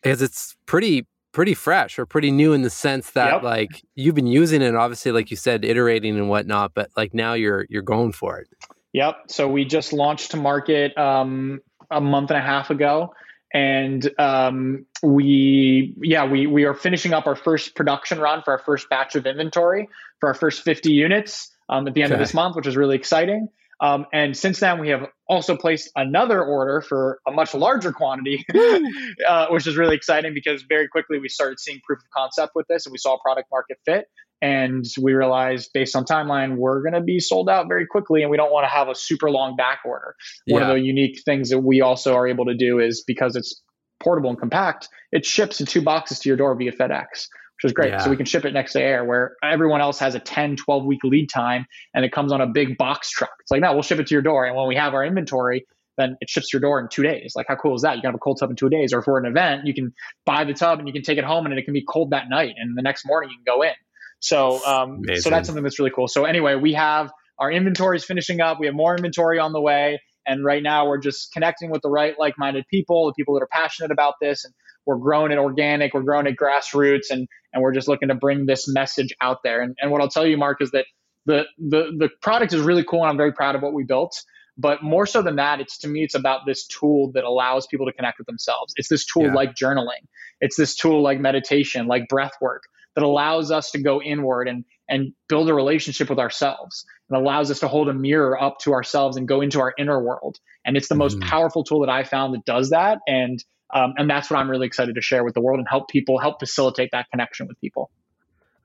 because 0.02 0.22
it's 0.22 0.56
pretty 0.64 1.06
pretty 1.36 1.52
fresh 1.52 1.98
or 1.98 2.06
pretty 2.06 2.30
new 2.30 2.54
in 2.54 2.62
the 2.62 2.70
sense 2.70 3.10
that 3.10 3.30
yep. 3.30 3.42
like 3.42 3.84
you've 3.94 4.14
been 4.14 4.26
using 4.26 4.62
it 4.62 4.74
obviously 4.74 5.12
like 5.12 5.30
you 5.30 5.36
said 5.36 5.66
iterating 5.66 6.16
and 6.16 6.30
whatnot 6.30 6.72
but 6.72 6.88
like 6.96 7.12
now 7.12 7.34
you're 7.34 7.66
you're 7.68 7.82
going 7.82 8.10
for 8.10 8.38
it 8.38 8.48
yep 8.94 9.16
so 9.28 9.46
we 9.46 9.62
just 9.62 9.92
launched 9.92 10.30
to 10.30 10.38
market 10.38 10.96
um, 10.96 11.60
a 11.90 12.00
month 12.00 12.30
and 12.30 12.38
a 12.38 12.42
half 12.42 12.70
ago 12.70 13.12
and 13.52 14.10
um, 14.18 14.86
we 15.02 15.94
yeah 16.00 16.24
we 16.24 16.46
we 16.46 16.64
are 16.64 16.72
finishing 16.72 17.12
up 17.12 17.26
our 17.26 17.36
first 17.36 17.74
production 17.74 18.18
run 18.18 18.40
for 18.40 18.52
our 18.52 18.58
first 18.58 18.88
batch 18.88 19.14
of 19.14 19.26
inventory 19.26 19.90
for 20.20 20.30
our 20.30 20.34
first 20.34 20.62
50 20.62 20.90
units 20.90 21.54
um, 21.68 21.86
at 21.86 21.92
the 21.92 22.02
end 22.02 22.14
okay. 22.14 22.18
of 22.18 22.26
this 22.26 22.32
month 22.32 22.56
which 22.56 22.66
is 22.66 22.78
really 22.78 22.96
exciting 22.96 23.50
um, 23.80 24.06
and 24.12 24.36
since 24.36 24.60
then, 24.60 24.80
we 24.80 24.88
have 24.88 25.06
also 25.28 25.56
placed 25.56 25.90
another 25.96 26.42
order 26.42 26.80
for 26.80 27.20
a 27.26 27.30
much 27.30 27.54
larger 27.54 27.92
quantity, 27.92 28.44
uh, 29.28 29.48
which 29.50 29.66
is 29.66 29.76
really 29.76 29.96
exciting 29.96 30.32
because 30.34 30.62
very 30.62 30.88
quickly 30.88 31.18
we 31.18 31.28
started 31.28 31.60
seeing 31.60 31.80
proof 31.84 31.98
of 31.98 32.10
concept 32.16 32.52
with 32.54 32.66
this 32.68 32.86
and 32.86 32.92
we 32.92 32.98
saw 32.98 33.18
product 33.18 33.48
market 33.50 33.78
fit. 33.84 34.06
And 34.42 34.84
we 35.00 35.14
realized 35.14 35.70
based 35.72 35.96
on 35.96 36.04
timeline, 36.04 36.56
we're 36.56 36.82
going 36.82 36.92
to 36.92 37.00
be 37.00 37.20
sold 37.20 37.48
out 37.48 37.68
very 37.68 37.86
quickly 37.86 38.22
and 38.22 38.30
we 38.30 38.36
don't 38.36 38.52
want 38.52 38.64
to 38.64 38.68
have 38.68 38.88
a 38.88 38.94
super 38.94 39.30
long 39.30 39.56
back 39.56 39.80
order. 39.84 40.14
One 40.46 40.62
of 40.62 40.68
the 40.68 40.80
unique 40.80 41.22
things 41.24 41.50
that 41.50 41.60
we 41.60 41.80
also 41.80 42.14
are 42.14 42.28
able 42.28 42.44
to 42.46 42.54
do 42.54 42.78
is 42.78 43.02
because 43.06 43.34
it's 43.34 43.62
portable 43.98 44.28
and 44.28 44.38
compact, 44.38 44.88
it 45.10 45.24
ships 45.24 45.60
in 45.60 45.66
two 45.66 45.80
boxes 45.80 46.18
to 46.20 46.28
your 46.28 46.36
door 46.36 46.54
via 46.54 46.72
FedEx 46.72 47.28
which 47.56 47.70
is 47.70 47.72
great. 47.72 47.90
Yeah. 47.90 47.98
So 47.98 48.10
we 48.10 48.16
can 48.16 48.26
ship 48.26 48.44
it 48.44 48.52
next 48.52 48.74
day 48.74 48.82
air 48.82 49.04
where 49.04 49.36
everyone 49.42 49.80
else 49.80 49.98
has 50.00 50.14
a 50.14 50.20
10, 50.20 50.56
12 50.56 50.84
week 50.84 51.02
lead 51.04 51.28
time 51.32 51.66
and 51.94 52.04
it 52.04 52.12
comes 52.12 52.32
on 52.32 52.40
a 52.40 52.46
big 52.46 52.76
box 52.76 53.10
truck. 53.10 53.32
It's 53.40 53.50
like, 53.50 53.62
no, 53.62 53.72
we'll 53.72 53.82
ship 53.82 53.98
it 53.98 54.06
to 54.08 54.14
your 54.14 54.22
door. 54.22 54.44
And 54.44 54.56
when 54.56 54.68
we 54.68 54.76
have 54.76 54.94
our 54.94 55.04
inventory, 55.04 55.66
then 55.96 56.16
it 56.20 56.28
ships 56.28 56.52
your 56.52 56.60
door 56.60 56.78
in 56.80 56.88
two 56.90 57.02
days. 57.02 57.32
Like, 57.34 57.46
how 57.48 57.56
cool 57.56 57.74
is 57.74 57.82
that? 57.82 57.96
You 57.96 58.02
can 58.02 58.08
have 58.08 58.14
a 58.14 58.18
cold 58.18 58.38
tub 58.38 58.50
in 58.50 58.56
two 58.56 58.68
days. 58.68 58.92
Or 58.92 59.02
for 59.02 59.18
an 59.18 59.24
event, 59.24 59.62
you 59.64 59.72
can 59.72 59.94
buy 60.26 60.44
the 60.44 60.52
tub 60.52 60.78
and 60.78 60.86
you 60.86 60.92
can 60.92 61.02
take 61.02 61.16
it 61.16 61.24
home 61.24 61.46
and 61.46 61.58
it 61.58 61.64
can 61.64 61.72
be 61.72 61.84
cold 61.88 62.10
that 62.10 62.28
night. 62.28 62.54
And 62.58 62.76
the 62.76 62.82
next 62.82 63.06
morning 63.06 63.30
you 63.30 63.36
can 63.42 63.56
go 63.56 63.62
in. 63.62 63.72
So, 64.20 64.64
um, 64.66 65.00
so 65.16 65.30
that's 65.30 65.46
something 65.46 65.62
that's 65.62 65.78
really 65.78 65.92
cool. 65.94 66.08
So 66.08 66.24
anyway, 66.24 66.54
we 66.56 66.74
have 66.74 67.10
our 67.38 67.50
inventory 67.50 67.96
is 67.96 68.04
finishing 68.04 68.40
up. 68.40 68.58
We 68.60 68.66
have 68.66 68.74
more 68.74 68.94
inventory 68.94 69.38
on 69.38 69.52
the 69.52 69.60
way. 69.60 70.00
And 70.26 70.44
right 70.44 70.62
now 70.62 70.88
we're 70.88 70.98
just 70.98 71.32
connecting 71.32 71.70
with 71.70 71.82
the 71.82 71.90
right 71.90 72.14
like-minded 72.18 72.64
people, 72.68 73.06
the 73.06 73.14
people 73.14 73.34
that 73.34 73.42
are 73.42 73.48
passionate 73.50 73.90
about 73.90 74.14
this 74.20 74.44
and 74.44 74.52
we're 74.86 74.96
growing 74.96 75.32
it 75.32 75.38
organic, 75.38 75.94
we're 75.94 76.02
growing 76.02 76.26
it 76.26 76.36
grassroots, 76.36 77.10
and 77.10 77.28
and 77.52 77.62
we're 77.62 77.72
just 77.72 77.88
looking 77.88 78.08
to 78.08 78.14
bring 78.14 78.46
this 78.46 78.68
message 78.68 79.14
out 79.20 79.38
there. 79.42 79.60
And 79.60 79.76
and 79.80 79.90
what 79.90 80.00
I'll 80.00 80.08
tell 80.08 80.26
you, 80.26 80.36
Mark, 80.36 80.62
is 80.62 80.70
that 80.70 80.86
the 81.26 81.44
the 81.58 81.92
the 81.98 82.08
product 82.22 82.52
is 82.52 82.60
really 82.60 82.84
cool, 82.84 83.02
and 83.02 83.10
I'm 83.10 83.16
very 83.16 83.32
proud 83.32 83.54
of 83.54 83.62
what 83.62 83.74
we 83.74 83.84
built. 83.84 84.22
But 84.58 84.82
more 84.82 85.06
so 85.06 85.20
than 85.20 85.36
that, 85.36 85.60
it's 85.60 85.78
to 85.78 85.88
me, 85.88 86.02
it's 86.02 86.14
about 86.14 86.46
this 86.46 86.66
tool 86.66 87.12
that 87.12 87.24
allows 87.24 87.66
people 87.66 87.84
to 87.86 87.92
connect 87.92 88.18
with 88.18 88.26
themselves. 88.26 88.72
It's 88.76 88.88
this 88.88 89.04
tool 89.04 89.24
yeah. 89.24 89.34
like 89.34 89.54
journaling. 89.54 90.06
It's 90.40 90.56
this 90.56 90.74
tool 90.74 91.02
like 91.02 91.20
meditation, 91.20 91.86
like 91.86 92.08
breath 92.08 92.32
work 92.40 92.62
that 92.94 93.04
allows 93.04 93.50
us 93.50 93.70
to 93.72 93.78
go 93.78 94.00
inward 94.02 94.48
and 94.48 94.64
and 94.88 95.12
build 95.28 95.50
a 95.50 95.54
relationship 95.54 96.08
with 96.08 96.18
ourselves 96.18 96.86
and 97.10 97.18
allows 97.18 97.50
us 97.50 97.60
to 97.60 97.68
hold 97.68 97.88
a 97.88 97.92
mirror 97.92 98.40
up 98.40 98.58
to 98.60 98.72
ourselves 98.72 99.16
and 99.16 99.28
go 99.28 99.40
into 99.40 99.60
our 99.60 99.74
inner 99.78 100.00
world. 100.00 100.38
And 100.64 100.76
it's 100.76 100.88
the 100.88 100.94
most 100.94 101.18
mm-hmm. 101.18 101.28
powerful 101.28 101.64
tool 101.64 101.80
that 101.80 101.90
I 101.90 102.04
found 102.04 102.34
that 102.34 102.44
does 102.44 102.70
that. 102.70 102.98
And 103.06 103.42
um, 103.70 103.94
and 103.96 104.08
that's 104.08 104.30
what 104.30 104.38
I'm 104.38 104.50
really 104.50 104.66
excited 104.66 104.94
to 104.94 105.00
share 105.00 105.24
with 105.24 105.34
the 105.34 105.40
world 105.40 105.58
and 105.58 105.66
help 105.68 105.88
people, 105.88 106.18
help 106.18 106.38
facilitate 106.40 106.90
that 106.92 107.10
connection 107.10 107.46
with 107.46 107.60
people. 107.60 107.90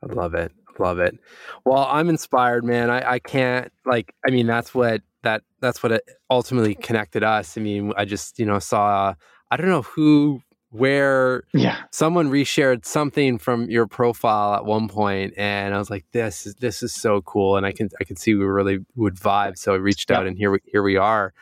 I 0.04 0.14
love 0.14 0.34
it. 0.34 0.52
Love 0.80 1.00
it. 1.00 1.18
Well, 1.66 1.86
I'm 1.90 2.10
inspired, 2.10 2.64
man. 2.64 2.90
I, 2.90 3.14
I 3.14 3.20
can't 3.20 3.72
like, 3.86 4.14
I 4.26 4.32
mean, 4.32 4.48
that's 4.48 4.74
what, 4.74 5.02
that, 5.24 5.44
that's 5.60 5.84
what 5.84 6.02
ultimately 6.30 6.76
connected 6.76 7.24
us. 7.24 7.58
I 7.58 7.62
mean, 7.62 7.94
I 7.98 8.06
just, 8.06 8.40
you 8.40 8.46
know, 8.46 8.60
saw, 8.60 9.14
I 9.50 9.58
don't 9.58 9.70
know 9.70 9.84
who, 9.84 10.42
where 10.70 11.44
yeah. 11.54 11.84
someone 11.92 12.32
reshared 12.32 12.86
something 12.86 13.38
from 13.38 13.70
your 13.70 13.86
profile 13.86 14.56
at 14.56 14.64
one 14.64 14.88
point 14.88 15.34
and 15.36 15.76
I 15.76 15.78
was 15.78 15.90
like, 15.90 16.06
this 16.14 16.46
is, 16.46 16.56
this 16.56 16.82
is 16.82 16.94
so 16.94 17.22
cool. 17.22 17.58
And 17.58 17.66
I 17.66 17.74
can, 17.74 17.90
I 18.00 18.06
can 18.06 18.16
see 18.16 18.34
we 18.34 18.46
really 18.46 18.80
would 18.96 19.16
vibe. 19.16 19.58
So 19.58 19.74
I 19.74 19.78
reached 19.78 20.10
out 20.12 20.26
and 20.26 20.38
here 20.38 20.52
we, 20.52 20.60
here 20.64 20.82
we 20.82 20.96
are. 20.96 21.34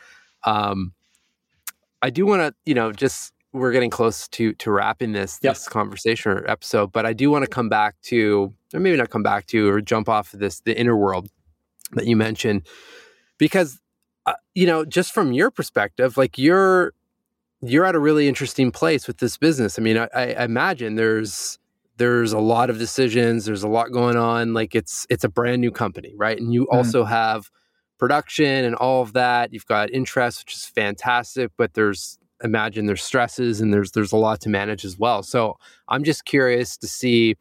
Um, 0.42 0.92
I 2.02 2.10
do 2.10 2.26
want 2.26 2.40
to, 2.40 2.54
you 2.64 2.74
know, 2.74 2.92
just 2.92 3.32
we're 3.52 3.72
getting 3.72 3.90
close 3.90 4.28
to 4.28 4.52
to 4.54 4.70
wrapping 4.70 5.12
this 5.12 5.38
yep. 5.42 5.54
this 5.54 5.68
conversation 5.68 6.32
or 6.32 6.48
episode, 6.48 6.92
but 6.92 7.06
I 7.06 7.12
do 7.12 7.30
want 7.30 7.44
to 7.44 7.50
come 7.50 7.68
back 7.68 7.96
to, 8.02 8.52
or 8.72 8.80
maybe 8.80 8.96
not 8.96 9.10
come 9.10 9.22
back 9.22 9.46
to, 9.46 9.68
or 9.68 9.80
jump 9.80 10.08
off 10.08 10.32
of 10.32 10.40
this 10.40 10.60
the 10.60 10.78
inner 10.78 10.96
world 10.96 11.28
that 11.92 12.06
you 12.06 12.16
mentioned, 12.16 12.66
because 13.38 13.80
uh, 14.26 14.34
you 14.54 14.66
know, 14.66 14.84
just 14.84 15.12
from 15.12 15.32
your 15.32 15.50
perspective, 15.50 16.16
like 16.16 16.38
you're 16.38 16.92
you're 17.62 17.84
at 17.84 17.94
a 17.94 17.98
really 17.98 18.28
interesting 18.28 18.70
place 18.70 19.06
with 19.06 19.18
this 19.18 19.36
business. 19.36 19.78
I 19.78 19.82
mean, 19.82 19.98
I, 19.98 20.08
I 20.14 20.44
imagine 20.44 20.94
there's 20.94 21.58
there's 21.96 22.32
a 22.32 22.38
lot 22.38 22.70
of 22.70 22.78
decisions, 22.78 23.44
there's 23.44 23.62
a 23.62 23.68
lot 23.68 23.92
going 23.92 24.16
on. 24.16 24.54
Like 24.54 24.74
it's 24.74 25.06
it's 25.10 25.24
a 25.24 25.28
brand 25.28 25.60
new 25.60 25.72
company, 25.72 26.14
right? 26.16 26.38
And 26.38 26.54
you 26.54 26.66
mm. 26.66 26.76
also 26.76 27.04
have 27.04 27.50
production 27.98 28.64
and 28.64 28.76
all 28.76 29.02
of 29.02 29.12
that. 29.14 29.52
You've 29.52 29.66
got 29.66 29.90
interest, 29.90 30.44
which 30.44 30.54
is 30.54 30.64
fantastic, 30.64 31.50
but 31.56 31.74
there's 31.74 32.19
imagine 32.42 32.86
there's 32.86 33.02
stresses 33.02 33.60
and 33.60 33.72
there's 33.72 33.92
there's 33.92 34.12
a 34.12 34.16
lot 34.16 34.40
to 34.42 34.48
manage 34.48 34.84
as 34.84 34.98
well. 34.98 35.22
So 35.22 35.56
I'm 35.88 36.04
just 36.04 36.24
curious 36.24 36.76
to 36.78 36.86
see 36.86 37.36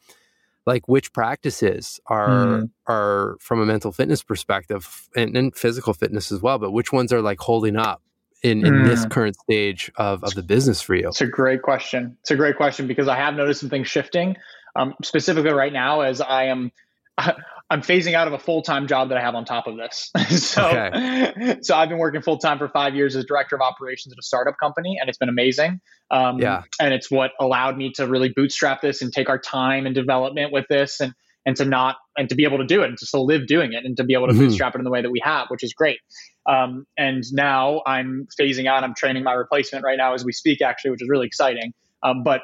like 0.66 0.88
which 0.88 1.12
practices 1.14 2.00
are 2.08 2.30
mm. 2.30 2.70
are 2.88 3.38
from 3.40 3.60
a 3.60 3.66
mental 3.66 3.92
fitness 3.92 4.24
perspective 4.24 5.10
and, 5.16 5.36
and, 5.36 5.56
physical 5.56 5.94
fitness 5.94 6.32
as 6.32 6.42
well, 6.42 6.60
but 6.60 6.72
which 6.72 6.92
ones 6.92 7.12
are 7.12 7.22
like 7.22 7.40
holding 7.40 7.76
up 7.76 8.02
in, 8.44 8.66
in 8.66 8.74
mm. 8.74 8.88
this 8.88 9.06
current 9.06 9.36
stage 9.36 9.92
of, 9.96 10.24
of 10.24 10.36
the 10.36 10.44
business 10.44 10.82
for 10.82 10.96
you? 10.96 11.08
It's 11.08 11.22
a 11.22 11.28
great 11.28 11.62
question. 11.62 12.16
It's 12.22 12.32
a 12.32 12.36
great 12.36 12.56
question 12.56 12.88
because 12.88 13.08
I 13.08 13.16
have 13.16 13.34
noticed 13.34 13.62
some 13.62 13.70
things 13.70 13.88
shifting. 13.88 14.36
Um, 14.76 14.94
specifically 15.04 15.52
right 15.52 15.74
now 15.74 16.02
as 16.02 16.22
I 16.22 16.46
am 16.46 16.72
I'm 17.72 17.82
phasing 17.82 18.14
out 18.14 18.28
of 18.28 18.34
a 18.34 18.40
full 18.40 18.62
time 18.62 18.88
job 18.88 19.10
that 19.10 19.18
I 19.18 19.22
have 19.22 19.36
on 19.36 19.46
top 19.46 19.68
of 19.68 19.78
this. 19.78 20.12
so, 20.30 20.68
okay. 20.68 21.58
so 21.62 21.76
I've 21.76 21.90
been 21.90 22.00
working 22.00 22.22
full 22.22 22.38
time 22.38 22.58
for 22.58 22.68
five 22.70 22.96
years 22.96 23.16
as 23.16 23.26
director 23.26 23.56
of 23.56 23.62
operations 23.62 24.12
at 24.12 24.18
a 24.18 24.24
startup 24.24 24.56
company, 24.62 24.98
and 25.00 25.08
it's 25.08 25.18
been 25.18 25.30
amazing. 25.30 25.80
Um, 26.12 26.40
yeah, 26.40 26.64
and 26.80 26.94
it's 26.94 27.12
what 27.12 27.32
allowed 27.40 27.78
me 27.78 27.92
to 27.96 28.08
really 28.08 28.30
bootstrap 28.30 28.82
this 28.82 29.02
and 29.02 29.14
take 29.14 29.30
our 29.30 29.40
time 29.40 29.86
and 29.86 29.94
development 29.94 30.52
with 30.52 30.66
this, 30.70 31.00
and 31.00 31.14
and 31.46 31.56
to 31.58 31.66
not 31.66 31.98
and 32.18 32.28
to 32.30 32.36
be 32.36 32.44
able 32.44 32.58
to 32.58 32.66
do 32.66 32.82
it 32.82 32.90
and 32.90 32.98
to 32.98 33.06
still 33.06 33.26
live 33.26 33.48
doing 33.48 33.74
it 33.74 33.86
and 33.86 33.96
to 33.98 34.04
be 34.04 34.14
able 34.14 34.28
to 34.28 34.34
mm-hmm. 34.34 34.44
bootstrap 34.44 34.76
it 34.76 34.80
in 34.80 34.84
the 34.84 34.92
way 34.92 35.02
that 35.02 35.12
we 35.12 35.22
have, 35.24 35.48
which 35.50 35.64
is 35.64 35.74
great. 35.74 36.00
Um, 36.50 36.86
and 36.98 37.24
now 37.32 37.82
I'm 37.86 38.28
phasing 38.40 38.68
out. 38.68 38.84
I'm 38.84 38.96
training 38.96 39.24
my 39.24 39.34
replacement 39.34 39.86
right 39.86 39.98
now 39.98 40.14
as 40.14 40.26
we 40.26 40.32
speak, 40.32 40.62
actually, 40.62 40.92
which 40.92 41.02
is 41.02 41.10
really 41.10 41.28
exciting. 41.28 41.74
Um, 42.04 42.24
but 42.24 42.42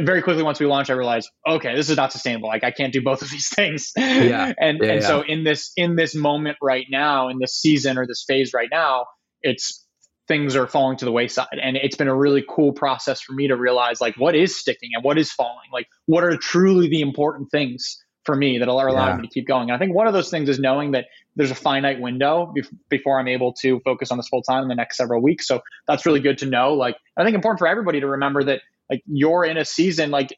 very 0.00 0.22
quickly 0.22 0.42
once 0.42 0.60
we 0.60 0.66
launched, 0.66 0.90
I 0.90 0.94
realized, 0.94 1.30
okay, 1.46 1.74
this 1.74 1.90
is 1.90 1.96
not 1.96 2.12
sustainable. 2.12 2.48
Like 2.48 2.64
I 2.64 2.70
can't 2.70 2.92
do 2.92 3.02
both 3.02 3.22
of 3.22 3.30
these 3.30 3.48
things. 3.54 3.92
Yeah. 3.96 4.52
and 4.58 4.78
yeah, 4.80 4.92
and 4.92 5.00
yeah. 5.00 5.00
so 5.00 5.22
in 5.22 5.44
this 5.44 5.72
in 5.76 5.96
this 5.96 6.14
moment 6.14 6.56
right 6.62 6.86
now, 6.90 7.28
in 7.28 7.38
this 7.38 7.54
season 7.54 7.98
or 7.98 8.06
this 8.06 8.24
phase 8.26 8.52
right 8.52 8.68
now, 8.70 9.06
it's 9.42 9.84
things 10.26 10.56
are 10.56 10.66
falling 10.66 10.96
to 10.96 11.04
the 11.04 11.12
wayside. 11.12 11.58
And 11.62 11.76
it's 11.76 11.96
been 11.96 12.08
a 12.08 12.16
really 12.16 12.44
cool 12.48 12.72
process 12.72 13.20
for 13.20 13.34
me 13.34 13.48
to 13.48 13.56
realize 13.56 14.00
like 14.00 14.16
what 14.16 14.34
is 14.34 14.58
sticking 14.58 14.90
and 14.94 15.04
what 15.04 15.18
is 15.18 15.30
falling. 15.30 15.68
Like 15.72 15.86
what 16.06 16.24
are 16.24 16.36
truly 16.36 16.88
the 16.88 17.02
important 17.02 17.50
things 17.50 17.98
for 18.24 18.34
me 18.34 18.58
that 18.58 18.68
are 18.68 18.88
allowing 18.88 19.16
yeah. 19.16 19.22
me 19.22 19.28
to 19.28 19.32
keep 19.32 19.46
going. 19.46 19.70
And 19.70 19.72
I 19.72 19.78
think 19.78 19.94
one 19.94 20.06
of 20.06 20.12
those 20.12 20.30
things 20.30 20.48
is 20.48 20.58
knowing 20.58 20.92
that 20.92 21.06
there's 21.36 21.50
a 21.50 21.54
finite 21.54 22.00
window 22.00 22.54
before 22.88 23.20
I'm 23.20 23.28
able 23.28 23.52
to 23.54 23.80
focus 23.80 24.10
on 24.10 24.16
this 24.16 24.28
full 24.28 24.42
time 24.42 24.62
in 24.62 24.68
the 24.68 24.74
next 24.74 24.96
several 24.96 25.20
weeks. 25.20 25.46
So 25.46 25.62
that's 25.86 26.06
really 26.06 26.20
good 26.20 26.38
to 26.38 26.46
know. 26.46 26.74
Like 26.74 26.96
I 27.16 27.24
think 27.24 27.34
important 27.34 27.58
for 27.58 27.66
everybody 27.66 28.00
to 28.00 28.06
remember 28.06 28.44
that 28.44 28.60
like 28.90 29.02
you're 29.06 29.44
in 29.44 29.56
a 29.56 29.64
season 29.64 30.10
like 30.10 30.30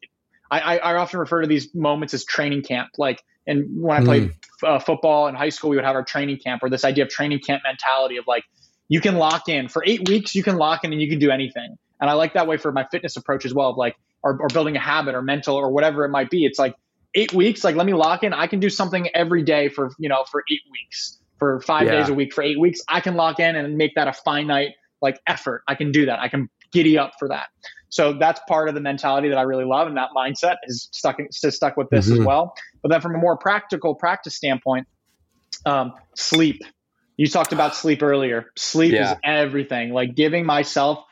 I, 0.50 0.78
I 0.78 0.94
often 0.96 1.18
refer 1.18 1.42
to 1.42 1.48
these 1.48 1.74
moments 1.74 2.14
as 2.14 2.24
training 2.24 2.62
camp. 2.62 2.90
Like, 2.98 3.22
and 3.46 3.82
when 3.82 4.00
I 4.00 4.04
played 4.04 4.30
mm. 4.62 4.76
uh, 4.76 4.78
football 4.78 5.28
in 5.28 5.34
high 5.34 5.48
school, 5.48 5.70
we 5.70 5.76
would 5.76 5.84
have 5.84 5.96
our 5.96 6.04
training 6.04 6.38
camp 6.38 6.62
or 6.62 6.70
this 6.70 6.84
idea 6.84 7.04
of 7.04 7.10
training 7.10 7.40
camp 7.40 7.62
mentality 7.64 8.16
of 8.16 8.26
like, 8.26 8.44
you 8.88 9.00
can 9.00 9.16
lock 9.16 9.48
in 9.48 9.68
for 9.68 9.82
eight 9.84 10.08
weeks, 10.08 10.34
you 10.34 10.44
can 10.44 10.56
lock 10.56 10.84
in 10.84 10.92
and 10.92 11.02
you 11.02 11.08
can 11.08 11.18
do 11.18 11.30
anything. 11.30 11.76
And 12.00 12.08
I 12.08 12.12
like 12.12 12.34
that 12.34 12.46
way 12.46 12.56
for 12.56 12.70
my 12.70 12.86
fitness 12.90 13.16
approach 13.16 13.44
as 13.44 13.52
well 13.52 13.70
of 13.70 13.76
like, 13.76 13.96
or, 14.22 14.38
or 14.40 14.48
building 14.48 14.76
a 14.76 14.80
habit 14.80 15.14
or 15.14 15.22
mental 15.22 15.56
or 15.56 15.70
whatever 15.70 16.04
it 16.04 16.10
might 16.10 16.30
be. 16.30 16.44
It's 16.44 16.58
like 16.58 16.74
eight 17.16 17.32
weeks, 17.32 17.64
like, 17.64 17.74
let 17.74 17.86
me 17.86 17.94
lock 17.94 18.22
in. 18.22 18.32
I 18.32 18.46
can 18.46 18.60
do 18.60 18.70
something 18.70 19.08
every 19.14 19.42
day 19.42 19.68
for, 19.68 19.90
you 19.98 20.08
know, 20.08 20.24
for 20.30 20.44
eight 20.52 20.60
weeks, 20.70 21.18
for 21.38 21.60
five 21.60 21.86
yeah. 21.86 21.96
days 21.96 22.08
a 22.08 22.14
week, 22.14 22.32
for 22.32 22.42
eight 22.42 22.60
weeks. 22.60 22.80
I 22.88 23.00
can 23.00 23.16
lock 23.16 23.40
in 23.40 23.56
and 23.56 23.76
make 23.76 23.94
that 23.96 24.06
a 24.06 24.12
finite 24.12 24.74
like 25.02 25.18
effort. 25.26 25.62
I 25.66 25.74
can 25.74 25.90
do 25.90 26.06
that. 26.06 26.20
I 26.20 26.28
can 26.28 26.48
giddy 26.72 26.98
up 26.98 27.12
for 27.18 27.28
that. 27.28 27.48
So 27.88 28.12
that's 28.12 28.40
part 28.48 28.68
of 28.68 28.74
the 28.74 28.80
mentality 28.80 29.28
that 29.30 29.38
I 29.38 29.42
really 29.42 29.64
love, 29.64 29.88
and 29.88 29.96
that 29.96 30.10
mindset 30.14 30.56
is 30.64 30.88
stuck 30.92 31.18
in, 31.18 31.30
stuck 31.32 31.76
with 31.76 31.88
this 31.90 32.06
mm-hmm. 32.10 32.20
as 32.20 32.26
well. 32.26 32.54
But 32.82 32.90
then 32.90 33.00
from 33.00 33.14
a 33.14 33.18
more 33.18 33.36
practical 33.36 33.94
practice 33.94 34.36
standpoint, 34.36 34.86
um, 35.64 35.94
sleep. 36.14 36.62
You 37.16 37.26
talked 37.28 37.52
about 37.52 37.74
sleep 37.74 38.02
earlier. 38.02 38.50
Sleep 38.56 38.92
yeah. 38.92 39.12
is 39.12 39.18
everything. 39.24 39.92
Like 39.92 40.14
giving 40.14 40.44
myself 40.44 41.04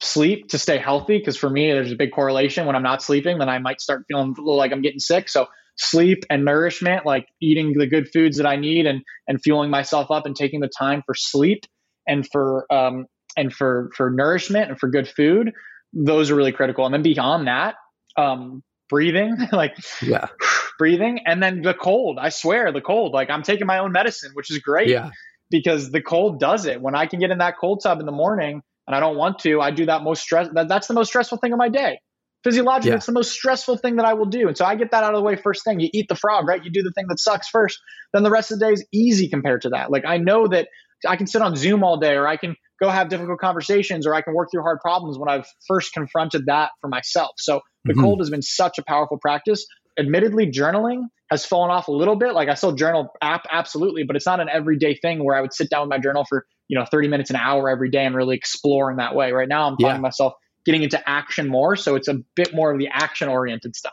sleep 0.00 0.48
to 0.48 0.58
stay 0.58 0.78
healthy 0.78 1.18
because 1.18 1.36
for 1.36 1.50
me 1.50 1.70
there's 1.70 1.92
a 1.92 1.96
big 1.96 2.12
correlation. 2.12 2.66
When 2.66 2.76
i'm 2.76 2.82
not 2.82 3.02
sleeping 3.02 3.38
then 3.38 3.48
i 3.48 3.58
might 3.58 3.80
start 3.80 4.04
feeling 4.08 4.34
like 4.38 4.72
i'm 4.72 4.82
getting 4.82 5.00
sick. 5.00 5.28
So 5.28 5.46
sleep 5.76 6.24
and 6.28 6.44
nourishment 6.44 7.06
like 7.06 7.28
eating 7.40 7.72
the 7.72 7.86
good 7.86 8.06
foods 8.12 8.36
that 8.36 8.46
i 8.46 8.54
need 8.56 8.84
and 8.86 9.02
and 9.26 9.40
fueling 9.42 9.70
myself 9.70 10.10
up 10.10 10.26
and 10.26 10.36
taking 10.36 10.60
the 10.60 10.68
time 10.68 11.02
for 11.06 11.14
sleep 11.14 11.64
and 12.06 12.26
for 12.30 12.70
um 12.72 13.06
and 13.36 13.52
for 13.52 13.90
for 13.96 14.10
nourishment 14.10 14.70
and 14.70 14.78
for 14.78 14.88
good 14.88 15.08
food 15.08 15.52
those 15.92 16.30
are 16.30 16.36
really 16.36 16.52
critical. 16.52 16.84
And 16.84 16.94
then 16.94 17.02
beyond 17.02 17.46
that 17.46 17.76
um 18.16 18.62
breathing 18.88 19.36
like 19.52 19.76
yeah. 20.02 20.26
breathing 20.78 21.20
and 21.26 21.42
then 21.42 21.62
the 21.62 21.74
cold. 21.74 22.18
I 22.18 22.30
swear 22.30 22.72
the 22.72 22.80
cold. 22.80 23.12
Like 23.12 23.30
i'm 23.30 23.42
taking 23.42 23.66
my 23.66 23.78
own 23.78 23.92
medicine 23.92 24.32
which 24.34 24.50
is 24.50 24.58
great 24.58 24.88
yeah. 24.88 25.10
because 25.50 25.90
the 25.90 26.02
cold 26.02 26.40
does 26.40 26.66
it. 26.66 26.80
When 26.80 26.94
i 26.94 27.06
can 27.06 27.20
get 27.20 27.30
in 27.30 27.38
that 27.38 27.58
cold 27.58 27.80
tub 27.82 28.00
in 28.00 28.06
the 28.06 28.12
morning 28.12 28.62
and 28.90 28.96
I 28.96 28.98
don't 28.98 29.16
want 29.16 29.38
to, 29.40 29.60
I 29.60 29.70
do 29.70 29.86
that 29.86 30.02
most 30.02 30.20
stress. 30.20 30.48
That, 30.52 30.66
that's 30.66 30.88
the 30.88 30.94
most 30.94 31.06
stressful 31.06 31.38
thing 31.38 31.52
of 31.52 31.58
my 31.58 31.68
day. 31.68 32.00
Physiologically, 32.42 32.90
yeah. 32.90 32.96
it's 32.96 33.06
the 33.06 33.12
most 33.12 33.30
stressful 33.30 33.76
thing 33.76 33.96
that 33.96 34.04
I 34.04 34.14
will 34.14 34.26
do. 34.26 34.48
And 34.48 34.58
so 34.58 34.64
I 34.64 34.74
get 34.74 34.90
that 34.90 35.04
out 35.04 35.14
of 35.14 35.18
the 35.20 35.22
way 35.22 35.36
first 35.36 35.62
thing. 35.62 35.78
You 35.78 35.88
eat 35.92 36.06
the 36.08 36.16
frog, 36.16 36.48
right? 36.48 36.60
You 36.64 36.72
do 36.72 36.82
the 36.82 36.90
thing 36.90 37.04
that 37.08 37.20
sucks 37.20 37.48
first. 37.48 37.78
Then 38.12 38.24
the 38.24 38.32
rest 38.32 38.50
of 38.50 38.58
the 38.58 38.66
day 38.66 38.72
is 38.72 38.84
easy 38.92 39.28
compared 39.28 39.62
to 39.62 39.68
that. 39.68 39.92
Like 39.92 40.02
I 40.04 40.16
know 40.16 40.48
that 40.48 40.66
I 41.06 41.14
can 41.14 41.28
sit 41.28 41.40
on 41.40 41.54
Zoom 41.54 41.84
all 41.84 41.98
day 41.98 42.14
or 42.14 42.26
I 42.26 42.36
can 42.36 42.56
go 42.82 42.88
have 42.88 43.10
difficult 43.10 43.38
conversations 43.38 44.08
or 44.08 44.14
I 44.14 44.22
can 44.22 44.34
work 44.34 44.48
through 44.50 44.62
hard 44.62 44.80
problems 44.80 45.20
when 45.20 45.28
I've 45.28 45.46
first 45.68 45.92
confronted 45.92 46.46
that 46.46 46.72
for 46.80 46.88
myself. 46.88 47.30
So 47.38 47.60
the 47.84 47.92
mm-hmm. 47.92 48.02
cold 48.02 48.20
has 48.20 48.30
been 48.30 48.42
such 48.42 48.78
a 48.78 48.82
powerful 48.88 49.18
practice. 49.18 49.66
Admittedly, 49.96 50.50
journaling 50.50 51.02
has 51.30 51.46
fallen 51.46 51.70
off 51.70 51.86
a 51.86 51.92
little 51.92 52.16
bit. 52.16 52.34
Like 52.34 52.48
I 52.48 52.54
still 52.54 52.72
journal 52.72 53.10
app 53.22 53.46
absolutely, 53.52 54.02
but 54.02 54.16
it's 54.16 54.26
not 54.26 54.40
an 54.40 54.48
everyday 54.48 54.96
thing 54.96 55.24
where 55.24 55.36
I 55.36 55.42
would 55.42 55.54
sit 55.54 55.70
down 55.70 55.82
with 55.82 55.90
my 55.90 55.98
journal 55.98 56.24
for 56.28 56.44
you 56.70 56.78
know 56.78 56.86
30 56.86 57.08
minutes 57.08 57.30
an 57.30 57.36
hour 57.36 57.68
every 57.68 57.90
day 57.90 58.04
and 58.04 58.14
really 58.14 58.36
explore 58.36 58.90
in 58.90 58.96
that 58.96 59.14
way. 59.14 59.32
Right 59.32 59.48
now 59.48 59.66
i'm 59.66 59.76
finding 59.76 59.96
yeah. 59.96 60.00
myself 60.00 60.34
getting 60.64 60.82
into 60.82 61.08
action 61.08 61.48
more 61.48 61.74
so 61.74 61.96
it's 61.96 62.08
a 62.08 62.14
bit 62.34 62.54
more 62.54 62.70
of 62.70 62.78
the 62.78 62.88
action 62.88 63.28
oriented 63.28 63.74
stuff. 63.76 63.92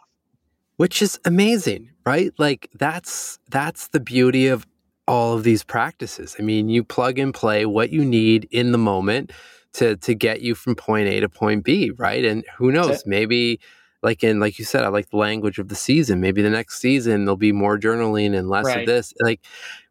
Which 0.77 1.01
is 1.01 1.19
amazing 1.25 1.89
right? 2.07 2.31
Like 2.37 2.69
that's 2.73 3.37
that's 3.49 3.89
the 3.89 3.99
beauty 3.99 4.47
of 4.47 4.65
all 5.09 5.33
of 5.33 5.43
these 5.43 5.61
practices. 5.61 6.37
I 6.39 6.41
mean 6.41 6.69
you 6.69 6.83
plug 6.83 7.19
and 7.19 7.33
play 7.33 7.65
what 7.65 7.89
you 7.89 8.05
need 8.05 8.47
in 8.49 8.71
the 8.71 8.77
moment 8.77 9.33
to 9.73 9.97
to 9.97 10.15
get 10.15 10.41
you 10.41 10.55
from 10.55 10.75
point 10.75 11.09
a 11.09 11.19
to 11.19 11.27
point 11.27 11.65
b 11.65 11.91
right? 11.97 12.23
And 12.23 12.45
who 12.57 12.71
knows? 12.71 13.03
maybe 13.05 13.59
like 14.03 14.23
in 14.23 14.39
like 14.39 14.57
you 14.57 14.63
said 14.63 14.83
i 14.83 14.87
like 14.87 15.09
the 15.09 15.17
language 15.17 15.59
of 15.59 15.67
the 15.67 15.75
season. 15.75 16.21
Maybe 16.21 16.41
the 16.41 16.49
next 16.49 16.79
season 16.79 17.25
there'll 17.25 17.35
be 17.35 17.51
more 17.51 17.77
journaling 17.77 18.37
and 18.37 18.49
less 18.49 18.65
right. 18.65 18.79
of 18.79 18.85
this. 18.85 19.13
Like 19.19 19.41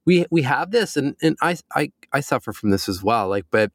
we 0.06 0.24
we 0.30 0.40
have 0.42 0.70
this 0.70 0.96
and 0.96 1.16
and 1.20 1.36
I 1.42 1.58
I 1.74 1.92
I 2.12 2.20
suffer 2.20 2.52
from 2.52 2.70
this 2.70 2.88
as 2.88 3.02
well 3.02 3.28
like 3.28 3.46
but 3.50 3.70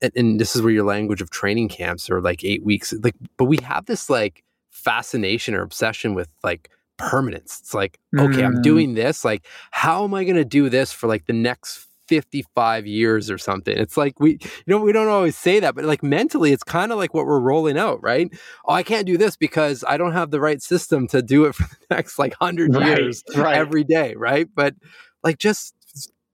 and, 0.00 0.12
and 0.14 0.40
this 0.40 0.54
is 0.54 0.62
where 0.62 0.72
your 0.72 0.84
language 0.84 1.20
of 1.20 1.30
training 1.30 1.68
camps 1.68 2.10
are 2.10 2.20
like 2.20 2.44
8 2.44 2.64
weeks 2.64 2.94
like 3.02 3.14
but 3.36 3.46
we 3.46 3.58
have 3.62 3.86
this 3.86 4.08
like 4.08 4.44
fascination 4.70 5.54
or 5.54 5.62
obsession 5.62 6.14
with 6.14 6.28
like 6.42 6.70
permanence 6.96 7.58
it's 7.60 7.74
like 7.74 7.98
okay 8.18 8.42
mm. 8.42 8.46
I'm 8.46 8.62
doing 8.62 8.94
this 8.94 9.24
like 9.24 9.46
how 9.70 10.04
am 10.04 10.14
I 10.14 10.24
going 10.24 10.36
to 10.36 10.44
do 10.44 10.68
this 10.68 10.92
for 10.92 11.06
like 11.06 11.26
the 11.26 11.32
next 11.32 11.88
55 12.08 12.86
years 12.86 13.30
or 13.30 13.38
something. 13.38 13.76
It's 13.76 13.96
like 13.96 14.18
we, 14.18 14.32
you 14.32 14.38
know, 14.66 14.80
we 14.80 14.92
don't 14.92 15.08
always 15.08 15.36
say 15.36 15.60
that, 15.60 15.74
but 15.74 15.84
like 15.84 16.02
mentally, 16.02 16.52
it's 16.52 16.64
kind 16.64 16.90
of 16.90 16.98
like 16.98 17.14
what 17.14 17.26
we're 17.26 17.38
rolling 17.38 17.78
out, 17.78 18.02
right? 18.02 18.28
Oh, 18.66 18.72
I 18.72 18.82
can't 18.82 19.06
do 19.06 19.16
this 19.16 19.36
because 19.36 19.84
I 19.86 19.96
don't 19.96 20.12
have 20.12 20.30
the 20.30 20.40
right 20.40 20.60
system 20.60 21.06
to 21.08 21.22
do 21.22 21.44
it 21.44 21.54
for 21.54 21.64
the 21.64 21.94
next 21.94 22.18
like 22.18 22.34
100 22.40 22.74
right, 22.74 22.98
years 22.98 23.22
right. 23.36 23.56
every 23.56 23.84
day, 23.84 24.14
right? 24.16 24.48
But 24.52 24.74
like 25.22 25.38
just 25.38 25.74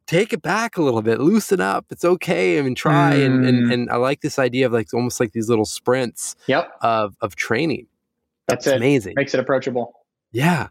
take 0.07 0.33
it 0.33 0.43
back 0.43 0.77
a 0.77 0.83
little 0.83 1.03
bit, 1.03 1.21
loosen 1.21 1.61
up. 1.61 1.87
It's 1.91 2.05
okay. 2.05 2.59
I 2.59 2.63
mean, 2.63 2.75
try. 2.75 3.15
Mm. 3.15 3.27
And, 3.27 3.47
and, 3.47 3.59
mm. 3.59 3.73
and 3.73 3.91
I 3.91 3.97
like 3.97 4.21
this 4.21 4.39
idea 4.39 4.67
of 4.67 4.73
like 4.73 4.93
almost 4.93 5.21
like 5.21 5.33
these 5.33 5.49
little 5.49 5.65
sprints 5.65 6.37
yep. 6.47 6.73
of, 6.83 7.17
of 7.21 7.37
training. 7.37 7.87
That's, 8.47 8.67
That's 8.67 8.77
amazing. 8.77 9.15
Makes 9.17 9.35
it 9.35 9.41
approachable. 9.41 9.95
Yeah. 10.33 10.69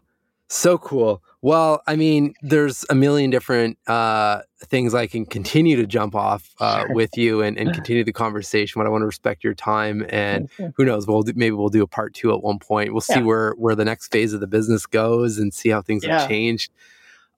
So 0.48 0.78
cool. 0.78 1.22
Well, 1.42 1.82
I 1.86 1.96
mean, 1.96 2.34
there's 2.42 2.86
a 2.88 2.94
million 2.94 3.30
different 3.30 3.76
uh, 3.86 4.42
things 4.60 4.94
I 4.94 5.06
can 5.06 5.26
continue 5.26 5.76
to 5.76 5.86
jump 5.86 6.14
off 6.14 6.54
uh, 6.60 6.80
sure. 6.80 6.94
with 6.94 7.16
you 7.16 7.42
and, 7.42 7.58
and 7.58 7.74
continue 7.74 8.04
the 8.04 8.12
conversation. 8.12 8.78
But 8.78 8.86
I 8.86 8.90
want 8.90 9.02
to 9.02 9.06
respect 9.06 9.42
your 9.42 9.54
time, 9.54 10.06
and 10.10 10.48
who 10.76 10.84
knows? 10.84 11.06
We'll 11.06 11.22
do, 11.22 11.32
maybe 11.34 11.56
we'll 11.56 11.68
do 11.70 11.82
a 11.82 11.86
part 11.86 12.14
two 12.14 12.32
at 12.32 12.42
one 12.42 12.58
point. 12.58 12.92
We'll 12.92 13.00
see 13.00 13.14
yeah. 13.14 13.22
where 13.22 13.52
where 13.52 13.74
the 13.74 13.84
next 13.84 14.12
phase 14.12 14.32
of 14.32 14.40
the 14.40 14.46
business 14.46 14.86
goes 14.86 15.38
and 15.38 15.52
see 15.52 15.70
how 15.70 15.82
things 15.82 16.04
yeah. 16.04 16.20
have 16.20 16.28
changed. 16.28 16.72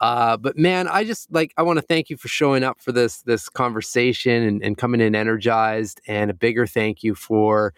Uh, 0.00 0.36
but 0.36 0.58
man, 0.58 0.88
I 0.88 1.04
just 1.04 1.32
like 1.32 1.52
I 1.56 1.62
want 1.62 1.78
to 1.78 1.82
thank 1.82 2.10
you 2.10 2.16
for 2.16 2.28
showing 2.28 2.62
up 2.62 2.80
for 2.80 2.92
this 2.92 3.22
this 3.22 3.48
conversation 3.48 4.42
and, 4.42 4.62
and 4.62 4.76
coming 4.76 5.00
in 5.00 5.14
energized, 5.14 6.00
and 6.06 6.30
a 6.30 6.34
bigger 6.34 6.66
thank 6.66 7.02
you 7.02 7.14
for 7.14 7.72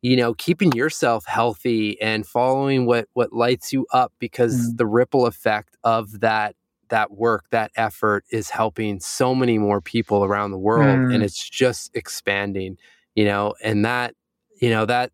you 0.00 0.16
know 0.16 0.34
keeping 0.34 0.72
yourself 0.72 1.26
healthy 1.26 2.00
and 2.00 2.26
following 2.26 2.86
what 2.86 3.08
what 3.12 3.32
lights 3.32 3.72
you 3.72 3.86
up 3.92 4.12
because 4.18 4.54
mm. 4.54 4.76
the 4.78 4.86
ripple 4.86 5.26
effect 5.26 5.76
of 5.84 6.20
that 6.20 6.56
that 6.88 7.10
work 7.12 7.46
that 7.50 7.70
effort 7.76 8.24
is 8.30 8.50
helping 8.50 9.00
so 9.00 9.34
many 9.34 9.58
more 9.58 9.80
people 9.80 10.24
around 10.24 10.50
the 10.50 10.58
world 10.58 10.98
mm. 10.98 11.14
and 11.14 11.22
it's 11.22 11.48
just 11.48 11.90
expanding 11.94 12.76
you 13.14 13.24
know 13.24 13.54
and 13.62 13.84
that 13.84 14.14
you 14.60 14.68
know 14.68 14.84
that 14.84 15.10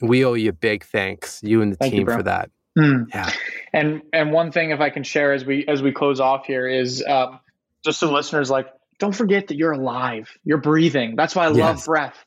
we 0.00 0.24
owe 0.24 0.34
you 0.34 0.50
big 0.50 0.82
thanks 0.82 1.40
you 1.44 1.60
and 1.60 1.72
the 1.72 1.76
Thank 1.76 1.92
team 1.92 2.08
you, 2.08 2.14
for 2.14 2.22
that 2.22 2.50
Mm. 2.78 3.06
Yeah. 3.12 3.30
And 3.72 4.02
and 4.12 4.32
one 4.32 4.52
thing, 4.52 4.70
if 4.70 4.80
I 4.80 4.90
can 4.90 5.02
share 5.02 5.32
as 5.32 5.44
we 5.44 5.66
as 5.66 5.82
we 5.82 5.92
close 5.92 6.20
off 6.20 6.46
here, 6.46 6.68
is 6.68 7.02
um, 7.04 7.40
just 7.84 8.00
to 8.00 8.10
listeners, 8.10 8.50
like 8.50 8.68
don't 8.98 9.14
forget 9.14 9.48
that 9.48 9.56
you're 9.56 9.72
alive. 9.72 10.30
You're 10.44 10.60
breathing. 10.60 11.16
That's 11.16 11.34
why 11.34 11.46
I 11.46 11.50
yes. 11.50 11.58
love 11.58 11.84
breath. 11.86 12.24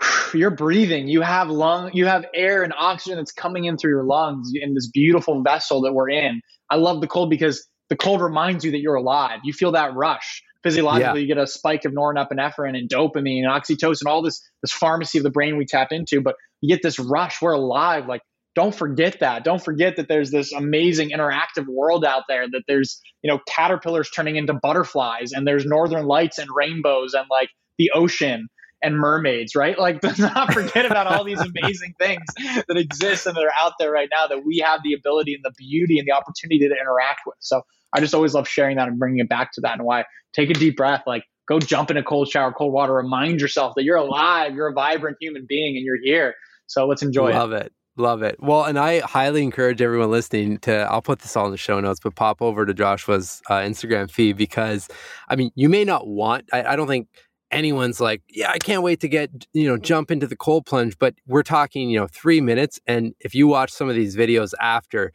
You're 0.34 0.50
breathing. 0.50 1.06
You 1.06 1.20
have 1.20 1.50
lung. 1.50 1.90
You 1.92 2.06
have 2.06 2.24
air 2.34 2.62
and 2.64 2.72
oxygen 2.76 3.18
that's 3.18 3.32
coming 3.32 3.66
in 3.66 3.76
through 3.76 3.92
your 3.92 4.04
lungs 4.04 4.50
in 4.54 4.74
this 4.74 4.88
beautiful 4.88 5.42
vessel 5.42 5.82
that 5.82 5.92
we're 5.92 6.10
in. 6.10 6.40
I 6.70 6.76
love 6.76 7.00
the 7.00 7.06
cold 7.06 7.30
because 7.30 7.64
the 7.90 7.96
cold 7.96 8.20
reminds 8.20 8.64
you 8.64 8.72
that 8.72 8.80
you're 8.80 8.94
alive. 8.94 9.40
You 9.44 9.52
feel 9.52 9.72
that 9.72 9.94
rush 9.94 10.42
physiologically. 10.62 11.20
Yeah. 11.20 11.22
You 11.22 11.26
get 11.26 11.38
a 11.38 11.46
spike 11.46 11.84
of 11.84 11.92
norepinephrine 11.92 12.76
and 12.76 12.88
dopamine 12.88 13.44
and 13.44 13.48
oxytocin, 13.48 14.06
all 14.06 14.22
this 14.22 14.42
this 14.62 14.72
pharmacy 14.72 15.18
of 15.18 15.24
the 15.24 15.30
brain 15.30 15.56
we 15.56 15.66
tap 15.66 15.92
into. 15.92 16.20
But 16.20 16.36
you 16.60 16.74
get 16.74 16.82
this 16.82 16.98
rush. 16.98 17.42
We're 17.42 17.52
alive. 17.52 18.06
Like 18.06 18.22
don't 18.54 18.74
forget 18.74 19.20
that. 19.20 19.44
Don't 19.44 19.62
forget 19.62 19.96
that 19.96 20.08
there's 20.08 20.30
this 20.30 20.52
amazing 20.52 21.10
interactive 21.10 21.66
world 21.66 22.04
out 22.04 22.24
there, 22.28 22.46
that 22.50 22.62
there's, 22.68 23.00
you 23.22 23.30
know, 23.30 23.40
caterpillars 23.48 24.10
turning 24.10 24.36
into 24.36 24.52
butterflies 24.52 25.32
and 25.32 25.46
there's 25.46 25.64
northern 25.64 26.06
lights 26.06 26.38
and 26.38 26.48
rainbows 26.54 27.14
and 27.14 27.26
like 27.30 27.48
the 27.78 27.90
ocean 27.94 28.48
and 28.82 28.96
mermaids, 28.96 29.54
right? 29.54 29.78
Like, 29.78 30.00
do 30.02 30.12
not 30.18 30.52
forget 30.52 30.84
about 30.84 31.06
all 31.06 31.24
these 31.24 31.40
amazing 31.40 31.94
things 31.98 32.22
that 32.68 32.76
exist 32.76 33.26
and 33.26 33.36
that 33.36 33.42
are 33.42 33.52
out 33.58 33.74
there 33.78 33.90
right 33.90 34.08
now 34.12 34.26
that 34.26 34.44
we 34.44 34.62
have 34.64 34.80
the 34.84 34.92
ability 34.92 35.34
and 35.34 35.42
the 35.44 35.52
beauty 35.56 35.98
and 35.98 36.06
the 36.06 36.12
opportunity 36.12 36.58
to 36.58 36.66
interact 36.66 37.20
with. 37.26 37.36
So 37.40 37.62
I 37.92 38.00
just 38.00 38.14
always 38.14 38.34
love 38.34 38.48
sharing 38.48 38.76
that 38.76 38.88
and 38.88 38.98
bringing 38.98 39.20
it 39.20 39.28
back 39.28 39.52
to 39.52 39.60
that 39.62 39.74
and 39.74 39.84
why 39.84 40.04
take 40.34 40.50
a 40.50 40.54
deep 40.54 40.76
breath, 40.76 41.04
like 41.06 41.24
go 41.48 41.58
jump 41.58 41.90
in 41.90 41.96
a 41.96 42.02
cold 42.02 42.28
shower, 42.28 42.52
cold 42.52 42.72
water, 42.72 42.94
remind 42.94 43.40
yourself 43.40 43.74
that 43.76 43.84
you're 43.84 43.96
alive, 43.96 44.54
you're 44.54 44.68
a 44.68 44.74
vibrant 44.74 45.16
human 45.20 45.46
being 45.48 45.76
and 45.76 45.84
you're 45.84 46.00
here. 46.02 46.34
So 46.66 46.86
let's 46.86 47.02
enjoy 47.02 47.32
Love 47.32 47.52
it. 47.52 47.66
it. 47.66 47.72
Love 47.96 48.22
it. 48.22 48.36
Well, 48.40 48.64
and 48.64 48.78
I 48.78 49.00
highly 49.00 49.42
encourage 49.42 49.82
everyone 49.82 50.10
listening 50.10 50.58
to, 50.58 50.90
I'll 50.90 51.02
put 51.02 51.18
this 51.18 51.36
all 51.36 51.44
in 51.44 51.50
the 51.50 51.58
show 51.58 51.78
notes, 51.78 52.00
but 52.02 52.14
pop 52.14 52.40
over 52.40 52.64
to 52.64 52.72
Joshua's 52.72 53.42
uh, 53.50 53.58
Instagram 53.58 54.10
feed 54.10 54.38
because, 54.38 54.88
I 55.28 55.36
mean, 55.36 55.50
you 55.56 55.68
may 55.68 55.84
not 55.84 56.06
want, 56.06 56.48
I, 56.54 56.64
I, 56.64 56.76
don't 56.76 56.86
think 56.86 57.08
anyone's 57.50 58.00
like, 58.00 58.22
yeah, 58.30 58.50
I 58.50 58.58
can't 58.58 58.82
wait 58.82 59.00
to 59.00 59.08
get, 59.08 59.30
you 59.52 59.68
know, 59.68 59.76
jump 59.76 60.10
into 60.10 60.26
the 60.26 60.36
cold 60.36 60.64
plunge, 60.64 60.98
but 60.98 61.14
we're 61.26 61.42
talking, 61.42 61.90
you 61.90 62.00
know, 62.00 62.06
three 62.06 62.40
minutes. 62.40 62.80
And 62.86 63.14
if 63.20 63.34
you 63.34 63.46
watch 63.46 63.70
some 63.70 63.90
of 63.90 63.94
these 63.94 64.16
videos 64.16 64.54
after, 64.58 65.12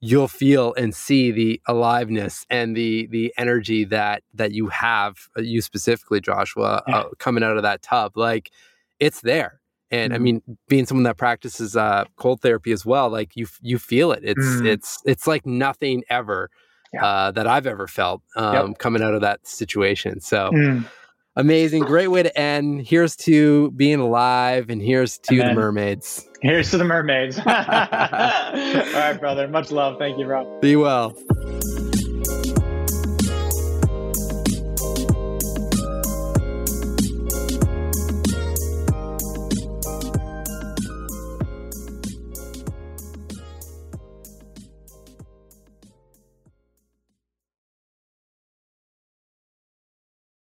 you'll 0.00 0.26
feel 0.26 0.74
and 0.74 0.92
see 0.94 1.30
the 1.30 1.62
aliveness 1.68 2.44
and 2.50 2.76
the 2.76 3.06
the 3.06 3.32
energy 3.38 3.84
that 3.84 4.24
that 4.34 4.50
you 4.50 4.66
have 4.66 5.28
uh, 5.38 5.40
you 5.40 5.62
specifically 5.62 6.20
joshua 6.20 6.82
uh, 6.88 7.04
coming 7.18 7.44
out 7.44 7.56
of 7.56 7.62
that 7.62 7.82
tub 7.82 8.16
like 8.16 8.50
it's 8.98 9.20
there 9.20 9.61
and 9.92 10.12
mm-hmm. 10.12 10.20
I 10.20 10.24
mean, 10.24 10.42
being 10.68 10.86
someone 10.86 11.04
that 11.04 11.18
practices 11.18 11.76
uh, 11.76 12.04
cold 12.16 12.40
therapy 12.40 12.72
as 12.72 12.84
well, 12.84 13.10
like 13.10 13.36
you 13.36 13.46
you 13.60 13.78
feel 13.78 14.10
it. 14.10 14.20
It's 14.24 14.40
mm. 14.40 14.66
it's 14.66 14.98
it's 15.04 15.26
like 15.26 15.46
nothing 15.46 16.02
ever 16.10 16.50
yeah. 16.92 17.04
uh, 17.04 17.30
that 17.32 17.46
I've 17.46 17.66
ever 17.66 17.86
felt 17.86 18.22
um, 18.34 18.70
yep. 18.70 18.78
coming 18.78 19.02
out 19.02 19.14
of 19.14 19.20
that 19.20 19.46
situation. 19.46 20.20
So. 20.20 20.50
Mm. 20.50 20.86
Amazing. 21.34 21.84
Great 21.84 22.08
way 22.08 22.22
to 22.22 22.38
end. 22.38 22.86
Here's 22.86 23.16
to 23.16 23.70
being 23.70 24.00
alive, 24.00 24.68
and 24.68 24.82
here's 24.82 25.16
to 25.20 25.36
Amen. 25.36 25.48
the 25.48 25.54
mermaids. 25.54 26.28
Here's 26.42 26.70
to 26.72 26.76
the 26.76 26.84
mermaids. 26.84 27.38
All 27.38 27.44
right, 27.46 29.16
brother. 29.18 29.48
Much 29.48 29.70
love. 29.70 29.98
Thank 29.98 30.18
you, 30.18 30.26
bro. 30.26 30.60
Be 30.60 30.76
well. 30.76 31.16